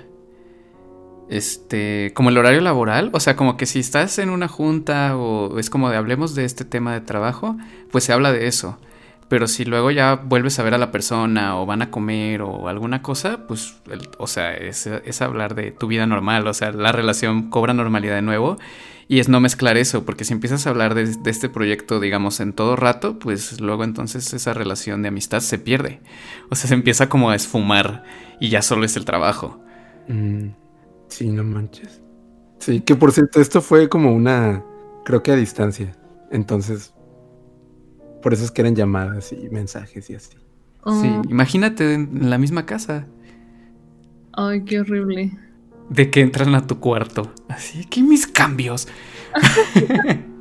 Este, 1.30 2.14
como 2.16 2.30
el 2.30 2.38
horario 2.39 2.61
laboral, 2.61 3.11
o 3.14 3.20
sea, 3.20 3.36
como 3.36 3.57
que 3.57 3.68
si 3.68 3.78
estás 3.78 4.18
en 4.18 4.32
una 4.32 4.47
junta 4.47 5.16
o 5.18 5.59
es 5.59 5.70
como 5.70 5.91
de 5.91 5.97
hablemos 5.97 6.34
de 6.34 6.45
este 6.45 6.66
tema 6.66 6.95
de 6.95 7.01
trabajo, 7.01 7.57
pues 7.91 8.05
se 8.05 8.11
habla 8.11 8.32
de 8.32 8.47
eso. 8.47 8.80
Pero 9.34 9.47
si 9.47 9.65
luego 9.65 9.89
ya 9.89 10.13
vuelves 10.13 10.59
a 10.59 10.63
ver 10.63 10.75
a 10.75 10.77
la 10.77 10.91
persona 10.91 11.59
o 11.59 11.65
van 11.65 11.81
a 11.81 11.89
comer 11.89 12.43
o 12.43 12.67
alguna 12.67 13.01
cosa, 13.01 13.47
pues, 13.47 13.73
o 14.19 14.27
sea, 14.27 14.53
es, 14.53 14.86
es 14.86 15.21
hablar 15.23 15.55
de 15.55 15.71
tu 15.71 15.88
vida 15.88 16.05
normal, 16.05 16.45
o 16.45 16.53
sea, 16.53 16.71
la 16.71 16.91
relación 16.91 17.49
cobra 17.49 17.73
normalidad 17.73 18.13
de 18.13 18.21
nuevo 18.21 18.59
y 19.07 19.17
es 19.17 19.29
no 19.29 19.39
mezclar 19.39 19.75
eso, 19.75 20.05
porque 20.05 20.23
si 20.23 20.34
empiezas 20.34 20.67
a 20.67 20.69
hablar 20.69 20.93
de, 20.93 21.07
de 21.07 21.31
este 21.31 21.49
proyecto, 21.49 21.99
digamos, 21.99 22.41
en 22.41 22.53
todo 22.53 22.75
rato, 22.75 23.17
pues 23.17 23.59
luego 23.59 23.84
entonces 23.84 24.31
esa 24.36 24.53
relación 24.53 25.01
de 25.01 25.07
amistad 25.07 25.39
se 25.39 25.57
pierde. 25.57 25.99
O 26.51 26.55
sea, 26.55 26.67
se 26.67 26.75
empieza 26.75 27.09
como 27.09 27.31
a 27.31 27.36
esfumar 27.36 28.03
y 28.39 28.49
ya 28.49 28.61
solo 28.61 28.86
es 28.86 28.95
el 28.97 29.05
trabajo. 29.05 29.63
Mm, 30.09 30.49
sí, 31.07 31.31
no 31.31 31.43
manches. 31.43 32.03
Sí, 32.59 32.81
que 32.81 32.95
por 32.95 33.11
cierto, 33.11 33.41
esto 33.41 33.63
fue 33.63 33.89
como 33.89 34.13
una, 34.13 34.63
creo 35.05 35.23
que 35.23 35.31
a 35.31 35.36
distancia. 35.36 35.97
Entonces, 36.29 36.92
por 38.24 38.34
eso 38.34 38.43
es 38.45 38.49
que 38.51 38.61
eran 38.61 38.76
llamadas 38.76 39.32
y 39.34 39.49
mensajes 39.51 40.09
y 40.09 40.15
así. 40.15 40.36
Oh, 40.84 40.99
Sí, 40.99 41.07
imagínate 41.30 41.93
en 41.93 42.09
en 42.21 42.30
la 42.30 42.38
misma 42.39 42.65
casa, 42.65 43.05
Ay, 44.36 44.63
qué 44.65 44.80
horrible. 44.80 45.32
de 45.89 46.09
que 46.09 46.21
entran 46.21 46.55
a 46.55 46.65
tu 46.65 46.80
cuarto. 46.80 47.32
Así 47.49 47.86
que 47.86 48.01
mis 48.01 48.26
cambios. 48.26 48.88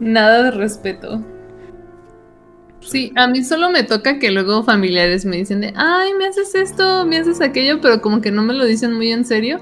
Nada 0.00 0.44
de 0.44 0.50
respeto. 0.52 1.22
Sí, 2.80 3.12
a 3.16 3.28
mí 3.28 3.44
solo 3.44 3.70
me 3.70 3.84
toca 3.84 4.18
que 4.18 4.32
luego 4.32 4.64
familiares 4.64 5.24
me 5.24 5.36
dicen 5.36 5.60
de, 5.60 5.72
ay, 5.76 6.14
me 6.18 6.26
haces 6.26 6.54
esto, 6.56 7.06
me 7.06 7.18
haces 7.18 7.40
aquello, 7.40 7.80
pero 7.80 8.00
como 8.00 8.20
que 8.20 8.32
no 8.32 8.42
me 8.42 8.54
lo 8.54 8.64
dicen 8.64 8.92
muy 8.94 9.12
en 9.12 9.24
serio. 9.24 9.60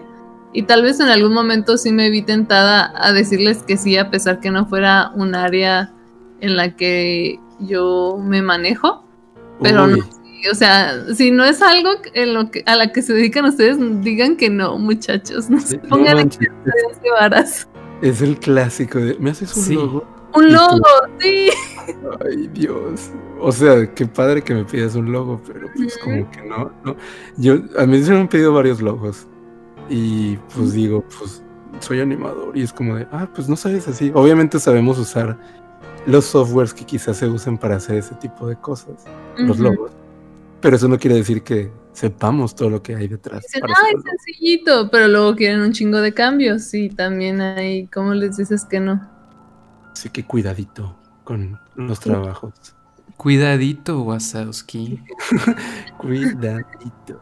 Y 0.55 0.62
tal 0.62 0.82
vez 0.82 0.98
en 1.01 1.09
algún 1.09 1.34
momento 1.34 1.76
sí 1.76 1.92
me 1.92 2.09
vi 2.11 2.22
tentada 2.22 2.92
a 2.96 3.12
decirles 3.12 3.62
que 3.62 3.76
sí, 3.76 3.96
a 3.98 4.11
pesar 4.11 4.40
que 4.40 4.51
no 4.51 4.66
fuera 4.66 5.11
un 5.14 5.34
área 5.34 5.92
en 6.41 6.57
la 6.57 6.74
que 6.76 7.38
yo 7.61 8.18
me 8.22 8.43
manejo. 8.43 9.05
Pero 9.62 9.86
no, 9.86 9.97
Uy, 9.97 10.03
o 10.51 10.55
sea, 10.55 11.14
si 11.14 11.30
no 11.30 11.45
es 11.45 11.61
algo 11.61 11.91
en 12.14 12.32
lo 12.34 12.51
que, 12.51 12.62
a 12.66 12.76
la 12.76 12.93
que 12.93 13.03
se 13.03 13.12
dedican 13.12 13.45
ustedes, 13.45 13.76
digan 14.03 14.36
que 14.36 14.49
no, 14.49 14.78
muchachos, 14.78 15.51
no 15.51 15.61
se 15.61 15.66
sí, 15.68 15.76
no 15.82 15.88
pongan 15.88 16.18
en 16.18 16.28
de 16.30 17.11
varas. 17.12 17.68
es 18.01 18.22
el 18.22 18.38
clásico 18.38 18.99
de, 18.99 19.16
¿me 19.18 19.30
haces 19.30 19.55
un 19.57 19.62
Sí. 19.62 19.74
logo? 19.74 20.07
Un 20.32 20.53
logo, 20.53 20.84
sí. 21.18 21.51
Ay, 22.24 22.49
Dios. 22.55 23.11
O 23.41 23.51
sea, 23.51 23.93
qué 23.95 24.07
padre 24.07 24.43
que 24.43 24.55
me 24.55 24.64
pidas 24.64 24.95
un 24.95 25.11
logo, 25.11 25.41
pero 25.47 25.66
pues 25.74 25.99
como 25.99 26.30
que 26.30 26.43
no, 26.43 26.70
no. 26.84 26.97
Yo, 27.36 27.57
a 27.76 27.84
mí 27.84 28.01
se 28.03 28.12
me 28.12 28.20
han 28.20 28.28
pedido 28.28 28.53
varios 28.53 28.80
logos. 28.80 29.26
Y 29.88 30.36
pues 30.55 30.72
digo, 30.72 31.05
pues 31.18 31.43
soy 31.80 32.01
animador. 32.01 32.57
Y 32.57 32.62
es 32.62 32.72
como 32.72 32.95
de, 32.95 33.09
ah, 33.11 33.28
pues 33.34 33.49
no 33.49 33.57
sabes 33.57 33.88
así. 33.88 34.12
Obviamente 34.14 34.61
sabemos 34.61 34.99
usar 34.99 35.36
los 36.07 36.24
softwares 36.24 36.74
que 36.74 36.84
quizás 36.84 37.16
se 37.16 37.26
usen 37.28 37.59
para 37.59 37.76
hacer 37.76 37.96
ese 37.96 38.14
tipo 38.16 38.46
de 38.46 38.57
cosas, 38.57 39.05
los 39.36 39.59
logos. 39.59 39.92
Pero 40.61 40.76
eso 40.76 40.88
no 40.88 40.98
quiere 40.98 41.16
decir 41.16 41.42
que 41.42 41.70
sepamos 41.92 42.55
todo 42.55 42.70
lo 42.70 42.82
que 42.82 42.94
hay 42.94 43.09
detrás. 43.09 43.42
Dicen, 43.42 43.62
el 43.64 43.92
logo". 43.92 44.05
sencillito, 44.05 44.90
pero 44.90 45.09
luego 45.09 45.34
quieren 45.34 45.61
un 45.61 45.72
chingo 45.72 46.01
de 46.01 46.12
cambios 46.12 46.72
y 46.74 46.90
también 46.90 47.40
hay, 47.40 47.86
¿cómo 47.86 48.14
les 48.14 48.36
dices 48.36 48.64
que 48.64 48.80
no? 48.80 49.09
Así 49.92 50.09
que 50.11 50.24
cuidadito 50.24 50.96
con 51.24 51.59
los 51.74 52.01
trabajos. 52.01 52.53
Cuidadito, 53.16 54.03
Wasowski. 54.03 55.03
Cuidadito. 55.98 57.20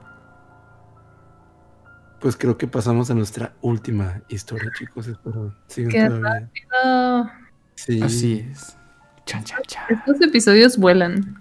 Pues 2.20 2.36
creo 2.36 2.56
que 2.56 2.66
pasamos 2.66 3.10
a 3.10 3.14
nuestra 3.14 3.54
última 3.62 4.22
historia, 4.28 4.70
chicos. 4.76 5.06
Espero 5.06 5.54
sigan 5.66 5.90
Qué 5.92 6.06
todavía. 6.08 6.50
Ah, 6.84 7.32
Sí. 7.78 8.02
Así 8.02 8.44
es. 8.50 8.76
Chan, 9.24 9.44
chan, 9.44 9.62
chan. 9.68 9.84
estos 9.90 10.20
episodios 10.20 10.78
vuelan. 10.78 11.40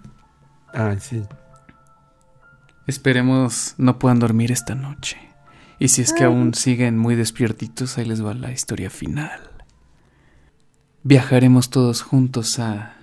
Ah, 0.72 0.94
sí. 1.00 1.24
Esperemos 2.86 3.74
no 3.76 3.98
puedan 3.98 4.20
dormir 4.20 4.52
esta 4.52 4.76
noche. 4.76 5.18
Y 5.80 5.88
si 5.88 6.02
es 6.02 6.12
que 6.12 6.20
Ay. 6.20 6.26
aún 6.26 6.54
siguen 6.54 6.96
muy 6.96 7.16
despiertitos, 7.16 7.98
ahí 7.98 8.04
les 8.04 8.24
va 8.24 8.34
la 8.34 8.52
historia 8.52 8.88
final. 8.88 9.40
Viajaremos 11.02 11.70
todos 11.70 12.02
juntos 12.02 12.60
a 12.60 12.94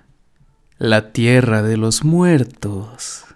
la 0.78 1.12
tierra 1.12 1.60
de 1.60 1.76
los 1.76 2.04
muertos. 2.04 3.26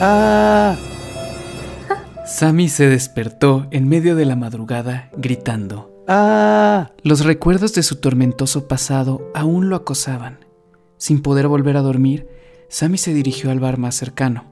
¡Ah! 0.00 0.76
Sammy 2.24 2.68
se 2.68 2.86
despertó 2.86 3.66
en 3.72 3.88
medio 3.88 4.14
de 4.14 4.26
la 4.26 4.36
madrugada 4.36 5.10
gritando. 5.16 5.93
¡Ah! 6.06 6.92
Los 7.02 7.24
recuerdos 7.24 7.72
de 7.72 7.82
su 7.82 7.96
tormentoso 7.96 8.68
pasado 8.68 9.30
aún 9.34 9.70
lo 9.70 9.76
acosaban. 9.76 10.44
Sin 10.98 11.22
poder 11.22 11.48
volver 11.48 11.76
a 11.76 11.82
dormir, 11.82 12.28
Sammy 12.68 12.98
se 12.98 13.14
dirigió 13.14 13.50
al 13.50 13.60
bar 13.60 13.78
más 13.78 13.94
cercano. 13.94 14.44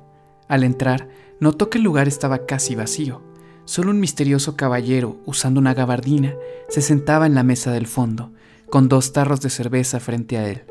Al 0.48 0.64
entrar, 0.64 1.08
notó 1.40 1.68
que 1.68 1.78
el 1.78 1.84
lugar 1.84 2.08
estaba 2.08 2.46
casi 2.46 2.74
vacío. 2.74 3.22
Solo 3.64 3.90
un 3.90 4.00
misterioso 4.00 4.56
caballero, 4.56 5.18
usando 5.26 5.60
una 5.60 5.74
gabardina, 5.74 6.34
se 6.68 6.80
sentaba 6.80 7.26
en 7.26 7.34
la 7.34 7.42
mesa 7.42 7.70
del 7.70 7.86
fondo, 7.86 8.32
con 8.70 8.88
dos 8.88 9.12
tarros 9.12 9.40
de 9.40 9.50
cerveza 9.50 10.00
frente 10.00 10.38
a 10.38 10.48
él. 10.48 10.64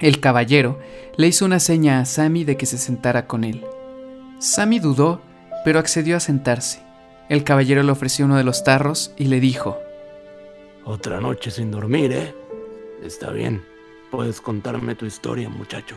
El 0.00 0.20
caballero 0.20 0.78
le 1.16 1.28
hizo 1.28 1.44
una 1.44 1.60
seña 1.60 2.00
a 2.00 2.04
Sammy 2.04 2.44
de 2.44 2.56
que 2.56 2.66
se 2.66 2.78
sentara 2.78 3.26
con 3.26 3.44
él. 3.44 3.64
Sammy 4.38 4.78
dudó, 4.78 5.20
pero 5.64 5.78
accedió 5.78 6.16
a 6.16 6.20
sentarse. 6.20 6.87
El 7.28 7.44
caballero 7.44 7.82
le 7.82 7.92
ofreció 7.92 8.24
uno 8.24 8.36
de 8.36 8.44
los 8.44 8.64
tarros 8.64 9.12
y 9.18 9.24
le 9.24 9.38
dijo, 9.38 9.78
Otra 10.84 11.20
noche 11.20 11.50
sin 11.50 11.70
dormir, 11.70 12.12
¿eh? 12.12 12.34
Está 13.02 13.30
bien. 13.30 13.62
Puedes 14.10 14.40
contarme 14.40 14.94
tu 14.94 15.04
historia, 15.04 15.50
muchacho. 15.50 15.96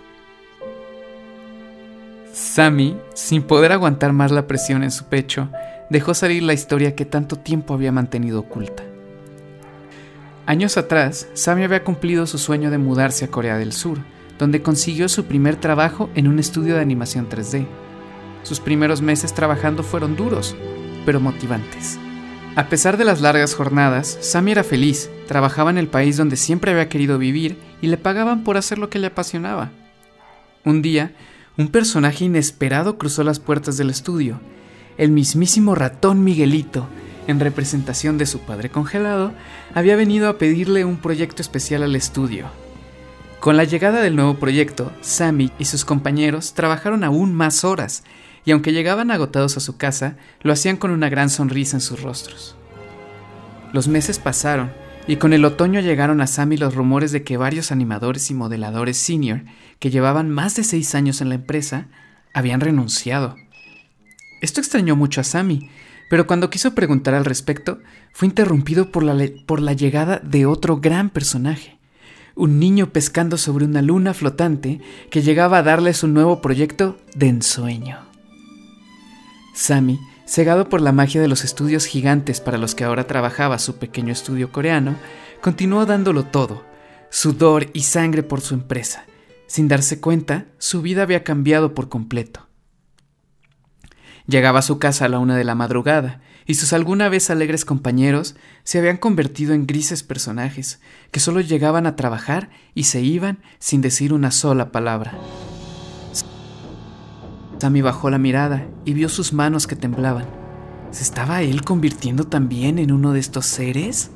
Sammy, 2.33 2.97
sin 3.13 3.43
poder 3.43 3.71
aguantar 3.71 4.11
más 4.11 4.31
la 4.31 4.47
presión 4.47 4.83
en 4.83 4.91
su 4.91 5.05
pecho, 5.05 5.49
dejó 5.89 6.13
salir 6.13 6.43
la 6.43 6.53
historia 6.53 6.95
que 6.95 7.05
tanto 7.05 7.37
tiempo 7.37 7.73
había 7.73 7.91
mantenido 7.93 8.39
oculta. 8.39 8.83
Años 10.45 10.77
atrás, 10.77 11.29
Sammy 11.33 11.63
había 11.63 11.83
cumplido 11.83 12.27
su 12.27 12.37
sueño 12.37 12.71
de 12.71 12.77
mudarse 12.77 13.25
a 13.25 13.29
Corea 13.29 13.57
del 13.57 13.71
Sur, 13.71 13.99
donde 14.37 14.61
consiguió 14.61 15.07
su 15.07 15.25
primer 15.25 15.55
trabajo 15.55 16.09
en 16.15 16.27
un 16.27 16.39
estudio 16.39 16.75
de 16.75 16.81
animación 16.81 17.29
3D. 17.29 17.65
Sus 18.43 18.59
primeros 18.59 19.01
meses 19.01 19.33
trabajando 19.33 19.83
fueron 19.83 20.15
duros, 20.15 20.55
pero 21.05 21.19
motivantes. 21.19 21.99
A 22.55 22.67
pesar 22.67 22.97
de 22.97 23.05
las 23.05 23.21
largas 23.21 23.55
jornadas, 23.55 24.17
Sammy 24.19 24.51
era 24.51 24.63
feliz, 24.63 25.09
trabajaba 25.27 25.69
en 25.69 25.77
el 25.77 25.87
país 25.87 26.17
donde 26.17 26.35
siempre 26.35 26.71
había 26.71 26.89
querido 26.89 27.17
vivir 27.17 27.57
y 27.81 27.87
le 27.87 27.97
pagaban 27.97 28.43
por 28.43 28.57
hacer 28.57 28.77
lo 28.77 28.89
que 28.89 28.99
le 28.99 29.07
apasionaba. 29.07 29.71
Un 30.65 30.81
día, 30.81 31.13
un 31.57 31.69
personaje 31.69 32.25
inesperado 32.25 32.97
cruzó 32.97 33.23
las 33.23 33.39
puertas 33.39 33.77
del 33.77 33.89
estudio. 33.89 34.41
El 34.97 35.11
mismísimo 35.11 35.75
ratón 35.75 36.23
Miguelito, 36.23 36.87
en 37.27 37.39
representación 37.39 38.17
de 38.17 38.25
su 38.25 38.39
padre 38.39 38.69
congelado, 38.69 39.31
había 39.73 39.95
venido 39.95 40.27
a 40.27 40.37
pedirle 40.37 40.83
un 40.83 40.97
proyecto 40.97 41.41
especial 41.41 41.83
al 41.83 41.95
estudio. 41.95 42.47
Con 43.39 43.57
la 43.57 43.63
llegada 43.63 44.01
del 44.01 44.15
nuevo 44.15 44.35
proyecto, 44.35 44.91
Sammy 45.01 45.51
y 45.57 45.65
sus 45.65 45.85
compañeros 45.85 46.53
trabajaron 46.53 47.03
aún 47.03 47.33
más 47.33 47.63
horas, 47.63 48.03
y 48.45 48.51
aunque 48.51 48.73
llegaban 48.73 49.11
agotados 49.11 49.57
a 49.57 49.59
su 49.59 49.77
casa, 49.77 50.17
lo 50.41 50.53
hacían 50.53 50.77
con 50.77 50.91
una 50.91 51.09
gran 51.09 51.29
sonrisa 51.29 51.77
en 51.77 51.81
sus 51.81 52.01
rostros. 52.01 52.55
Los 53.73 53.87
meses 53.87 54.19
pasaron, 54.19 54.71
y 55.07 55.15
con 55.15 55.33
el 55.33 55.45
otoño 55.45 55.79
llegaron 55.79 56.21
a 56.21 56.27
Sammy 56.27 56.57
los 56.57 56.75
rumores 56.75 57.11
de 57.11 57.23
que 57.23 57.37
varios 57.37 57.71
animadores 57.71 58.29
y 58.29 58.33
modeladores 58.33 58.97
senior, 58.97 59.41
que 59.79 59.89
llevaban 59.89 60.29
más 60.29 60.55
de 60.55 60.63
seis 60.63 60.93
años 60.95 61.21
en 61.21 61.29
la 61.29 61.35
empresa, 61.35 61.87
habían 62.33 62.61
renunciado. 62.61 63.35
Esto 64.41 64.59
extrañó 64.59 64.95
mucho 64.95 65.21
a 65.21 65.23
Sammy, 65.23 65.69
pero 66.09 66.27
cuando 66.27 66.49
quiso 66.49 66.75
preguntar 66.75 67.13
al 67.13 67.25
respecto, 67.25 67.79
fue 68.11 68.27
interrumpido 68.27 68.91
por 68.91 69.03
la, 69.03 69.15
por 69.45 69.61
la 69.61 69.73
llegada 69.73 70.19
de 70.19 70.45
otro 70.45 70.77
gran 70.77 71.09
personaje, 71.09 71.77
un 72.35 72.59
niño 72.59 72.91
pescando 72.91 73.37
sobre 73.37 73.65
una 73.65 73.81
luna 73.81 74.13
flotante 74.13 74.81
que 75.09 75.21
llegaba 75.21 75.59
a 75.59 75.63
darle 75.63 75.93
su 75.93 76.07
nuevo 76.07 76.41
proyecto 76.41 76.97
de 77.15 77.29
ensueño. 77.29 78.10
Sammy, 79.53 79.99
cegado 80.25 80.69
por 80.69 80.81
la 80.81 80.91
magia 80.91 81.21
de 81.21 81.27
los 81.27 81.43
estudios 81.43 81.85
gigantes 81.85 82.39
para 82.39 82.57
los 82.57 82.75
que 82.75 82.83
ahora 82.83 83.07
trabajaba 83.07 83.59
su 83.59 83.77
pequeño 83.77 84.13
estudio 84.13 84.51
coreano, 84.51 84.95
continuó 85.41 85.85
dándolo 85.85 86.23
todo, 86.23 86.63
sudor 87.09 87.67
y 87.73 87.81
sangre 87.83 88.23
por 88.23 88.41
su 88.41 88.53
empresa. 88.53 89.05
Sin 89.47 89.67
darse 89.67 89.99
cuenta, 89.99 90.45
su 90.57 90.81
vida 90.81 91.03
había 91.03 91.23
cambiado 91.23 91.73
por 91.73 91.89
completo. 91.89 92.47
Llegaba 94.27 94.59
a 94.59 94.63
su 94.63 94.79
casa 94.79 95.05
a 95.05 95.09
la 95.09 95.19
una 95.19 95.35
de 95.35 95.43
la 95.43 95.55
madrugada, 95.55 96.21
y 96.45 96.55
sus 96.55 96.73
alguna 96.73 97.09
vez 97.09 97.29
alegres 97.29 97.65
compañeros 97.65 98.35
se 98.63 98.79
habían 98.79 98.97
convertido 98.97 99.53
en 99.53 99.67
grises 99.67 100.03
personajes, 100.03 100.79
que 101.11 101.19
solo 101.19 101.41
llegaban 101.41 101.85
a 101.85 101.95
trabajar 101.95 102.49
y 102.73 102.83
se 102.83 103.01
iban 103.01 103.39
sin 103.59 103.81
decir 103.81 104.13
una 104.13 104.31
sola 104.31 104.71
palabra. 104.71 105.13
Sammy 107.61 107.83
bajó 107.83 108.09
la 108.09 108.17
mirada 108.17 108.65
y 108.85 108.95
vio 108.95 109.07
sus 109.07 109.33
manos 109.33 109.67
que 109.67 109.75
temblaban. 109.75 110.25
¿Se 110.89 111.03
estaba 111.03 111.43
él 111.43 111.63
convirtiendo 111.63 112.23
también 112.23 112.79
en 112.79 112.91
uno 112.91 113.13
de 113.13 113.19
estos 113.19 113.45
seres? 113.45 114.09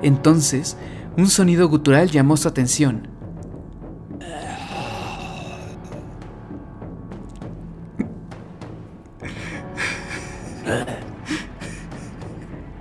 Entonces, 0.00 0.78
un 1.18 1.28
sonido 1.28 1.68
gutural 1.68 2.10
llamó 2.10 2.38
su 2.38 2.48
atención. 2.48 3.06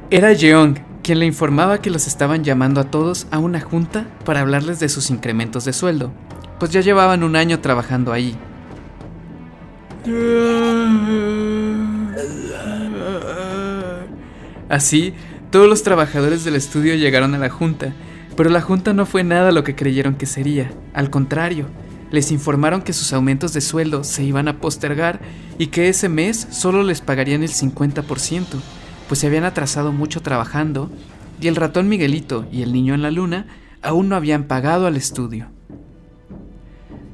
Era 0.10 0.34
Jeong, 0.34 0.78
quien 1.04 1.20
le 1.20 1.26
informaba 1.26 1.82
que 1.82 1.90
los 1.90 2.08
estaban 2.08 2.46
llamando 2.46 2.80
a 2.80 2.86
todos 2.86 3.28
a 3.32 3.40
una 3.40 3.60
junta 3.60 4.08
para 4.24 4.40
hablarles 4.40 4.80
de 4.80 4.88
sus 4.88 5.10
incrementos 5.10 5.66
de 5.66 5.74
sueldo, 5.74 6.14
pues 6.58 6.72
ya 6.72 6.80
llevaban 6.80 7.22
un 7.22 7.36
año 7.36 7.60
trabajando 7.60 8.14
ahí 8.14 8.40
Así, 14.70 15.14
todos 15.52 15.68
los 15.68 15.84
trabajadores 15.84 16.44
del 16.44 16.56
estudio 16.56 16.96
llegaron 16.96 17.34
a 17.34 17.40
la 17.40 17.50
junta, 17.50 17.94
pero 18.38 18.50
la 18.50 18.62
junta 18.62 18.94
no 18.94 19.06
fue 19.06 19.24
nada 19.24 19.52
lo 19.52 19.64
que 19.64 19.76
creyeron 19.76 20.16
que 20.16 20.26
sería. 20.26 20.72
Al 20.94 21.10
contrario, 21.10 21.66
les 22.12 22.32
informaron 22.32 22.82
que 22.82 22.94
sus 22.94 23.12
aumentos 23.14 23.54
de 23.54 23.62
sueldo 23.62 24.04
se 24.04 24.24
iban 24.24 24.48
a 24.48 24.60
postergar 24.60 25.20
y 25.58 25.68
que 25.68 25.90
ese 25.90 26.08
mes 26.08 26.48
solo 26.52 26.84
les 26.84 27.02
pagarían 27.02 27.44
el 27.44 27.50
50%, 27.50 28.46
pues 29.08 29.20
se 29.20 29.28
habían 29.28 29.44
atrasado 29.44 29.92
mucho 29.92 30.22
trabajando 30.22 30.92
y 31.42 31.48
el 31.48 31.56
ratón 31.56 31.90
Miguelito 31.90 32.46
y 32.52 32.62
el 32.62 32.72
niño 32.72 32.94
en 32.94 33.02
la 33.02 33.12
luna 33.12 33.48
aún 33.82 34.08
no 34.08 34.16
habían 34.16 34.44
pagado 34.44 34.86
al 34.88 34.98
estudio. 34.98 35.48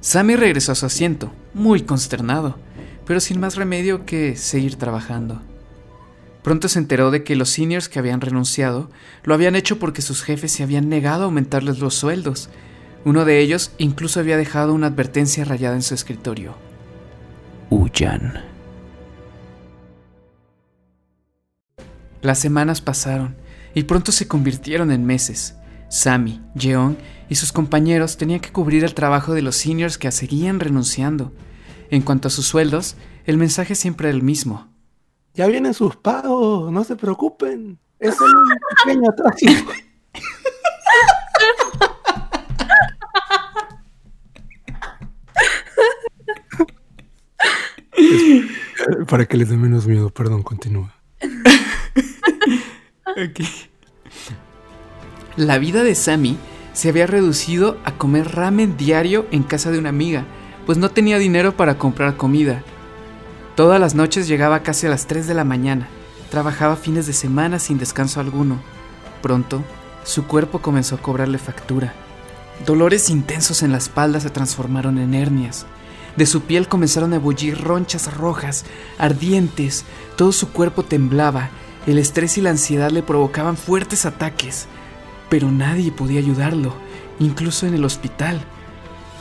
Sammy 0.01 0.35
regresó 0.35 0.73
a 0.73 0.75
su 0.75 0.85
asiento, 0.85 1.31
muy 1.53 1.81
consternado 1.81 2.64
pero 3.05 3.19
sin 3.19 3.39
más 3.39 3.55
remedio 3.55 4.05
que 4.05 4.35
seguir 4.35 4.75
trabajando. 4.75 5.41
Pronto 6.43 6.67
se 6.67 6.79
enteró 6.79 7.09
de 7.09 7.23
que 7.23 7.35
los 7.35 7.49
seniors 7.49 7.89
que 7.89 7.97
habían 7.97 8.21
renunciado 8.21 8.91
lo 9.23 9.33
habían 9.33 9.55
hecho 9.55 9.79
porque 9.79 10.03
sus 10.03 10.21
jefes 10.21 10.51
se 10.51 10.61
habían 10.61 10.89
negado 10.89 11.23
a 11.23 11.25
aumentarles 11.25 11.79
los 11.79 11.95
sueldos. 11.95 12.49
Uno 13.03 13.25
de 13.25 13.39
ellos 13.39 13.71
incluso 13.79 14.19
había 14.19 14.37
dejado 14.37 14.73
una 14.73 14.87
advertencia 14.87 15.43
rayada 15.43 15.75
en 15.75 15.81
su 15.81 15.95
escritorio. 15.95 16.55
Huyan. 17.71 18.43
Las 22.21 22.39
semanas 22.39 22.81
pasaron 22.81 23.35
y 23.73 23.83
pronto 23.83 24.11
se 24.11 24.27
convirtieron 24.27 24.91
en 24.91 25.05
meses. 25.05 25.55
Sammy, 25.89 26.41
Jeon 26.55 26.97
y 27.29 27.35
sus 27.35 27.51
compañeros 27.51 28.17
tenían 28.17 28.39
que 28.39 28.51
cubrir 28.51 28.83
el 28.83 28.93
trabajo 28.93 29.33
de 29.33 29.41
los 29.41 29.55
seniors 29.55 29.97
que 29.97 30.11
seguían 30.11 30.59
renunciando. 30.59 31.33
En 31.89 32.01
cuanto 32.01 32.27
a 32.27 32.31
sus 32.31 32.45
sueldos, 32.47 32.95
el 33.25 33.37
mensaje 33.37 33.75
siempre 33.75 34.09
era 34.09 34.15
el 34.15 34.23
mismo. 34.23 34.67
Ya 35.33 35.47
vienen 35.47 35.73
sus 35.73 35.95
pagos, 35.95 36.71
no 36.71 36.83
se 36.83 36.95
preocupen. 36.95 37.77
Es 37.99 38.15
solo 38.15 38.39
un 38.39 38.57
pequeño 38.85 39.09
atraso. 39.09 39.45
Para 49.07 49.25
que 49.25 49.37
les 49.37 49.49
dé 49.49 49.57
menos 49.57 49.87
miedo, 49.87 50.09
perdón, 50.09 50.43
continúa. 50.43 50.93
La 55.37 55.57
vida 55.57 55.83
de 55.83 55.95
Sammy 55.95 56.37
se 56.73 56.89
había 56.89 57.07
reducido 57.07 57.77
a 57.83 57.97
comer 57.97 58.35
ramen 58.35 58.77
diario 58.77 59.25
en 59.31 59.43
casa 59.43 59.71
de 59.71 59.79
una 59.79 59.89
amiga 59.89 60.25
pues 60.65 60.77
no 60.77 60.89
tenía 60.89 61.17
dinero 61.17 61.55
para 61.55 61.77
comprar 61.77 62.17
comida. 62.17 62.63
Todas 63.55 63.79
las 63.79 63.95
noches 63.95 64.27
llegaba 64.27 64.63
casi 64.63 64.87
a 64.87 64.89
las 64.89 65.07
3 65.07 65.27
de 65.27 65.33
la 65.33 65.43
mañana, 65.43 65.87
trabajaba 66.29 66.75
fines 66.75 67.07
de 67.07 67.13
semana 67.13 67.59
sin 67.59 67.77
descanso 67.77 68.19
alguno. 68.19 68.59
Pronto, 69.21 69.63
su 70.03 70.27
cuerpo 70.27 70.59
comenzó 70.59 70.95
a 70.95 71.01
cobrarle 71.01 71.37
factura. 71.37 71.93
Dolores 72.65 73.09
intensos 73.09 73.63
en 73.63 73.71
la 73.71 73.77
espalda 73.77 74.19
se 74.19 74.29
transformaron 74.29 74.97
en 74.97 75.13
hernias. 75.13 75.65
De 76.15 76.25
su 76.25 76.41
piel 76.41 76.67
comenzaron 76.67 77.13
a 77.13 77.19
bullir 77.19 77.61
ronchas 77.61 78.15
rojas, 78.15 78.65
ardientes, 78.97 79.83
todo 80.15 80.31
su 80.31 80.51
cuerpo 80.51 80.83
temblaba, 80.83 81.49
el 81.87 81.99
estrés 81.99 82.37
y 82.37 82.41
la 82.41 82.51
ansiedad 82.51 82.89
le 82.91 83.03
provocaban 83.03 83.57
fuertes 83.57 84.05
ataques, 84.05 84.67
pero 85.29 85.51
nadie 85.51 85.91
podía 85.91 86.19
ayudarlo, 86.19 86.73
incluso 87.19 87.67
en 87.67 87.73
el 87.73 87.83
hospital, 87.83 88.41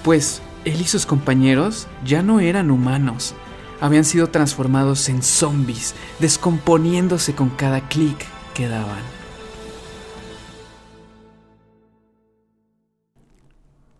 pues 0.05 0.41
él 0.65 0.81
y 0.81 0.85
sus 0.85 1.07
compañeros 1.07 1.87
ya 2.05 2.23
no 2.23 2.41
eran 2.41 2.71
humanos, 2.71 3.35
habían 3.81 4.05
sido 4.05 4.29
transformados 4.31 5.09
en 5.09 5.23
zombies, 5.23 5.95
descomponiéndose 6.21 7.35
con 7.35 7.51
cada 7.51 7.89
clic 7.89 8.17
que 8.55 8.69
daban. 8.69 9.03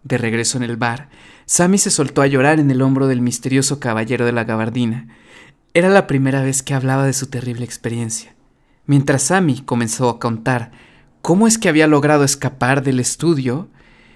De 0.03 0.19
regreso 0.19 0.59
en 0.59 0.65
el 0.65 0.77
bar, 0.77 1.09
Sammy 1.47 1.79
se 1.79 1.91
soltó 1.91 2.23
a 2.23 2.27
llorar 2.27 2.61
en 2.61 2.71
el 2.71 2.83
hombro 2.83 3.07
del 3.07 3.21
misterioso 3.21 3.81
caballero 3.81 4.27
de 4.27 4.33
la 4.33 4.45
gabardina. 4.45 5.09
Era 5.73 5.89
la 5.89 6.07
primera 6.07 6.43
vez 6.43 6.63
que 6.63 6.75
hablaba 6.75 7.07
de 7.07 7.15
su 7.15 7.27
terrible 7.27 7.65
experiencia. 7.65 8.35
Mientras 8.87 9.23
Sammy 9.23 9.61
comenzó 9.61 10.09
a 10.11 10.19
contar 10.19 10.73
cómo 11.23 11.47
es 11.47 11.57
que 11.57 11.71
había 11.71 11.87
logrado 11.87 12.23
escapar 12.25 12.83
del 12.83 13.01
estudio, 13.01 13.69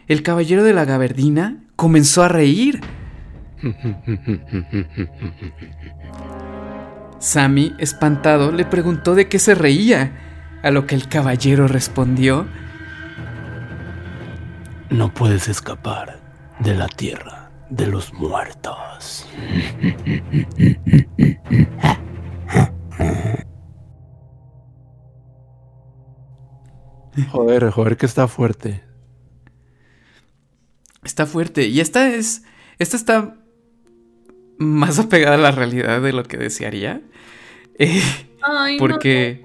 el 0.08 0.22
caballero 0.22 0.64
de 0.64 0.72
la 0.72 0.84
gabardina 0.84 1.58
comenzó 1.76 2.22
a 2.22 2.28
reír. 2.28 2.80
Sammy, 7.18 7.74
espantado, 7.78 8.52
le 8.52 8.64
preguntó 8.64 9.14
de 9.14 9.28
qué 9.28 9.38
se 9.38 9.54
reía, 9.54 10.12
a 10.62 10.70
lo 10.70 10.86
que 10.86 10.94
el 10.94 11.08
caballero 11.08 11.68
respondió, 11.68 12.46
No 14.90 15.12
puedes 15.12 15.48
escapar 15.48 16.20
de 16.60 16.74
la 16.74 16.88
tierra 16.88 17.50
de 17.68 17.86
los 17.86 18.12
muertos. 18.14 19.28
Joder, 27.30 27.70
joder, 27.70 27.96
que 27.96 28.06
está 28.06 28.28
fuerte. 28.28 28.87
Está 31.08 31.24
fuerte. 31.24 31.68
Y 31.68 31.80
esta 31.80 32.14
es. 32.14 32.42
Esta 32.78 32.98
está 32.98 33.34
más 34.58 34.98
apegada 34.98 35.36
a 35.36 35.38
la 35.38 35.52
realidad 35.52 36.02
de 36.02 36.12
lo 36.12 36.22
que 36.22 36.36
desearía. 36.36 37.00
Eh, 37.78 38.02
porque. 38.78 39.42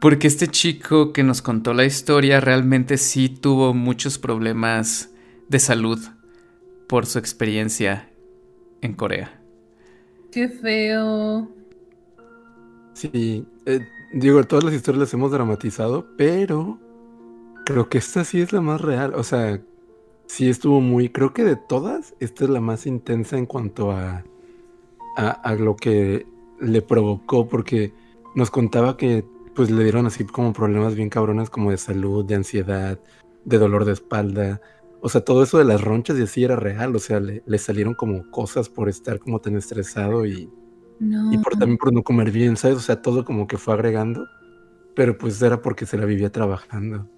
Porque 0.00 0.26
este 0.28 0.46
chico 0.46 1.14
que 1.14 1.24
nos 1.24 1.40
contó 1.40 1.72
la 1.72 1.86
historia 1.86 2.38
realmente 2.38 2.98
sí 2.98 3.30
tuvo 3.30 3.72
muchos 3.72 4.18
problemas 4.18 5.10
de 5.48 5.58
salud 5.58 5.98
por 6.86 7.06
su 7.06 7.18
experiencia 7.18 8.10
en 8.82 8.92
Corea. 8.92 9.40
Qué 10.30 10.48
feo. 10.48 11.50
Sí, 12.92 13.44
eh, 13.64 13.80
digo, 14.12 14.44
todas 14.44 14.64
las 14.64 14.74
historias 14.74 15.00
las 15.00 15.14
hemos 15.14 15.32
dramatizado, 15.32 16.06
pero 16.16 16.78
creo 17.64 17.88
que 17.88 17.98
esta 17.98 18.22
sí 18.24 18.40
es 18.40 18.52
la 18.52 18.60
más 18.60 18.80
real. 18.80 19.14
O 19.14 19.24
sea, 19.24 19.60
sí 20.28 20.48
estuvo 20.48 20.80
muy, 20.80 21.10
creo 21.10 21.32
que 21.34 21.44
de 21.44 21.56
todas, 21.56 22.14
esta 22.20 22.44
es 22.44 22.50
la 22.50 22.60
más 22.60 22.86
intensa 22.86 23.36
en 23.38 23.46
cuanto 23.46 23.92
a, 23.92 24.24
a, 25.16 25.30
a 25.30 25.54
lo 25.56 25.76
que 25.76 26.26
le 26.60 26.82
provocó, 26.82 27.48
porque 27.48 27.92
nos 28.36 28.50
contaba 28.50 28.96
que 28.96 29.24
pues 29.54 29.70
le 29.70 29.82
dieron 29.82 30.06
así 30.06 30.24
como 30.24 30.52
problemas 30.52 30.94
bien 30.94 31.10
cabrones 31.10 31.50
como 31.50 31.72
de 31.72 31.78
salud, 31.78 32.24
de 32.24 32.36
ansiedad, 32.36 33.00
de 33.44 33.58
dolor 33.58 33.84
de 33.84 33.92
espalda. 33.92 34.60
O 35.00 35.08
sea, 35.08 35.22
todo 35.24 35.42
eso 35.42 35.58
de 35.58 35.64
las 35.64 35.82
ronchas 35.82 36.18
y 36.18 36.22
así 36.22 36.44
era 36.44 36.56
real. 36.56 36.94
O 36.94 37.00
sea, 37.00 37.20
le, 37.20 37.42
le 37.46 37.58
salieron 37.58 37.94
como 37.94 38.30
cosas 38.30 38.68
por 38.68 38.88
estar 38.88 39.18
como 39.18 39.40
tan 39.40 39.56
estresado 39.56 40.26
y, 40.26 40.48
No. 41.00 41.32
y 41.32 41.38
por 41.38 41.56
también 41.56 41.78
por 41.78 41.92
no 41.92 42.04
comer 42.04 42.30
bien, 42.30 42.56
¿sabes? 42.56 42.76
O 42.76 42.80
sea, 42.80 43.02
todo 43.02 43.24
como 43.24 43.48
que 43.48 43.58
fue 43.58 43.74
agregando. 43.74 44.30
Pero 44.94 45.18
pues 45.18 45.42
era 45.42 45.62
porque 45.62 45.86
se 45.86 45.98
la 45.98 46.04
vivía 46.06 46.30
trabajando. 46.30 47.08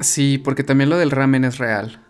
Sí, 0.00 0.38
porque 0.38 0.64
también 0.64 0.90
lo 0.90 0.98
del 0.98 1.10
ramen 1.10 1.44
es 1.44 1.58
real. 1.58 2.00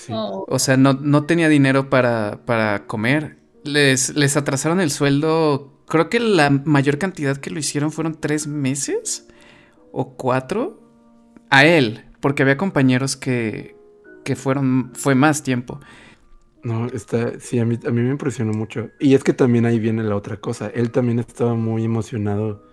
Sí. 0.00 0.12
Oh. 0.14 0.46
O 0.48 0.58
sea, 0.58 0.78
no, 0.78 0.94
no 0.94 1.24
tenía 1.24 1.50
dinero 1.50 1.90
para, 1.90 2.40
para 2.46 2.86
comer. 2.86 3.36
Les, 3.64 4.16
les 4.16 4.36
atrasaron 4.38 4.80
el 4.80 4.90
sueldo. 4.90 5.84
Creo 5.86 6.08
que 6.08 6.20
la 6.20 6.48
mayor 6.48 6.96
cantidad 6.96 7.36
que 7.36 7.50
lo 7.50 7.58
hicieron 7.58 7.92
fueron 7.92 8.18
tres 8.18 8.46
meses 8.46 9.28
o 9.92 10.16
cuatro. 10.16 10.80
A 11.50 11.66
él, 11.66 12.04
porque 12.20 12.42
había 12.44 12.56
compañeros 12.56 13.16
que, 13.16 13.76
que 14.24 14.36
fueron, 14.36 14.92
fue 14.94 15.14
más 15.14 15.42
tiempo. 15.42 15.80
No, 16.62 16.86
está, 16.86 17.38
sí, 17.40 17.58
a 17.58 17.66
mí, 17.66 17.78
a 17.86 17.90
mí 17.90 18.00
me 18.00 18.10
impresionó 18.10 18.52
mucho. 18.52 18.88
Y 19.00 19.14
es 19.14 19.24
que 19.24 19.32
también 19.32 19.66
ahí 19.66 19.78
viene 19.78 20.02
la 20.04 20.16
otra 20.16 20.36
cosa. 20.38 20.70
Él 20.72 20.92
también 20.92 21.18
estaba 21.18 21.54
muy 21.54 21.84
emocionado 21.84 22.69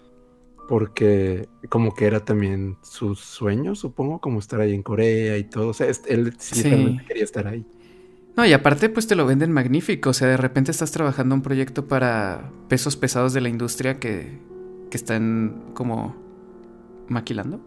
porque 0.68 1.48
como 1.70 1.94
que 1.96 2.06
era 2.06 2.20
también 2.26 2.78
su 2.82 3.16
sueño, 3.16 3.76
supongo, 3.76 4.20
como 4.20 4.40
estar 4.40 4.60
ahí 4.62 4.74
en 4.74 4.84
Corea 4.84 5.38
y 5.38 5.44
todo. 5.46 5.70
O 5.70 5.74
sea, 5.74 5.88
él 5.88 6.34
sí, 6.38 6.56
Sí. 6.56 6.64
realmente 6.64 7.06
quería 7.06 7.24
estar 7.24 7.48
ahí. 7.48 7.66
No, 8.36 8.46
y 8.46 8.54
aparte, 8.54 8.90
pues 8.90 9.08
te 9.08 9.16
lo 9.16 9.26
venden 9.26 9.52
magnífico. 9.52 10.12
O 10.12 10.14
sea, 10.14 10.28
de 10.28 10.38
repente 10.38 10.70
estás 10.72 10.92
trabajando 10.92 11.34
un 11.34 11.42
proyecto 11.42 11.88
para 11.88 12.52
pesos 12.68 12.96
pesados 12.96 13.34
de 13.34 13.42
la 13.42 13.50
industria 13.50 14.00
que, 14.00 14.38
que 14.92 14.98
están 14.98 15.72
como 15.74 16.16
maquilando. 17.08 17.60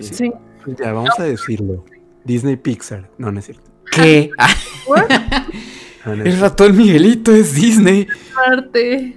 Sí. 0.00 0.32
Pues 0.64 0.76
ya, 0.76 0.92
vamos 0.92 1.10
a 1.18 1.22
decirlo. 1.22 1.84
Disney 2.24 2.56
Pixar. 2.56 3.08
No, 3.18 3.30
no 3.30 3.38
es 3.38 3.44
cierto. 3.46 3.70
¿Qué? 3.92 4.30
Ah, 4.88 6.10
No, 6.10 6.16
no 6.16 6.22
es 6.24 6.34
el 6.34 6.40
ratón 6.40 6.76
Miguelito 6.76 7.32
es 7.34 7.54
Disney. 7.54 8.06
Parte. 8.34 9.16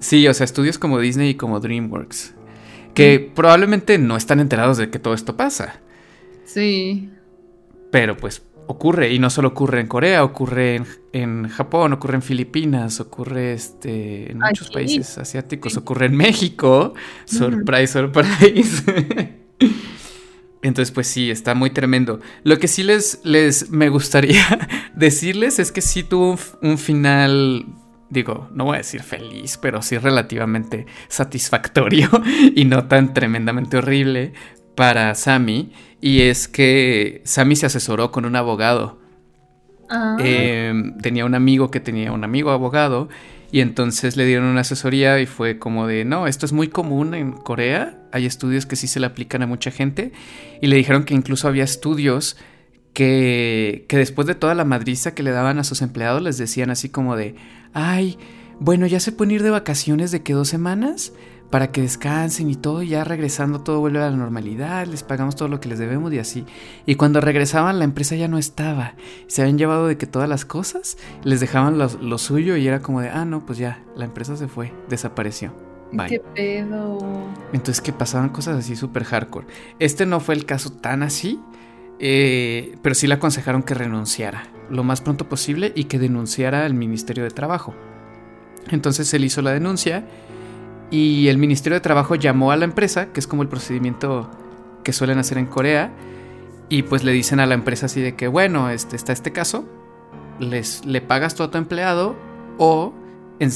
Sí, 0.00 0.26
o 0.26 0.34
sea, 0.34 0.44
estudios 0.44 0.78
como 0.78 0.98
Disney 0.98 1.30
y 1.30 1.34
como 1.34 1.60
DreamWorks. 1.60 2.34
Que 2.94 3.30
probablemente 3.34 3.98
no 3.98 4.16
están 4.16 4.40
enterados 4.40 4.76
de 4.76 4.90
que 4.90 4.98
todo 4.98 5.14
esto 5.14 5.36
pasa. 5.36 5.80
Sí. 6.44 7.08
Pero 7.92 8.16
pues 8.16 8.42
ocurre. 8.66 9.12
Y 9.12 9.18
no 9.18 9.30
solo 9.30 9.48
ocurre 9.48 9.80
en 9.80 9.86
Corea, 9.86 10.24
ocurre 10.24 10.76
en, 10.76 10.86
en 11.12 11.48
Japón, 11.48 11.92
ocurre 11.92 12.16
en 12.16 12.22
Filipinas, 12.22 13.00
ocurre 13.00 13.52
este, 13.52 14.32
en 14.32 14.38
muchos 14.38 14.68
Aquí. 14.68 14.74
países 14.74 15.18
asiáticos, 15.18 15.76
ocurre 15.76 16.06
en 16.06 16.16
México. 16.16 16.94
Surprise, 17.24 17.92
surprise. 17.92 18.84
Entonces, 20.62 20.92
pues 20.92 21.06
sí, 21.06 21.30
está 21.30 21.54
muy 21.54 21.70
tremendo. 21.70 22.20
Lo 22.44 22.58
que 22.58 22.68
sí 22.68 22.82
les, 22.82 23.20
les 23.24 23.70
me 23.70 23.88
gustaría 23.88 24.44
decirles 24.94 25.58
es 25.58 25.72
que 25.72 25.80
sí 25.80 26.02
tuvo 26.02 26.38
un 26.62 26.78
final, 26.78 27.66
digo, 28.10 28.48
no 28.52 28.64
voy 28.64 28.74
a 28.74 28.78
decir 28.78 29.02
feliz, 29.02 29.56
pero 29.56 29.80
sí 29.82 29.96
relativamente 29.96 30.86
satisfactorio 31.08 32.10
y 32.54 32.64
no 32.64 32.86
tan 32.86 33.14
tremendamente 33.14 33.78
horrible 33.78 34.32
para 34.74 35.14
Sammy. 35.14 35.72
Y 36.00 36.22
es 36.22 36.48
que 36.48 37.22
Sammy 37.24 37.56
se 37.56 37.66
asesoró 37.66 38.10
con 38.10 38.24
un 38.24 38.36
abogado. 38.36 38.98
Ah, 39.88 40.16
Eh, 40.20 40.72
tenía 41.02 41.24
un 41.24 41.34
amigo 41.34 41.70
que 41.70 41.80
tenía 41.80 42.12
un 42.12 42.24
amigo 42.24 42.50
abogado 42.50 43.08
y 43.52 43.60
entonces 43.60 44.16
le 44.16 44.24
dieron 44.24 44.46
una 44.46 44.60
asesoría 44.60 45.18
y 45.20 45.26
fue 45.26 45.58
como 45.58 45.86
de, 45.86 46.04
no, 46.04 46.26
esto 46.26 46.46
es 46.46 46.52
muy 46.52 46.68
común 46.68 47.14
en 47.14 47.32
Corea, 47.32 47.98
hay 48.12 48.26
estudios 48.26 48.66
que 48.66 48.76
sí 48.76 48.86
se 48.86 49.00
le 49.00 49.06
aplican 49.06 49.42
a 49.42 49.46
mucha 49.46 49.72
gente 49.72 50.12
y 50.60 50.68
le 50.68 50.76
dijeron 50.76 51.04
que 51.04 51.14
incluso 51.14 51.48
había 51.48 51.64
estudios 51.64 52.36
que, 52.92 53.86
que 53.88 53.96
después 53.96 54.28
de 54.28 54.36
toda 54.36 54.54
la 54.54 54.64
madriza 54.64 55.14
que 55.14 55.24
le 55.24 55.32
daban 55.32 55.58
a 55.58 55.64
sus 55.64 55.82
empleados 55.82 56.22
les 56.22 56.38
decían 56.38 56.70
así 56.70 56.88
como 56.88 57.16
de, 57.16 57.34
ay, 57.72 58.18
bueno, 58.58 58.86
ya 58.86 59.00
se 59.00 59.12
pueden 59.12 59.32
ir 59.32 59.42
de 59.42 59.50
vacaciones 59.50 60.10
de 60.10 60.22
que 60.22 60.34
dos 60.34 60.48
semanas 60.48 61.12
para 61.50 61.72
que 61.72 61.82
descansen 61.82 62.48
y 62.48 62.54
todo, 62.54 62.82
y 62.82 62.88
ya 62.88 63.04
regresando 63.04 63.60
todo 63.60 63.80
vuelve 63.80 63.98
a 63.98 64.10
la 64.10 64.16
normalidad, 64.16 64.86
les 64.86 65.02
pagamos 65.02 65.34
todo 65.34 65.48
lo 65.48 65.60
que 65.60 65.68
les 65.68 65.78
debemos 65.78 66.12
y 66.12 66.18
así. 66.18 66.46
Y 66.86 66.94
cuando 66.94 67.20
regresaban 67.20 67.78
la 67.78 67.84
empresa 67.84 68.14
ya 68.14 68.28
no 68.28 68.38
estaba, 68.38 68.94
se 69.26 69.42
habían 69.42 69.58
llevado 69.58 69.88
de 69.88 69.96
que 69.96 70.06
todas 70.06 70.28
las 70.28 70.44
cosas, 70.44 70.96
les 71.24 71.40
dejaban 71.40 71.76
lo, 71.76 71.88
lo 72.00 72.18
suyo 72.18 72.56
y 72.56 72.68
era 72.68 72.80
como 72.80 73.00
de, 73.00 73.08
ah, 73.08 73.24
no, 73.24 73.44
pues 73.44 73.58
ya, 73.58 73.82
la 73.96 74.04
empresa 74.04 74.36
se 74.36 74.46
fue, 74.46 74.72
desapareció. 74.88 75.52
Bye. 75.92 76.08
qué 76.08 76.20
pedo. 76.20 76.98
Entonces 77.52 77.80
que 77.80 77.92
pasaban 77.92 78.28
cosas 78.28 78.58
así 78.58 78.76
súper 78.76 79.02
hardcore. 79.02 79.48
Este 79.80 80.06
no 80.06 80.20
fue 80.20 80.36
el 80.36 80.46
caso 80.46 80.70
tan 80.70 81.02
así, 81.02 81.40
eh, 81.98 82.76
pero 82.80 82.94
sí 82.94 83.08
le 83.08 83.14
aconsejaron 83.14 83.64
que 83.64 83.74
renunciara 83.74 84.44
lo 84.70 84.84
más 84.84 85.00
pronto 85.00 85.28
posible 85.28 85.72
y 85.74 85.84
que 85.84 85.98
denunciara 85.98 86.64
al 86.64 86.74
Ministerio 86.74 87.24
de 87.24 87.30
Trabajo. 87.30 87.74
Entonces 88.70 89.12
él 89.14 89.24
hizo 89.24 89.42
la 89.42 89.52
denuncia 89.52 90.04
y 90.90 91.28
el 91.28 91.38
Ministerio 91.38 91.74
de 91.76 91.80
Trabajo 91.80 92.14
llamó 92.14 92.52
a 92.52 92.56
la 92.56 92.64
empresa, 92.64 93.12
que 93.12 93.20
es 93.20 93.26
como 93.26 93.42
el 93.42 93.48
procedimiento 93.48 94.30
que 94.84 94.92
suelen 94.92 95.18
hacer 95.18 95.38
en 95.38 95.46
Corea, 95.46 95.92
y 96.68 96.82
pues 96.84 97.04
le 97.04 97.12
dicen 97.12 97.40
a 97.40 97.46
la 97.46 97.54
empresa 97.54 97.86
así 97.86 98.00
de 98.00 98.14
que, 98.14 98.28
bueno, 98.28 98.70
este, 98.70 98.96
está 98.96 99.12
este 99.12 99.32
caso, 99.32 99.68
les, 100.38 100.84
le 100.86 101.00
pagas 101.00 101.34
todo 101.34 101.48
a 101.48 101.50
tu 101.50 101.58
empleado 101.58 102.16
o 102.58 102.92
en, 103.40 103.50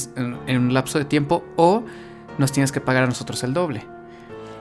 en- 0.47 0.57
un 0.59 0.73
lapso 0.73 0.99
de 0.99 1.05
tiempo 1.05 1.43
o 1.55 1.83
nos 2.37 2.51
tienes 2.51 2.71
que 2.71 2.81
pagar 2.81 3.03
a 3.03 3.07
nosotros 3.07 3.43
el 3.43 3.53
doble. 3.53 3.85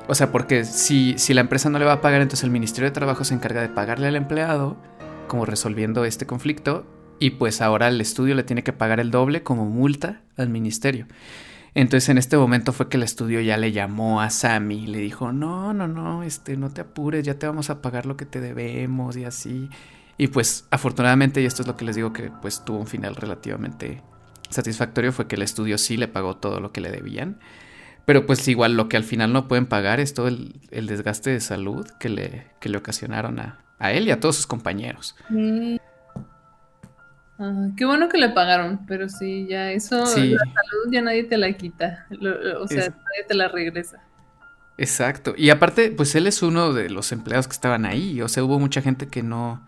O 0.06 0.14
sea, 0.14 0.30
porque 0.30 0.64
si, 0.64 1.14
si 1.18 1.32
la 1.34 1.40
empresa 1.40 1.70
no 1.70 1.78
le 1.78 1.84
va 1.84 1.94
a 1.94 2.00
pagar, 2.00 2.20
entonces 2.20 2.44
el 2.44 2.50
Ministerio 2.50 2.88
de 2.90 2.92
Trabajo 2.94 3.24
se 3.24 3.34
encarga 3.34 3.60
de 3.62 3.68
pagarle 3.70 4.06
al 4.06 4.16
empleado, 4.16 4.76
como 5.26 5.44
resolviendo 5.44 6.04
este 6.04 6.26
conflicto, 6.26 6.86
y 7.18 7.30
pues 7.30 7.60
ahora 7.60 7.88
el 7.88 8.00
estudio 8.00 8.34
le 8.34 8.42
tiene 8.42 8.62
que 8.62 8.72
pagar 8.72 9.00
el 9.00 9.10
doble 9.10 9.42
como 9.42 9.64
multa 9.64 10.22
al 10.36 10.48
ministerio. 10.48 11.06
Entonces 11.74 12.08
en 12.08 12.18
este 12.18 12.36
momento 12.36 12.72
fue 12.72 12.88
que 12.88 12.96
el 12.96 13.02
estudio 13.02 13.40
ya 13.40 13.56
le 13.56 13.72
llamó 13.72 14.20
a 14.20 14.30
Sammy 14.30 14.84
y 14.84 14.86
le 14.86 14.98
dijo, 14.98 15.32
no, 15.32 15.72
no, 15.72 15.88
no, 15.88 16.22
este, 16.22 16.56
no 16.56 16.70
te 16.70 16.82
apures, 16.82 17.24
ya 17.24 17.38
te 17.38 17.46
vamos 17.46 17.68
a 17.68 17.82
pagar 17.82 18.06
lo 18.06 18.16
que 18.16 18.26
te 18.26 18.40
debemos 18.40 19.16
y 19.16 19.24
así. 19.24 19.68
Y 20.16 20.28
pues 20.28 20.66
afortunadamente, 20.70 21.42
y 21.42 21.46
esto 21.46 21.62
es 21.62 21.68
lo 21.68 21.76
que 21.76 21.84
les 21.84 21.96
digo 21.96 22.12
que 22.12 22.30
pues 22.30 22.64
tuvo 22.64 22.78
un 22.78 22.86
final 22.86 23.16
relativamente 23.16 24.02
satisfactorio, 24.50 25.12
fue 25.12 25.26
que 25.26 25.34
el 25.34 25.42
estudio 25.42 25.76
sí 25.78 25.96
le 25.96 26.06
pagó 26.06 26.36
todo 26.36 26.60
lo 26.60 26.70
que 26.70 26.80
le 26.80 26.92
debían. 26.92 27.40
Pero 28.04 28.26
pues 28.26 28.46
igual 28.46 28.76
lo 28.76 28.88
que 28.88 28.96
al 28.96 29.04
final 29.04 29.32
no 29.32 29.48
pueden 29.48 29.66
pagar 29.66 29.98
es 29.98 30.14
todo 30.14 30.28
el, 30.28 30.60
el 30.70 30.86
desgaste 30.86 31.30
de 31.30 31.40
salud 31.40 31.88
que 31.98 32.10
le, 32.10 32.46
que 32.60 32.68
le 32.68 32.76
ocasionaron 32.76 33.40
a, 33.40 33.63
a 33.84 33.92
él 33.92 34.08
y 34.08 34.10
a 34.10 34.20
todos 34.20 34.36
sus 34.36 34.46
compañeros. 34.46 35.14
Sí. 35.28 35.80
Ah, 37.38 37.68
qué 37.76 37.84
bueno 37.84 38.08
que 38.08 38.18
le 38.18 38.28
pagaron, 38.30 38.86
pero 38.86 39.08
sí, 39.08 39.46
ya 39.48 39.70
eso, 39.72 40.06
Sí. 40.06 40.30
la 40.30 40.38
salud 40.38 40.92
ya 40.92 41.02
nadie 41.02 41.24
te 41.24 41.36
la 41.36 41.52
quita. 41.52 42.06
Lo- 42.10 42.40
lo- 42.40 42.62
o 42.62 42.68
sea, 42.68 42.82
Es- 42.84 42.90
nadie 42.90 43.24
te 43.28 43.34
la 43.34 43.48
regresa. 43.48 43.98
Exacto. 44.78 45.34
Y 45.36 45.50
aparte, 45.50 45.90
pues 45.90 46.14
él 46.14 46.26
es 46.26 46.42
uno 46.42 46.72
de 46.72 46.90
los 46.90 47.10
empleados 47.12 47.46
que 47.48 47.52
estaban 47.52 47.86
ahí. 47.86 48.20
O 48.22 48.28
sea, 48.28 48.42
hubo 48.44 48.58
mucha 48.58 48.82
gente 48.82 49.08
que 49.08 49.22
no, 49.22 49.66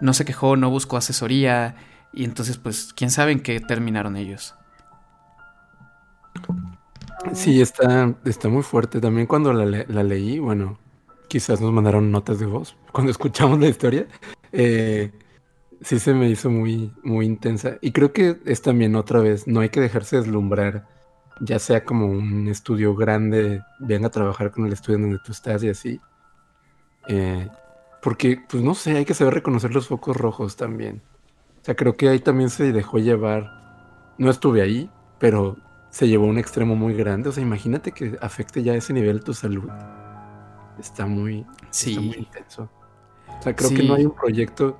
no 0.00 0.12
se 0.12 0.24
quejó, 0.24 0.56
no 0.56 0.70
buscó 0.70 0.96
asesoría. 0.96 1.74
Y 2.12 2.24
entonces, 2.24 2.56
pues, 2.56 2.92
quién 2.94 3.10
sabe 3.10 3.32
en 3.32 3.40
qué 3.40 3.60
terminaron 3.60 4.16
ellos. 4.16 4.54
Sí, 7.32 7.60
está, 7.60 8.14
está 8.24 8.48
muy 8.48 8.62
fuerte. 8.62 9.00
También 9.00 9.26
cuando 9.26 9.52
la 9.52 10.02
leí, 10.02 10.38
bueno, 10.38 10.78
quizás 11.28 11.60
nos 11.60 11.72
mandaron 11.72 12.10
notas 12.10 12.38
de 12.38 12.46
voz 12.46 12.76
cuando 12.92 13.10
escuchamos 13.10 13.58
la 13.60 13.68
historia. 13.68 14.06
eh, 14.52 15.12
sí 15.80 15.98
se 15.98 16.14
me 16.14 16.28
hizo 16.28 16.50
muy, 16.50 16.92
muy 17.02 17.26
intensa. 17.26 17.78
Y 17.80 17.92
creo 17.92 18.12
que 18.12 18.38
es 18.44 18.62
también 18.62 18.96
otra 18.96 19.20
vez, 19.20 19.46
no 19.46 19.60
hay 19.60 19.68
que 19.68 19.80
dejarse 19.80 20.16
deslumbrar, 20.16 20.86
ya 21.40 21.58
sea 21.58 21.84
como 21.84 22.06
un 22.06 22.48
estudio 22.48 22.94
grande, 22.94 23.62
venga 23.78 24.08
a 24.08 24.10
trabajar 24.10 24.50
con 24.50 24.66
el 24.66 24.72
estudio 24.72 24.96
en 24.96 25.02
donde 25.02 25.18
tú 25.24 25.32
estás 25.32 25.62
y 25.62 25.68
así. 25.68 26.00
Eh, 27.08 27.48
porque, 28.02 28.40
pues 28.48 28.62
no 28.62 28.74
sé, 28.74 28.96
hay 28.96 29.04
que 29.04 29.14
saber 29.14 29.34
reconocer 29.34 29.72
los 29.74 29.88
focos 29.88 30.16
rojos 30.16 30.56
también. 30.56 31.02
O 31.62 31.64
sea, 31.64 31.74
creo 31.74 31.96
que 31.96 32.08
ahí 32.08 32.20
también 32.20 32.50
se 32.50 32.72
dejó 32.72 32.98
llevar. 32.98 34.14
No 34.18 34.30
estuve 34.30 34.62
ahí, 34.62 34.90
pero 35.18 35.56
se 35.90 36.08
llevó 36.08 36.26
a 36.26 36.30
un 36.30 36.38
extremo 36.38 36.76
muy 36.76 36.94
grande. 36.94 37.28
O 37.28 37.32
sea, 37.32 37.42
imagínate 37.42 37.92
que 37.92 38.16
afecte 38.20 38.62
ya 38.62 38.72
a 38.72 38.76
ese 38.76 38.92
nivel 38.92 39.22
tu 39.22 39.34
salud. 39.34 39.70
Está 40.78 41.06
muy, 41.06 41.40
está 41.70 42.00
muy 42.00 42.12
Sí. 42.12 42.18
intenso. 42.18 42.70
O 43.38 43.42
sea, 43.42 43.54
creo 43.54 43.70
que 43.70 43.76
Sí. 43.78 43.88
no 43.88 43.94
hay 43.94 44.04
un 44.06 44.14
proyecto 44.14 44.78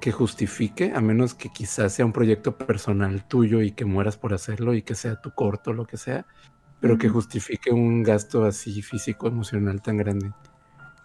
que 0.00 0.12
justifique, 0.12 0.92
a 0.94 1.00
menos 1.00 1.34
que 1.34 1.48
quizás 1.48 1.92
sea 1.94 2.04
un 2.04 2.12
proyecto 2.12 2.56
personal 2.58 3.26
tuyo 3.26 3.62
y 3.62 3.72
que 3.72 3.84
mueras 3.84 4.16
por 4.16 4.34
hacerlo 4.34 4.74
y 4.74 4.82
que 4.82 4.94
sea 4.94 5.20
tu 5.20 5.30
corto, 5.32 5.72
lo 5.72 5.86
que 5.86 5.96
sea, 5.96 6.26
pero 6.80 6.98
que 6.98 7.08
justifique 7.08 7.70
un 7.70 8.02
gasto 8.02 8.44
así 8.44 8.82
físico, 8.82 9.28
emocional 9.28 9.80
tan 9.80 9.96
grande. 9.96 10.32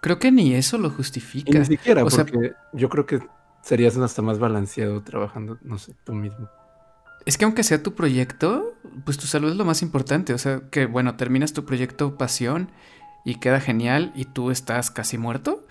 Creo 0.02 0.20
que 0.20 0.32
ni 0.32 0.54
eso 0.54 0.78
lo 0.78 0.88
Y 0.90 0.92
justifica. 0.92 1.58
ni 1.58 1.66
siquiera, 1.66 2.04
o 2.04 2.10
sea- 2.10 2.26
porque 2.26 2.54
yo 2.74 2.90
creo 2.90 3.06
que 3.06 3.20
serías 3.62 3.96
hasta 3.98 4.22
más 4.22 4.40
balanceado 4.40 5.02
trabajando, 5.04 5.58
no 5.62 5.78
sé, 5.78 5.96
tú 6.04 6.14
mismo. 6.14 6.50
Es 7.26 7.38
que 7.38 7.46
aunque 7.46 7.64
sea 7.64 7.84
tu 7.84 7.94
proyecto, 7.96 8.74
pues 9.06 9.18
tu 9.18 9.28
salud 9.28 9.52
es 9.52 9.58
lo 9.58 9.66
más 9.66 9.82
importante. 9.82 10.34
O 10.34 10.38
sea, 10.38 10.62
que 10.72 10.86
bueno, 10.86 11.16
terminas 11.16 11.54
tu 11.54 11.66
proyecto 11.66 12.18
pasión 12.18 12.72
y 13.26 13.36
queda 13.36 13.60
genial 13.60 14.12
y 14.16 14.26
tú 14.26 14.52
estás 14.52 14.92
casi 14.92 15.18
muerto. 15.18 15.66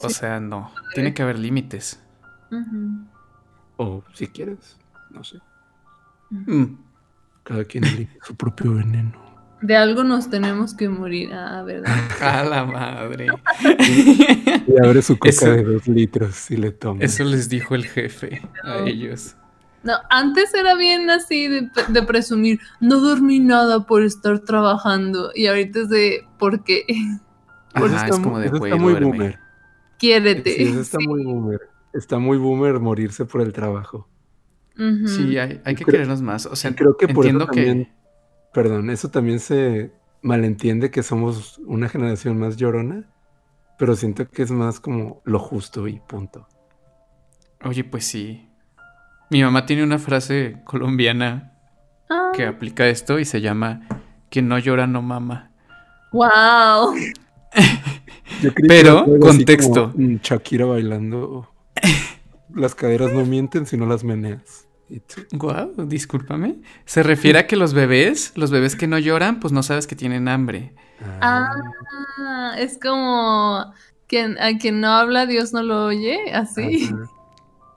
O 0.00 0.08
Sí. 0.08 0.14
sea, 0.14 0.40
no. 0.40 0.70
Tiene 0.94 1.12
que 1.14 1.22
haber 1.22 1.38
límites. 1.38 2.00
O 3.76 4.02
si 4.14 4.26
quieres, 4.28 4.76
no 5.10 5.22
sé. 5.24 5.38
Mm. 6.30 6.76
Cada 7.44 7.64
quien 7.64 7.84
elige 7.84 8.18
su 8.22 8.34
propio 8.36 8.74
veneno. 8.74 9.26
De 9.60 9.76
algo 9.76 10.04
nos 10.04 10.30
tenemos 10.30 10.72
que 10.74 10.88
morir, 10.88 11.32
ah, 11.32 11.62
¿verdad? 11.64 11.92
A 12.20 12.44
la 12.44 12.64
madre. 12.64 13.26
Y 13.60 14.76
abre 14.84 15.02
su 15.02 15.18
coca 15.18 15.30
Eso- 15.30 15.50
de 15.50 15.64
dos 15.64 15.88
litros 15.88 16.50
y 16.50 16.56
le 16.56 16.70
toma. 16.70 17.02
Eso 17.02 17.24
les 17.24 17.48
dijo 17.48 17.74
el 17.74 17.84
jefe 17.86 18.42
a 18.62 18.78
No. 18.80 18.86
ellos. 18.86 19.34
No, 19.84 19.94
antes 20.10 20.52
era 20.54 20.74
bien 20.74 21.08
así 21.10 21.46
de, 21.48 21.70
de 21.88 22.02
presumir, 22.02 22.58
no 22.80 23.00
dormí 23.00 23.38
nada 23.38 23.86
por 23.86 24.02
estar 24.02 24.40
trabajando. 24.40 25.30
Y 25.34 25.46
ahorita 25.46 25.80
es 25.80 25.88
de, 25.88 26.26
¿por 26.38 26.64
qué? 26.64 26.84
Pues 27.74 27.92
Ajá, 27.92 28.04
está 28.06 28.16
es 28.16 28.22
como 28.22 28.38
de, 28.40 28.46
está 28.46 28.58
muy 28.76 28.92
duerme. 28.92 29.06
boomer. 29.06 29.38
Quiérete. 29.98 30.50
Sí, 30.54 30.62
eso 30.64 30.80
está 30.80 30.98
muy 30.98 31.22
boomer. 31.22 31.60
Está 31.92 32.18
muy 32.18 32.36
boomer 32.38 32.80
morirse 32.80 33.24
por 33.24 33.40
el 33.42 33.52
trabajo. 33.52 34.08
Sí, 35.06 35.36
hay, 35.38 35.60
hay 35.64 35.74
que 35.74 35.84
creo- 35.84 35.92
querernos 35.92 36.22
más. 36.22 36.46
O 36.46 36.56
sea, 36.56 36.74
creo 36.74 36.96
que 36.96 37.08
por 37.08 37.26
eso 37.26 37.38
que... 37.38 37.44
también- 37.46 37.92
Perdón, 38.52 38.90
eso 38.90 39.10
también 39.10 39.38
se 39.38 39.92
malentiende 40.22 40.90
que 40.90 41.02
somos 41.04 41.58
una 41.66 41.88
generación 41.88 42.38
más 42.38 42.56
llorona, 42.56 43.04
pero 43.78 43.94
siento 43.94 44.28
que 44.28 44.42
es 44.42 44.50
más 44.50 44.80
como 44.80 45.20
lo 45.24 45.38
justo 45.38 45.86
y 45.86 46.00
punto. 46.00 46.48
Oye, 47.62 47.84
pues 47.84 48.06
sí. 48.06 48.47
Mi 49.30 49.42
mamá 49.42 49.66
tiene 49.66 49.82
una 49.82 49.98
frase 49.98 50.56
colombiana 50.64 51.52
Ah, 52.10 52.30
que 52.34 52.46
aplica 52.46 52.86
esto 52.88 53.18
y 53.18 53.24
se 53.26 53.40
llama 53.42 53.82
Quien 54.30 54.48
no 54.48 54.58
llora 54.58 54.86
no 54.86 55.02
mama. 55.02 55.50
wow. 56.12 56.94
Pero, 58.68 59.04
contexto. 59.20 59.92
Shakira 60.22 60.64
bailando. 60.66 61.50
Las 62.54 62.74
caderas 62.74 63.12
no 63.12 63.24
mienten 63.24 63.66
si 63.66 63.76
no 63.76 63.86
las 63.86 64.04
meneas. 64.04 64.66
Guau, 65.32 65.72
discúlpame. 65.86 66.56
Se 66.86 67.02
refiere 67.02 67.38
a 67.40 67.46
que 67.46 67.56
los 67.56 67.74
bebés, 67.74 68.32
los 68.36 68.50
bebés 68.50 68.74
que 68.76 68.86
no 68.86 68.98
lloran, 68.98 69.38
pues 69.40 69.52
no 69.52 69.62
sabes 69.62 69.86
que 69.86 69.96
tienen 69.96 70.28
hambre. 70.28 70.74
ah, 71.20 71.50
Ah, 72.18 72.54
es 72.58 72.78
como 72.78 73.72
quien, 74.06 74.38
a 74.40 74.56
quien 74.58 74.80
no 74.80 74.88
habla, 74.88 75.26
Dios 75.26 75.52
no 75.52 75.62
lo 75.62 75.84
oye, 75.86 76.32
así. 76.32 76.86
ajá. 76.92 77.10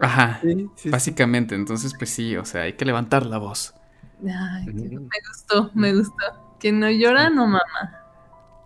Ajá, 0.02 0.40
Sí, 0.42 0.54
sí, 0.56 0.70
sí. 0.76 0.90
básicamente. 0.90 1.56
Entonces, 1.56 1.94
pues 1.98 2.10
sí, 2.10 2.36
o 2.38 2.46
sea, 2.46 2.62
hay 2.64 2.74
que 2.74 2.86
levantar 2.86 3.26
la 3.26 3.38
voz. 3.38 3.74
Ay, 4.24 4.66
qué- 4.66 4.72
Mm, 4.74 5.02
me 5.04 5.20
gustó, 5.28 5.72
me 5.74 5.94
gustó. 5.94 6.56
Quien 6.60 6.80
no 6.80 6.90
llora, 6.92 7.30
no 7.30 7.46
mama. 7.48 7.62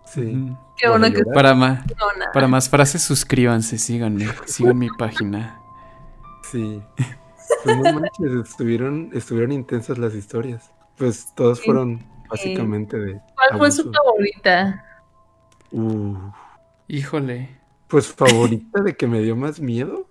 Sí. 0.04 0.54
Qué 0.76 0.88
Bueno, 0.88 1.10
que. 1.12 1.24
Para, 1.24 1.54
ma- 1.54 1.84
para 2.32 2.46
más 2.46 2.68
frases, 2.68 3.02
suscríbanse, 3.02 3.78
síganme, 3.78 4.26
sigan 4.46 4.78
mi 4.78 4.88
página. 4.98 5.58
Sí. 6.50 6.82
Pues 7.64 7.76
no 7.76 7.82
manches, 7.92 8.48
estuvieron, 8.50 9.10
estuvieron 9.12 9.52
intensas 9.52 9.98
las 9.98 10.14
historias. 10.14 10.70
Pues 10.96 11.34
todas 11.34 11.58
Sí. 11.58 11.64
fueron 11.64 12.04
básicamente 12.28 12.98
de. 12.98 13.20
¿Cuál 13.34 13.58
fue 13.58 13.70
su 13.70 13.90
favorita? 13.92 14.84
Uh, 15.72 16.16
Híjole. 16.88 17.58
pues 17.88 18.08
favorita 18.12 18.82
de 18.82 18.96
que 18.96 19.06
me 19.06 19.20
dio 19.20 19.36
más 19.36 19.60
miedo. 19.60 20.08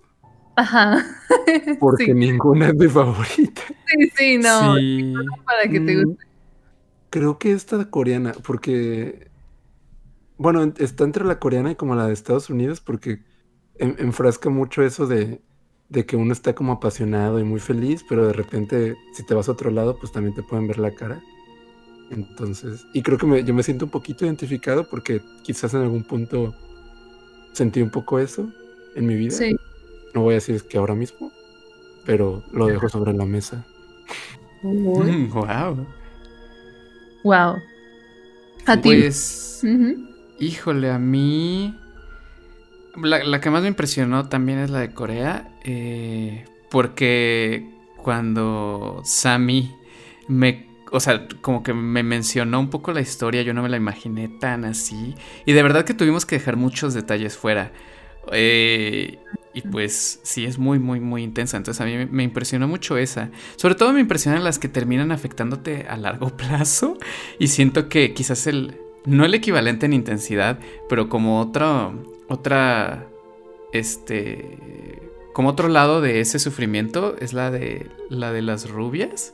Ajá. 0.56 1.04
Porque 1.80 2.06
Sí, 2.06 2.14
ninguna 2.14 2.68
es 2.68 2.74
mi 2.74 2.88
favorita. 2.88 3.62
sí, 3.86 4.10
sí, 4.16 4.38
no. 4.38 4.74
Sí. 4.76 5.12
Para 5.44 5.70
que 5.70 5.80
te 5.80 5.96
Mm, 5.96 6.04
guste. 6.04 6.24
Creo 7.10 7.38
que 7.38 7.52
esta 7.52 7.88
coreana, 7.90 8.32
porque. 8.44 9.30
Bueno, 10.38 10.62
en- 10.62 10.74
está 10.78 11.04
entre 11.04 11.24
la 11.24 11.38
coreana 11.38 11.70
y 11.72 11.76
como 11.76 11.94
la 11.94 12.06
de 12.06 12.12
Estados 12.12 12.50
Unidos, 12.50 12.80
porque 12.80 13.20
en- 13.78 13.96
enfrasca 13.98 14.50
mucho 14.50 14.82
eso 14.82 15.06
de, 15.06 15.40
de 15.88 16.04
que 16.06 16.16
uno 16.16 16.32
está 16.32 16.54
como 16.54 16.72
apasionado 16.72 17.38
y 17.40 17.44
muy 17.44 17.60
feliz, 17.60 18.04
pero 18.08 18.26
de 18.26 18.32
repente, 18.32 18.96
si 19.14 19.24
te 19.24 19.34
vas 19.34 19.48
a 19.48 19.52
otro 19.52 19.70
lado, 19.70 19.96
pues 19.98 20.12
también 20.12 20.34
te 20.34 20.42
pueden 20.42 20.66
ver 20.66 20.78
la 20.78 20.90
cara. 20.94 21.22
Entonces, 22.10 22.84
y 22.92 23.02
creo 23.02 23.18
que 23.18 23.26
me- 23.26 23.44
yo 23.44 23.54
me 23.54 23.62
siento 23.62 23.86
un 23.86 23.90
poquito 23.90 24.26
identificado 24.26 24.88
porque 24.88 25.20
quizás 25.42 25.74
en 25.74 25.82
algún 25.82 26.04
punto 26.04 26.54
sentí 27.52 27.80
un 27.82 27.90
poco 27.90 28.18
eso 28.18 28.48
en 28.94 29.06
mi 29.06 29.14
vida. 29.16 29.32
Sí. 29.36 29.56
No 30.16 30.22
voy 30.22 30.32
a 30.32 30.36
decir 30.36 30.62
que 30.62 30.78
ahora 30.78 30.94
mismo, 30.94 31.30
pero 32.06 32.42
lo 32.50 32.68
dejo 32.68 32.88
sobre 32.88 33.12
la 33.12 33.26
mesa. 33.26 33.66
Mm, 34.62 35.28
wow. 35.30 35.86
Wow. 37.22 37.56
A 38.64 38.76
ti. 38.80 38.88
Pues, 38.88 39.60
híjole, 40.40 40.90
a 40.90 40.98
mí. 40.98 41.76
La, 42.96 43.22
la 43.24 43.42
que 43.42 43.50
más 43.50 43.60
me 43.60 43.68
impresionó 43.68 44.26
también 44.30 44.58
es 44.58 44.70
la 44.70 44.80
de 44.80 44.94
Corea. 44.94 45.50
eh, 45.64 46.46
porque 46.70 47.68
cuando 47.98 49.02
Sammy 49.04 49.70
me. 50.28 50.66
O 50.92 51.00
sea, 51.00 51.28
como 51.42 51.62
que 51.62 51.74
me 51.74 52.02
mencionó 52.02 52.58
un 52.58 52.70
poco 52.70 52.92
la 52.92 53.02
historia, 53.02 53.42
yo 53.42 53.52
no 53.52 53.62
me 53.62 53.68
la 53.68 53.76
imaginé 53.76 54.28
tan 54.28 54.64
así. 54.64 55.14
Y 55.44 55.52
de 55.52 55.62
verdad 55.62 55.84
que 55.84 55.92
tuvimos 55.92 56.24
que 56.24 56.36
dejar 56.36 56.56
muchos 56.56 56.94
detalles 56.94 57.36
fuera. 57.36 57.72
Eh, 58.32 59.18
y 59.56 59.62
pues 59.62 60.20
sí, 60.22 60.44
es 60.44 60.58
muy, 60.58 60.78
muy, 60.78 61.00
muy 61.00 61.22
intensa. 61.22 61.56
Entonces 61.56 61.80
a 61.80 61.86
mí 61.86 62.06
me- 62.10 62.22
impresionó 62.22 62.68
mucho 62.68 62.98
esa. 62.98 63.30
Sobre 63.56 63.74
todo 63.74 63.90
me 63.94 64.00
impresionan 64.00 64.44
las 64.44 64.58
que 64.58 64.68
terminan 64.68 65.12
afectándote 65.12 65.86
a 65.88 65.96
largo 65.96 66.28
plazo. 66.36 66.98
Y 67.38 67.48
siento 67.48 67.88
que 67.88 68.12
quizás 68.12 68.46
el. 68.46 68.76
No 69.06 69.24
el 69.24 69.32
equivalente 69.34 69.86
en 69.86 69.94
intensidad, 69.94 70.58
pero 70.90 71.08
como 71.08 71.40
otra. 71.40 71.90
Otra. 72.28 73.06
Este. 73.72 74.58
Como 75.32 75.48
otro 75.50 75.68
lado 75.68 76.00
de 76.00 76.20
ese 76.20 76.38
sufrimiento 76.38 77.16
es 77.18 77.32
la 77.32 77.50
de. 77.50 77.86
La 78.10 78.32
de 78.32 78.42
las 78.42 78.68
rubias. 78.68 79.32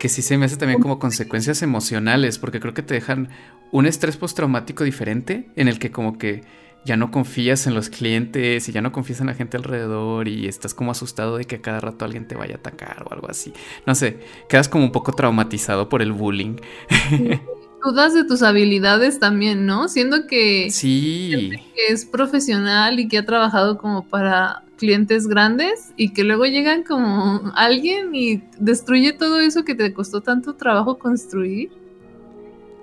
Que 0.00 0.08
sí 0.08 0.22
se 0.22 0.36
me 0.36 0.46
hace 0.46 0.56
también 0.56 0.80
como 0.80 0.98
consecuencias 0.98 1.62
emocionales. 1.62 2.38
Porque 2.40 2.58
creo 2.58 2.74
que 2.74 2.82
te 2.82 2.94
dejan 2.94 3.28
un 3.70 3.86
estrés 3.86 4.16
postraumático 4.16 4.82
diferente. 4.82 5.48
En 5.54 5.68
el 5.68 5.78
que 5.78 5.92
como 5.92 6.18
que 6.18 6.42
ya 6.84 6.96
no 6.96 7.10
confías 7.10 7.66
en 7.66 7.74
los 7.74 7.88
clientes 7.88 8.68
y 8.68 8.72
ya 8.72 8.82
no 8.82 8.92
confías 8.92 9.20
en 9.20 9.26
la 9.26 9.34
gente 9.34 9.56
alrededor 9.56 10.28
y 10.28 10.46
estás 10.46 10.74
como 10.74 10.90
asustado 10.90 11.38
de 11.38 11.46
que 11.46 11.56
a 11.56 11.62
cada 11.62 11.80
rato 11.80 12.04
alguien 12.04 12.28
te 12.28 12.36
vaya 12.36 12.56
a 12.56 12.58
atacar 12.58 13.04
o 13.08 13.12
algo 13.12 13.30
así. 13.30 13.52
No 13.86 13.94
sé, 13.94 14.18
quedas 14.48 14.68
como 14.68 14.84
un 14.84 14.92
poco 14.92 15.12
traumatizado 15.12 15.88
por 15.88 16.02
el 16.02 16.12
bullying. 16.12 16.56
Dudas 17.82 18.14
de 18.14 18.24
tus 18.24 18.42
habilidades 18.42 19.18
también, 19.18 19.66
¿no? 19.66 19.88
Siendo 19.88 20.26
que, 20.26 20.70
Sí, 20.70 21.50
que 21.74 21.92
es 21.92 22.06
profesional 22.06 22.98
y 22.98 23.08
que 23.08 23.18
ha 23.18 23.26
trabajado 23.26 23.76
como 23.76 24.06
para 24.08 24.62
clientes 24.78 25.26
grandes 25.26 25.92
y 25.96 26.12
que 26.12 26.24
luego 26.24 26.46
llegan 26.46 26.82
como 26.82 27.52
alguien 27.54 28.14
y 28.14 28.42
destruye 28.58 29.12
todo 29.12 29.40
eso 29.40 29.64
que 29.64 29.74
te 29.74 29.92
costó 29.92 30.22
tanto 30.22 30.54
trabajo 30.54 30.98
construir. 30.98 31.70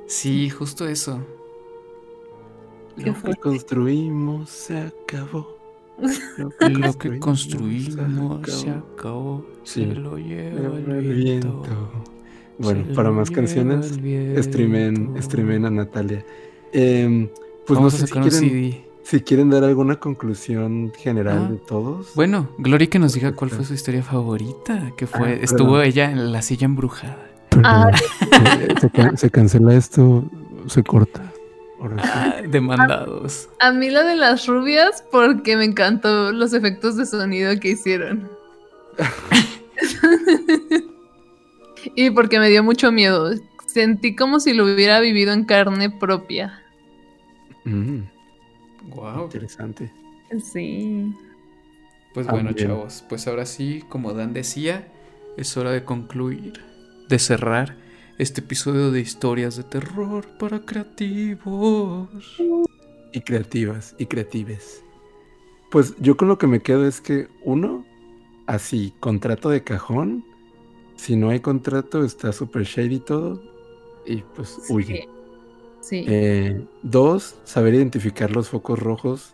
sí, 0.08 0.50
justo 0.50 0.88
eso. 0.88 1.26
Lo 3.06 3.14
que 3.14 3.36
construimos 3.36 4.50
se 4.50 4.78
acabó. 4.78 5.58
Lo 6.60 6.94
que 6.98 7.20
construimos 7.20 8.50
se 8.52 8.70
acabó, 8.72 9.46
se 9.64 9.86
lo 9.86 10.18
lleva 10.18 10.78
el 10.78 10.92
el 10.92 11.14
viento. 11.14 11.62
viento. 11.62 12.04
Bueno, 12.58 12.86
se 12.88 12.94
para 12.94 13.12
más 13.12 13.30
canciones, 13.32 13.88
streamen, 14.44 15.16
streamen 15.22 15.66
a 15.66 15.70
Natalia. 15.72 16.26
Em, 16.74 17.28
pues 17.68 17.78
Vamos 17.78 17.94
no 17.94 18.00
sé 18.00 18.04
a 18.04 18.08
si 18.08 18.14
un 18.18 18.22
quieren, 18.24 18.40
CD. 18.40 18.86
si 19.04 19.22
quieren 19.22 19.50
dar 19.50 19.64
alguna 19.64 19.96
conclusión 19.98 20.92
general 20.98 21.46
Ah, 21.48 21.52
de 21.52 21.58
todos. 21.58 22.14
Bueno, 22.16 22.50
Glory 22.58 22.88
que 22.88 22.98
nos 23.00 23.14
diga 23.14 23.34
cuál 23.34 23.52
fue 23.52 23.66
su 23.66 23.74
historia 23.74 24.04
favorita, 24.04 24.92
que 24.98 25.06
fue, 25.08 25.34
Ah, 25.34 25.40
estuvo 25.42 25.72
perdón. 25.74 25.86
ella 25.86 26.12
en 26.12 26.32
la 26.32 26.42
silla 26.42 26.66
embrujada. 26.66 27.30
Perdón, 27.50 27.66
Ah, 27.66 27.92
se 29.16 29.30
cancela 29.30 29.76
esto, 29.76 30.24
se 30.68 30.84
corta. 30.84 31.31
Ah, 32.00 32.42
demandados. 32.48 33.50
A 33.60 33.72
mí 33.72 33.90
la 33.90 34.04
de 34.04 34.16
las 34.16 34.46
rubias 34.48 35.04
porque 35.12 35.58
me 35.58 35.66
encantó 35.66 36.32
los 36.32 36.54
efectos 36.54 36.96
de 36.98 37.06
sonido 37.06 37.60
que 37.60 37.70
hicieron. 37.70 38.30
y 41.96 42.10
porque 42.12 42.40
me 42.40 42.50
dio 42.50 42.64
mucho 42.64 42.92
miedo. 42.92 43.32
Sentí 43.66 44.16
como 44.16 44.40
si 44.40 44.54
lo 44.54 44.66
hubiera 44.66 45.00
vivido 45.00 45.34
en 45.34 45.46
carne 45.46 45.90
propia. 45.90 46.62
Mm, 47.64 48.02
Wow. 48.90 49.26
interesante. 49.26 49.92
Sí. 50.44 51.14
Pues 52.14 52.28
bueno, 52.28 52.52
chavos, 52.54 53.06
pues 53.08 53.28
ahora 53.28 53.46
sí, 53.46 53.84
como 53.88 54.14
Dan 54.14 54.34
decía, 54.34 54.88
es 55.38 55.56
hora 55.56 55.72
de 55.72 55.86
concluir, 55.86 56.62
de 57.08 57.20
cerrar 57.20 57.78
este 58.22 58.42
episodio 58.42 58.92
de 58.92 59.00
historias 59.00 59.56
de 59.56 59.64
terror 59.64 60.28
para 60.38 60.60
creativos. 60.60 62.08
Y 63.12 63.22
creativas 63.22 63.96
y 63.98 64.06
creatives. 64.06 64.84
Pues 65.72 65.96
yo 65.98 66.16
con 66.16 66.28
lo 66.28 66.38
que 66.38 66.46
me 66.46 66.62
quedo 66.62 66.86
es 66.86 67.02
que 67.02 67.30
uno, 67.44 67.84
así, 68.46 68.94
contrato 69.00 69.50
de 69.50 69.64
cajón. 69.64 70.24
Si 70.98 71.16
no 71.16 71.32
hay 71.32 71.40
contrato, 71.40 72.04
está 72.04 72.32
súper 72.32 72.64
shady 72.66 73.00
todo. 73.00 73.42
Y 74.06 74.18
pues 74.36 74.68
huye. 74.70 75.10
Sí. 75.80 76.06
Eh, 76.08 76.64
dos, 76.84 77.38
saber 77.44 77.74
identificar 77.74 78.30
los 78.30 78.50
focos 78.50 78.78
rojos. 78.78 79.34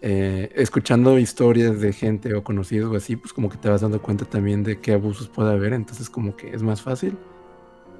Eh, 0.00 0.50
escuchando 0.54 1.18
historias 1.18 1.82
de 1.82 1.92
gente 1.92 2.34
o 2.34 2.42
conocidos 2.42 2.90
o 2.94 2.96
así, 2.96 3.16
pues 3.16 3.34
como 3.34 3.50
que 3.50 3.58
te 3.58 3.68
vas 3.68 3.82
dando 3.82 4.00
cuenta 4.00 4.24
también 4.24 4.62
de 4.62 4.80
qué 4.80 4.94
abusos 4.94 5.28
puede 5.28 5.52
haber, 5.52 5.74
entonces 5.74 6.08
como 6.08 6.34
que 6.34 6.54
es 6.54 6.62
más 6.62 6.80
fácil. 6.80 7.18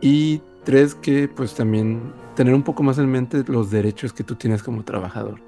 Y 0.01 0.43
tres, 0.65 0.95
que 0.95 1.29
pues 1.29 1.55
también 1.55 2.01
tener 2.35 2.55
un 2.55 2.63
poco 2.63 2.83
más 2.83 2.99
en 2.99 3.11
mente 3.11 3.45
los 3.49 3.71
derechos 3.71 4.13
que 4.13 4.25
tú 4.25 4.35
tienes 4.35 4.63
como 4.63 4.85
trabajador. 4.85 5.41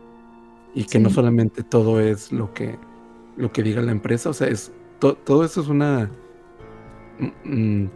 Y 0.74 0.84
que 0.84 0.98
no 0.98 1.10
solamente 1.10 1.62
todo 1.62 2.00
es 2.00 2.32
lo 2.32 2.52
que, 2.54 2.78
lo 3.36 3.52
que 3.52 3.62
diga 3.62 3.82
la 3.82 3.92
empresa, 3.92 4.30
o 4.30 4.32
sea, 4.32 4.48
es 4.48 4.72
to- 4.98 5.14
todo 5.16 5.44
eso 5.44 5.60
es 5.60 5.68
una... 5.68 6.10
mm, 7.18 7.82
mm, 7.84 7.90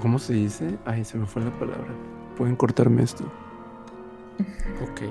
¿Cómo 0.00 0.18
se 0.18 0.34
dice? 0.34 0.78
Ay, 0.84 1.04
se 1.04 1.18
me 1.18 1.26
fue 1.26 1.42
la 1.42 1.50
palabra. 1.52 1.88
Pueden 2.36 2.56
cortarme 2.56 3.02
esto. 3.02 3.24
Ok. 4.80 5.02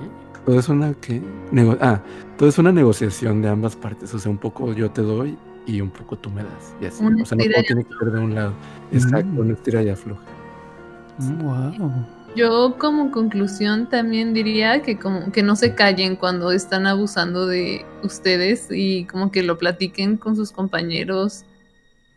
Todo 0.44 0.58
es 0.58 0.68
una 0.68 0.92
¿qué? 0.94 1.22
Nego- 1.52 1.78
ah, 1.80 2.02
todo 2.36 2.48
es 2.48 2.58
una 2.58 2.72
negociación 2.72 3.42
de 3.42 3.48
ambas 3.48 3.76
partes. 3.76 4.12
O 4.14 4.18
sea, 4.18 4.30
un 4.30 4.38
poco 4.38 4.72
yo 4.72 4.90
te 4.90 5.02
doy 5.02 5.38
y 5.66 5.80
un 5.80 5.90
poco 5.90 6.16
tú 6.16 6.30
me 6.30 6.42
das. 6.42 6.74
Y 6.80 6.86
así. 6.86 7.04
O 7.04 7.24
sea, 7.24 7.36
no 7.38 7.44
todo 7.44 7.62
tiene 7.66 7.84
que 7.84 7.94
ser 7.98 8.10
de 8.10 8.18
un 8.18 8.34
lado. 8.34 8.52
Exacto, 8.92 9.26
Mm. 9.26 9.38
una 9.38 9.52
estira 9.54 9.82
y 9.82 9.88
afloja. 9.90 10.22
Wow. 11.18 11.92
Yo 12.34 12.76
como 12.78 13.10
conclusión 13.10 13.88
también 13.88 14.32
diría 14.32 14.80
que 14.82 14.98
como 14.98 15.30
que 15.32 15.42
no 15.42 15.54
se 15.54 15.74
callen 15.74 16.16
cuando 16.16 16.50
están 16.50 16.86
abusando 16.86 17.46
de 17.46 17.84
ustedes 18.02 18.68
y 18.70 19.04
como 19.04 19.30
que 19.30 19.42
lo 19.42 19.58
platiquen 19.58 20.16
con 20.16 20.34
sus 20.34 20.50
compañeros 20.50 21.44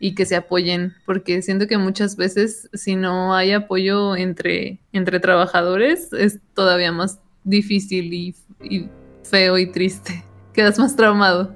y 0.00 0.14
que 0.14 0.24
se 0.24 0.36
apoyen, 0.36 0.94
porque 1.04 1.42
siento 1.42 1.66
que 1.66 1.76
muchas 1.78 2.16
veces 2.16 2.68
si 2.72 2.96
no 2.96 3.34
hay 3.34 3.52
apoyo 3.52 4.16
entre, 4.16 4.80
entre 4.92 5.20
trabajadores 5.20 6.12
es 6.14 6.38
todavía 6.54 6.92
más 6.92 7.20
difícil 7.44 8.12
y, 8.14 8.34
y 8.62 8.88
feo 9.22 9.58
y 9.58 9.66
triste. 9.70 10.24
Quedas 10.54 10.78
más 10.78 10.96
traumado. 10.96 11.54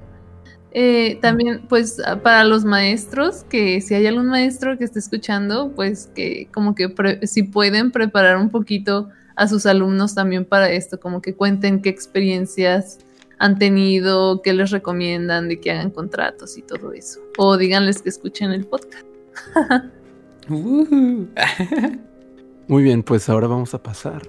Eh, 0.72 1.18
también, 1.20 1.62
pues, 1.68 1.98
a- 2.00 2.22
para 2.22 2.44
los 2.44 2.64
maestros, 2.64 3.44
que 3.48 3.80
si 3.80 3.94
hay 3.94 4.06
algún 4.06 4.26
maestro 4.28 4.78
que 4.78 4.84
esté 4.84 4.98
escuchando, 5.00 5.72
pues 5.74 6.08
que 6.14 6.48
como 6.52 6.74
que 6.74 6.92
si 7.24 7.42
pueden 7.42 7.90
preparar 7.90 8.36
un 8.36 8.50
poquito 8.50 9.08
a 9.36 9.48
sus 9.48 9.66
alumnos 9.66 10.14
también 10.14 10.44
para 10.44 10.70
esto, 10.70 11.00
como 11.00 11.20
que 11.22 11.34
cuenten 11.34 11.80
qué 11.82 11.88
experiencias 11.88 12.98
han 13.38 13.58
tenido, 13.58 14.42
qué 14.42 14.52
les 14.52 14.70
recomiendan 14.70 15.48
de 15.48 15.58
que 15.60 15.70
hagan 15.70 15.90
contratos 15.90 16.58
y 16.58 16.62
todo 16.62 16.92
eso. 16.92 17.20
O 17.38 17.56
díganles 17.56 18.02
que 18.02 18.10
escuchen 18.10 18.50
el 18.52 18.66
podcast. 18.66 19.06
Ujú. 20.48 21.28
Muy 22.68 22.82
bien, 22.84 23.02
pues 23.02 23.28
ahora 23.28 23.46
vamos 23.48 23.74
a 23.74 23.82
pasar 23.82 24.22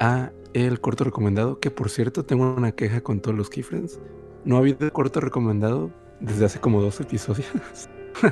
a 0.00 0.32
el 0.54 0.80
corto 0.80 1.04
recomendado, 1.04 1.60
que 1.60 1.70
por 1.70 1.90
cierto 1.90 2.24
tengo 2.24 2.54
una 2.56 2.72
queja 2.72 3.02
con 3.02 3.20
todos 3.20 3.36
los 3.36 3.50
keyfriends. 3.50 4.00
No 4.46 4.56
ha 4.56 4.60
habido 4.60 4.90
corto 4.92 5.20
recomendado 5.20 5.90
desde 6.20 6.46
hace 6.46 6.58
como 6.60 6.80
dos 6.80 6.98
episodios. 7.00 7.46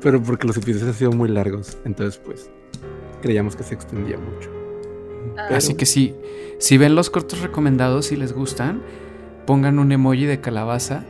Pero 0.00 0.22
porque 0.22 0.46
los 0.46 0.56
episodios 0.56 0.88
han 0.88 0.94
sido 0.94 1.12
muy 1.12 1.28
largos, 1.28 1.78
entonces 1.84 2.20
pues 2.24 2.50
creíamos 3.22 3.56
que 3.56 3.62
se 3.64 3.74
extendía 3.74 4.18
mucho. 4.18 4.50
Pero- 5.34 5.56
Así 5.56 5.74
que 5.74 5.86
si, 5.86 6.14
si 6.58 6.76
ven 6.78 6.94
los 6.94 7.08
cortos 7.10 7.40
recomendados 7.40 8.12
y 8.12 8.16
les 8.16 8.32
gustan, 8.32 8.82
pongan 9.46 9.78
un 9.78 9.90
emoji 9.90 10.26
de 10.26 10.40
calabaza 10.40 11.04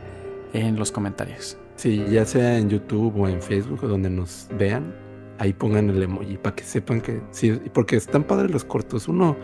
en 0.53 0.77
los 0.77 0.91
comentarios. 0.91 1.57
Sí, 1.75 2.03
ya 2.09 2.25
sea 2.25 2.57
en 2.57 2.69
YouTube 2.69 3.15
o 3.19 3.27
en 3.27 3.41
Facebook 3.41 3.83
o 3.83 3.87
donde 3.87 4.09
nos 4.09 4.47
vean, 4.57 4.93
ahí 5.37 5.53
pongan 5.53 5.89
el 5.89 6.01
emoji 6.01 6.37
para 6.37 6.55
que 6.55 6.63
sepan 6.63 7.01
que 7.01 7.21
sí, 7.31 7.59
porque 7.73 7.95
están 7.95 8.23
padres 8.23 8.51
los 8.51 8.63
cortos. 8.65 9.07
Uno, 9.07 9.37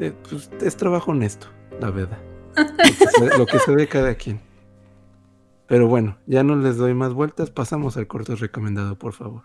eh, 0.00 0.12
pues, 0.28 0.50
es 0.62 0.76
trabajo 0.76 1.10
honesto, 1.12 1.48
la 1.80 1.90
verdad. 1.90 2.18
Lo 3.38 3.46
que, 3.46 3.58
se, 3.58 3.74
ve 3.74 3.88
cada 3.88 4.14
quien. 4.14 4.40
Pero 5.66 5.88
bueno, 5.88 6.18
ya 6.26 6.42
no 6.42 6.56
les 6.56 6.76
doy 6.76 6.94
más 6.94 7.12
vueltas, 7.12 7.50
pasamos 7.50 7.96
al 7.96 8.06
corto 8.06 8.36
recomendado, 8.36 8.98
por 8.98 9.12
favor. 9.12 9.42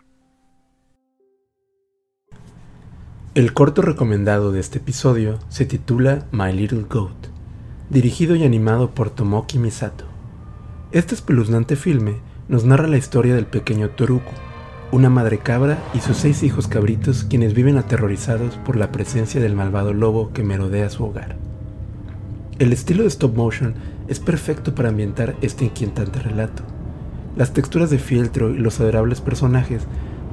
El 3.34 3.54
corto 3.54 3.82
recomendado 3.82 4.52
de 4.52 4.60
este 4.60 4.78
episodio 4.78 5.38
se 5.48 5.64
titula 5.64 6.26
My 6.32 6.52
Little 6.52 6.84
Goat, 6.88 7.28
dirigido 7.88 8.36
y 8.36 8.44
animado 8.44 8.90
por 8.90 9.10
Tomoki 9.10 9.58
Misato. 9.58 10.04
Este 10.92 11.14
espeluznante 11.14 11.76
filme 11.76 12.16
nos 12.48 12.64
narra 12.64 12.86
la 12.86 12.98
historia 12.98 13.34
del 13.34 13.46
pequeño 13.46 13.90
Toruko, 13.90 14.32
una 14.90 15.08
madre 15.08 15.38
cabra 15.38 15.78
y 15.94 16.00
sus 16.00 16.18
seis 16.18 16.42
hijos 16.42 16.68
cabritos 16.68 17.24
quienes 17.24 17.54
viven 17.54 17.78
aterrorizados 17.78 18.56
por 18.58 18.76
la 18.76 18.92
presencia 18.92 19.40
del 19.40 19.56
malvado 19.56 19.94
lobo 19.94 20.34
que 20.34 20.44
merodea 20.44 20.90
su 20.90 21.04
hogar. 21.04 21.38
El 22.62 22.72
estilo 22.72 23.02
de 23.02 23.08
stop 23.08 23.36
motion 23.36 23.74
es 24.06 24.20
perfecto 24.20 24.72
para 24.72 24.90
ambientar 24.90 25.34
este 25.42 25.64
inquietante 25.64 26.20
relato. 26.20 26.62
Las 27.34 27.52
texturas 27.52 27.90
de 27.90 27.98
fieltro 27.98 28.50
y 28.50 28.58
los 28.58 28.78
adorables 28.78 29.20
personajes 29.20 29.82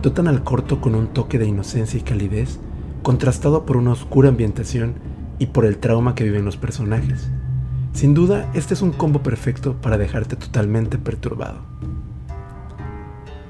dotan 0.03 0.27
al 0.27 0.43
corto 0.43 0.80
con 0.80 0.93
un 0.93 1.07
toque 1.07 1.39
de 1.39 1.47
inocencia 1.47 1.99
y 1.99 2.03
calidez, 2.03 2.59
contrastado 3.01 3.65
por 3.65 3.77
una 3.77 3.93
oscura 3.93 4.30
ambientación 4.30 4.93
y 5.39 5.47
por 5.47 5.65
el 5.65 5.80
trauma 5.80 6.13
que 6.13 6.23
viven 6.23 6.45
los 6.45 6.55
personajes. 6.55 7.32
Sin 7.93 8.13
duda, 8.13 8.51
este 8.53 8.75
es 8.75 8.84
un 8.84 8.91
combo 8.91 9.23
perfecto 9.23 9.77
para 9.82 9.97
dejarte 9.97 10.36
totalmente 10.36 10.99
perturbado. 10.99 11.61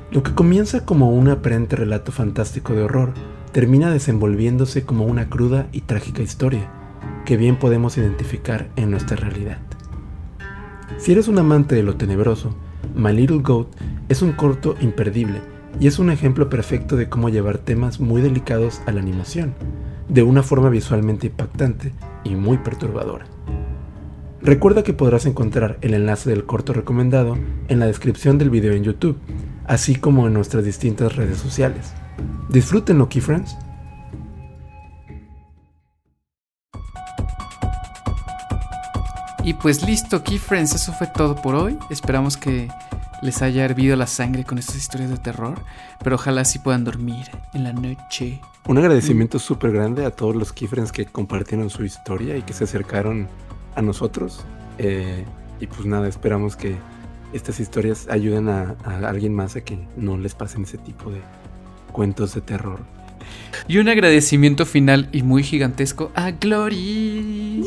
Lo 0.09 0.23
que 0.23 0.33
comienza 0.33 0.85
como 0.85 1.11
un 1.11 1.27
aparente 1.27 1.75
relato 1.75 2.13
fantástico 2.13 2.71
de 2.71 2.83
horror, 2.83 3.11
termina 3.51 3.91
desenvolviéndose 3.91 4.85
como 4.85 5.03
una 5.03 5.27
cruda 5.29 5.67
y 5.73 5.81
trágica 5.81 6.21
historia, 6.21 6.78
que 7.25 7.37
bien 7.37 7.57
podemos 7.57 7.97
identificar 7.97 8.69
en 8.75 8.91
nuestra 8.91 9.17
realidad. 9.17 9.59
Si 10.97 11.11
eres 11.11 11.27
un 11.27 11.39
amante 11.39 11.75
de 11.75 11.83
lo 11.83 11.95
tenebroso, 11.95 12.55
My 12.95 13.13
Little 13.13 13.39
Goat 13.39 13.67
es 14.09 14.21
un 14.21 14.33
corto 14.33 14.75
imperdible 14.81 15.41
y 15.79 15.87
es 15.87 15.99
un 15.99 16.09
ejemplo 16.09 16.49
perfecto 16.49 16.95
de 16.95 17.09
cómo 17.09 17.29
llevar 17.29 17.59
temas 17.59 17.99
muy 17.99 18.21
delicados 18.21 18.81
a 18.85 18.91
la 18.91 18.99
animación, 18.99 19.53
de 20.07 20.23
una 20.23 20.43
forma 20.43 20.69
visualmente 20.69 21.27
impactante 21.27 21.93
y 22.23 22.35
muy 22.35 22.57
perturbadora. 22.57 23.25
Recuerda 24.41 24.83
que 24.83 24.93
podrás 24.93 25.25
encontrar 25.25 25.77
el 25.81 25.93
enlace 25.93 26.29
del 26.29 26.45
corto 26.45 26.73
recomendado 26.73 27.37
en 27.67 27.79
la 27.79 27.87
descripción 27.87 28.37
del 28.37 28.49
video 28.49 28.73
en 28.73 28.83
YouTube, 28.83 29.17
así 29.67 29.95
como 29.95 30.27
en 30.27 30.33
nuestras 30.33 30.63
distintas 30.63 31.15
redes 31.15 31.37
sociales. 31.37 31.93
Disfrútenlo, 32.49 33.09
Key 33.09 33.21
Y 39.49 39.55
pues 39.55 39.83
listo, 39.83 40.23
Key 40.23 40.37
Friends, 40.37 40.75
eso 40.75 40.93
fue 40.93 41.07
todo 41.07 41.33
por 41.33 41.55
hoy. 41.55 41.75
Esperamos 41.89 42.37
que 42.37 42.67
les 43.23 43.41
haya 43.41 43.65
hervido 43.65 43.95
la 43.95 44.05
sangre 44.05 44.43
con 44.43 44.59
estas 44.59 44.75
historias 44.75 45.09
de 45.09 45.17
terror, 45.17 45.59
pero 46.03 46.17
ojalá 46.17 46.45
sí 46.45 46.59
puedan 46.59 46.83
dormir 46.83 47.25
en 47.55 47.63
la 47.63 47.73
noche. 47.73 48.39
Un 48.67 48.77
agradecimiento 48.77 49.39
súper 49.39 49.71
grande 49.71 50.05
a 50.05 50.11
todos 50.11 50.35
los 50.35 50.53
Key 50.53 50.67
Friends 50.67 50.91
que 50.91 51.07
compartieron 51.07 51.71
su 51.71 51.83
historia 51.83 52.37
y 52.37 52.43
que 52.43 52.53
se 52.53 52.65
acercaron 52.65 53.27
a 53.73 53.81
nosotros. 53.81 54.45
Eh, 54.77 55.25
y 55.59 55.65
pues 55.65 55.87
nada, 55.87 56.07
esperamos 56.07 56.55
que 56.55 56.75
estas 57.33 57.59
historias 57.59 58.07
ayuden 58.07 58.49
a, 58.49 58.75
a 58.85 58.97
alguien 59.09 59.33
más 59.33 59.55
a 59.55 59.61
que 59.61 59.79
no 59.97 60.15
les 60.15 60.35
pasen 60.35 60.61
ese 60.61 60.77
tipo 60.77 61.09
de 61.09 61.21
cuentos 61.91 62.35
de 62.35 62.41
terror. 62.41 62.81
Y 63.67 63.79
un 63.79 63.89
agradecimiento 63.89 64.67
final 64.67 65.09
y 65.11 65.23
muy 65.23 65.41
gigantesco 65.41 66.11
a 66.13 66.29
Glory. 66.29 67.63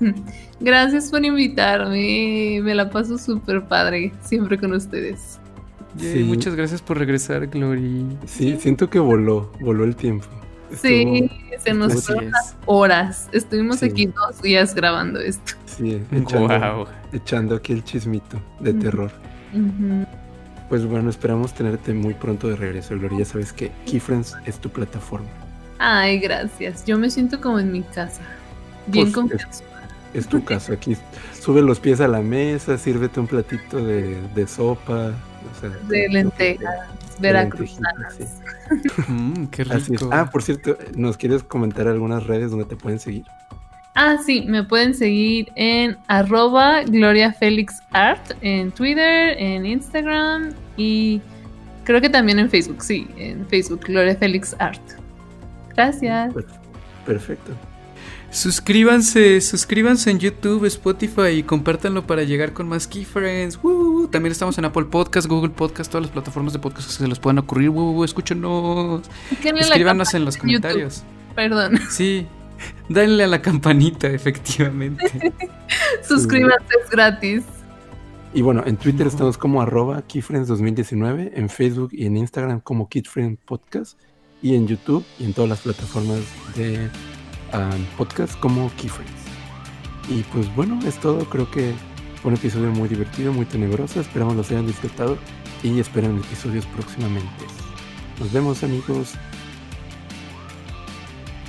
Gracias 0.60 1.10
por 1.10 1.24
invitarme. 1.24 2.60
Me 2.62 2.74
la 2.74 2.90
paso 2.90 3.18
súper 3.18 3.64
padre 3.64 4.12
siempre 4.22 4.58
con 4.58 4.72
ustedes. 4.72 5.38
Yay, 5.96 6.12
Sí. 6.12 6.24
Muchas 6.24 6.54
gracias 6.54 6.82
por 6.82 6.98
regresar, 6.98 7.46
Glory. 7.46 8.04
Sí, 8.26 8.56
siento 8.60 8.90
que 8.90 8.98
voló, 8.98 9.50
voló 9.60 9.84
el 9.84 9.96
tiempo. 9.96 10.26
Sí, 10.72 11.28
Estuvo- 11.54 11.60
se 11.62 11.74
nos 11.74 12.04
fueron 12.04 12.24
es. 12.26 12.56
horas. 12.66 13.28
Estuvimos 13.32 13.78
Sí. 13.78 13.86
aquí 13.86 14.06
dos 14.06 14.42
días 14.42 14.74
grabando 14.74 15.20
esto. 15.20 15.52
Sí, 15.64 16.02
echando, 16.12 16.48
Wow. 16.76 16.86
echando 17.12 17.54
aquí 17.56 17.72
el 17.72 17.84
chismito 17.84 18.38
de 18.60 18.74
terror. 18.74 19.10
Pues 20.68 20.84
bueno, 20.84 21.08
esperamos 21.10 21.54
tenerte 21.54 21.94
muy 21.94 22.14
pronto 22.14 22.48
de 22.48 22.56
regreso, 22.56 22.94
Gloria. 22.98 23.20
Ya 23.20 23.24
sabes 23.24 23.52
que 23.52 23.70
Key 23.86 24.00
Friends 24.00 24.34
es 24.44 24.58
tu 24.58 24.68
plataforma. 24.68 25.28
Ay, 25.78 26.18
gracias. 26.18 26.84
Yo 26.84 26.98
me 26.98 27.08
siento 27.10 27.40
como 27.40 27.58
en 27.60 27.70
mi 27.70 27.82
casa. 27.82 28.20
Bien 28.88 29.04
Pues, 29.12 29.14
confianza. 29.14 29.62
Es 30.14 30.26
tu 30.28 30.42
caso. 30.44 30.72
Aquí 30.72 30.96
sube 31.38 31.60
los 31.62 31.78
pies 31.80 32.00
a 32.00 32.08
la 32.08 32.20
mesa, 32.20 32.78
sírvete 32.78 33.20
un 33.20 33.26
platito 33.26 33.84
de, 33.84 34.16
de 34.34 34.46
sopa. 34.46 35.12
o 35.12 35.60
sea, 35.60 35.68
De 35.88 36.08
lentejas, 36.08 36.74
veracruzanas. 37.20 38.14
sí. 38.16 38.24
Mm, 39.08 39.46
qué 39.46 39.62
Así 39.62 39.74
es. 39.76 39.88
rico. 39.88 40.10
Ah, 40.12 40.30
por 40.30 40.42
cierto, 40.42 40.76
¿nos 40.96 41.16
quieres 41.16 41.42
comentar 41.42 41.86
algunas 41.88 42.26
redes 42.26 42.50
donde 42.50 42.64
te 42.64 42.76
pueden 42.76 42.98
seguir? 42.98 43.24
Ah, 43.94 44.16
sí, 44.24 44.42
me 44.46 44.62
pueden 44.64 44.94
seguir 44.94 45.50
en 45.54 45.96
arroba 46.06 46.82
Gloria 46.82 47.34
Art 47.92 48.32
en 48.42 48.70
Twitter, 48.70 49.34
en 49.38 49.64
Instagram 49.64 50.52
y 50.76 51.22
creo 51.84 52.00
que 52.02 52.10
también 52.10 52.38
en 52.38 52.50
Facebook, 52.50 52.82
sí, 52.82 53.08
en 53.16 53.46
Facebook 53.48 53.80
Gloria 53.86 54.14
Félix 54.16 54.54
Art. 54.58 54.82
Gracias. 55.74 56.34
Per- 56.34 56.44
Perfecto. 57.06 57.52
Suscríbanse, 58.36 59.40
suscríbanse 59.40 60.10
en 60.10 60.18
YouTube, 60.18 60.66
Spotify 60.66 61.38
y 61.38 61.42
compártanlo 61.42 62.06
para 62.06 62.22
llegar 62.22 62.52
con 62.52 62.68
más 62.68 62.86
keyfriends. 62.86 63.58
Woo. 63.62 64.08
También 64.08 64.30
estamos 64.30 64.58
en 64.58 64.66
Apple 64.66 64.84
Podcast, 64.84 65.26
Google 65.26 65.48
Podcast, 65.48 65.90
todas 65.90 66.02
las 66.02 66.12
plataformas 66.12 66.52
de 66.52 66.58
podcast 66.58 66.86
que 66.86 66.92
se 66.92 67.08
les 67.08 67.18
puedan 67.18 67.38
ocurrir. 67.38 67.70
Woo. 67.70 68.04
Escúchenos. 68.04 69.00
Escríbanos 69.42 70.12
en 70.12 70.26
los 70.26 70.34
YouTube. 70.34 70.60
comentarios. 70.60 71.02
Perdón. 71.34 71.80
Sí, 71.88 72.26
denle 72.90 73.24
a 73.24 73.26
la 73.26 73.40
campanita, 73.40 74.08
efectivamente. 74.08 75.32
Suscríbanse, 76.06 76.66
es 76.84 76.90
gratis. 76.90 77.44
Y 78.34 78.42
bueno, 78.42 78.64
en 78.66 78.76
Twitter 78.76 79.06
estamos 79.06 79.38
como 79.38 79.62
arroba 79.62 80.06
keyfriends2019, 80.06 81.30
en 81.32 81.48
Facebook 81.48 81.88
y 81.92 82.04
en 82.04 82.18
Instagram 82.18 82.60
como 82.60 82.90
KidFriend 82.90 83.38
Podcast, 83.38 83.98
y 84.42 84.56
en 84.56 84.66
YouTube 84.66 85.06
y 85.18 85.24
en 85.24 85.32
todas 85.32 85.48
las 85.48 85.60
plataformas 85.60 86.20
de 86.54 86.90
um, 87.56 87.84
podcast 87.96 88.38
como 88.40 88.70
Keyfriends. 88.76 89.12
Y 90.08 90.22
pues 90.32 90.54
bueno, 90.54 90.78
es 90.86 90.96
todo. 90.96 91.24
Creo 91.28 91.50
que 91.50 91.72
fue 92.20 92.30
un 92.30 92.36
episodio 92.36 92.70
muy 92.70 92.88
divertido, 92.88 93.32
muy 93.32 93.46
tenebroso. 93.46 94.00
Esperamos 94.00 94.36
los 94.36 94.50
hayan 94.50 94.66
disfrutado 94.66 95.18
y 95.62 95.80
esperen 95.80 96.18
episodios 96.18 96.66
próximamente. 96.66 97.44
Nos 98.20 98.32
vemos 98.32 98.62
amigos. 98.62 99.14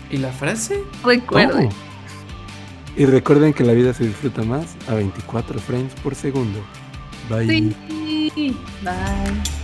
¿Y 0.10 0.18
la 0.18 0.32
frase? 0.32 0.84
Recuerden. 1.03 1.68
Oh. 1.68 1.88
Y 2.95 3.05
recuerden 3.05 3.53
que 3.53 3.64
la 3.64 3.74
vida 3.74 3.93
se 3.93 4.08
disfruta 4.08 4.41
más 4.43 4.76
a 4.88 4.95
24 4.95 5.60
frames 5.60 5.93
por 6.01 6.16
segundo. 6.16 6.60
Bye. 7.30 7.47
Sí. 7.47 8.55
Bye. 8.84 9.58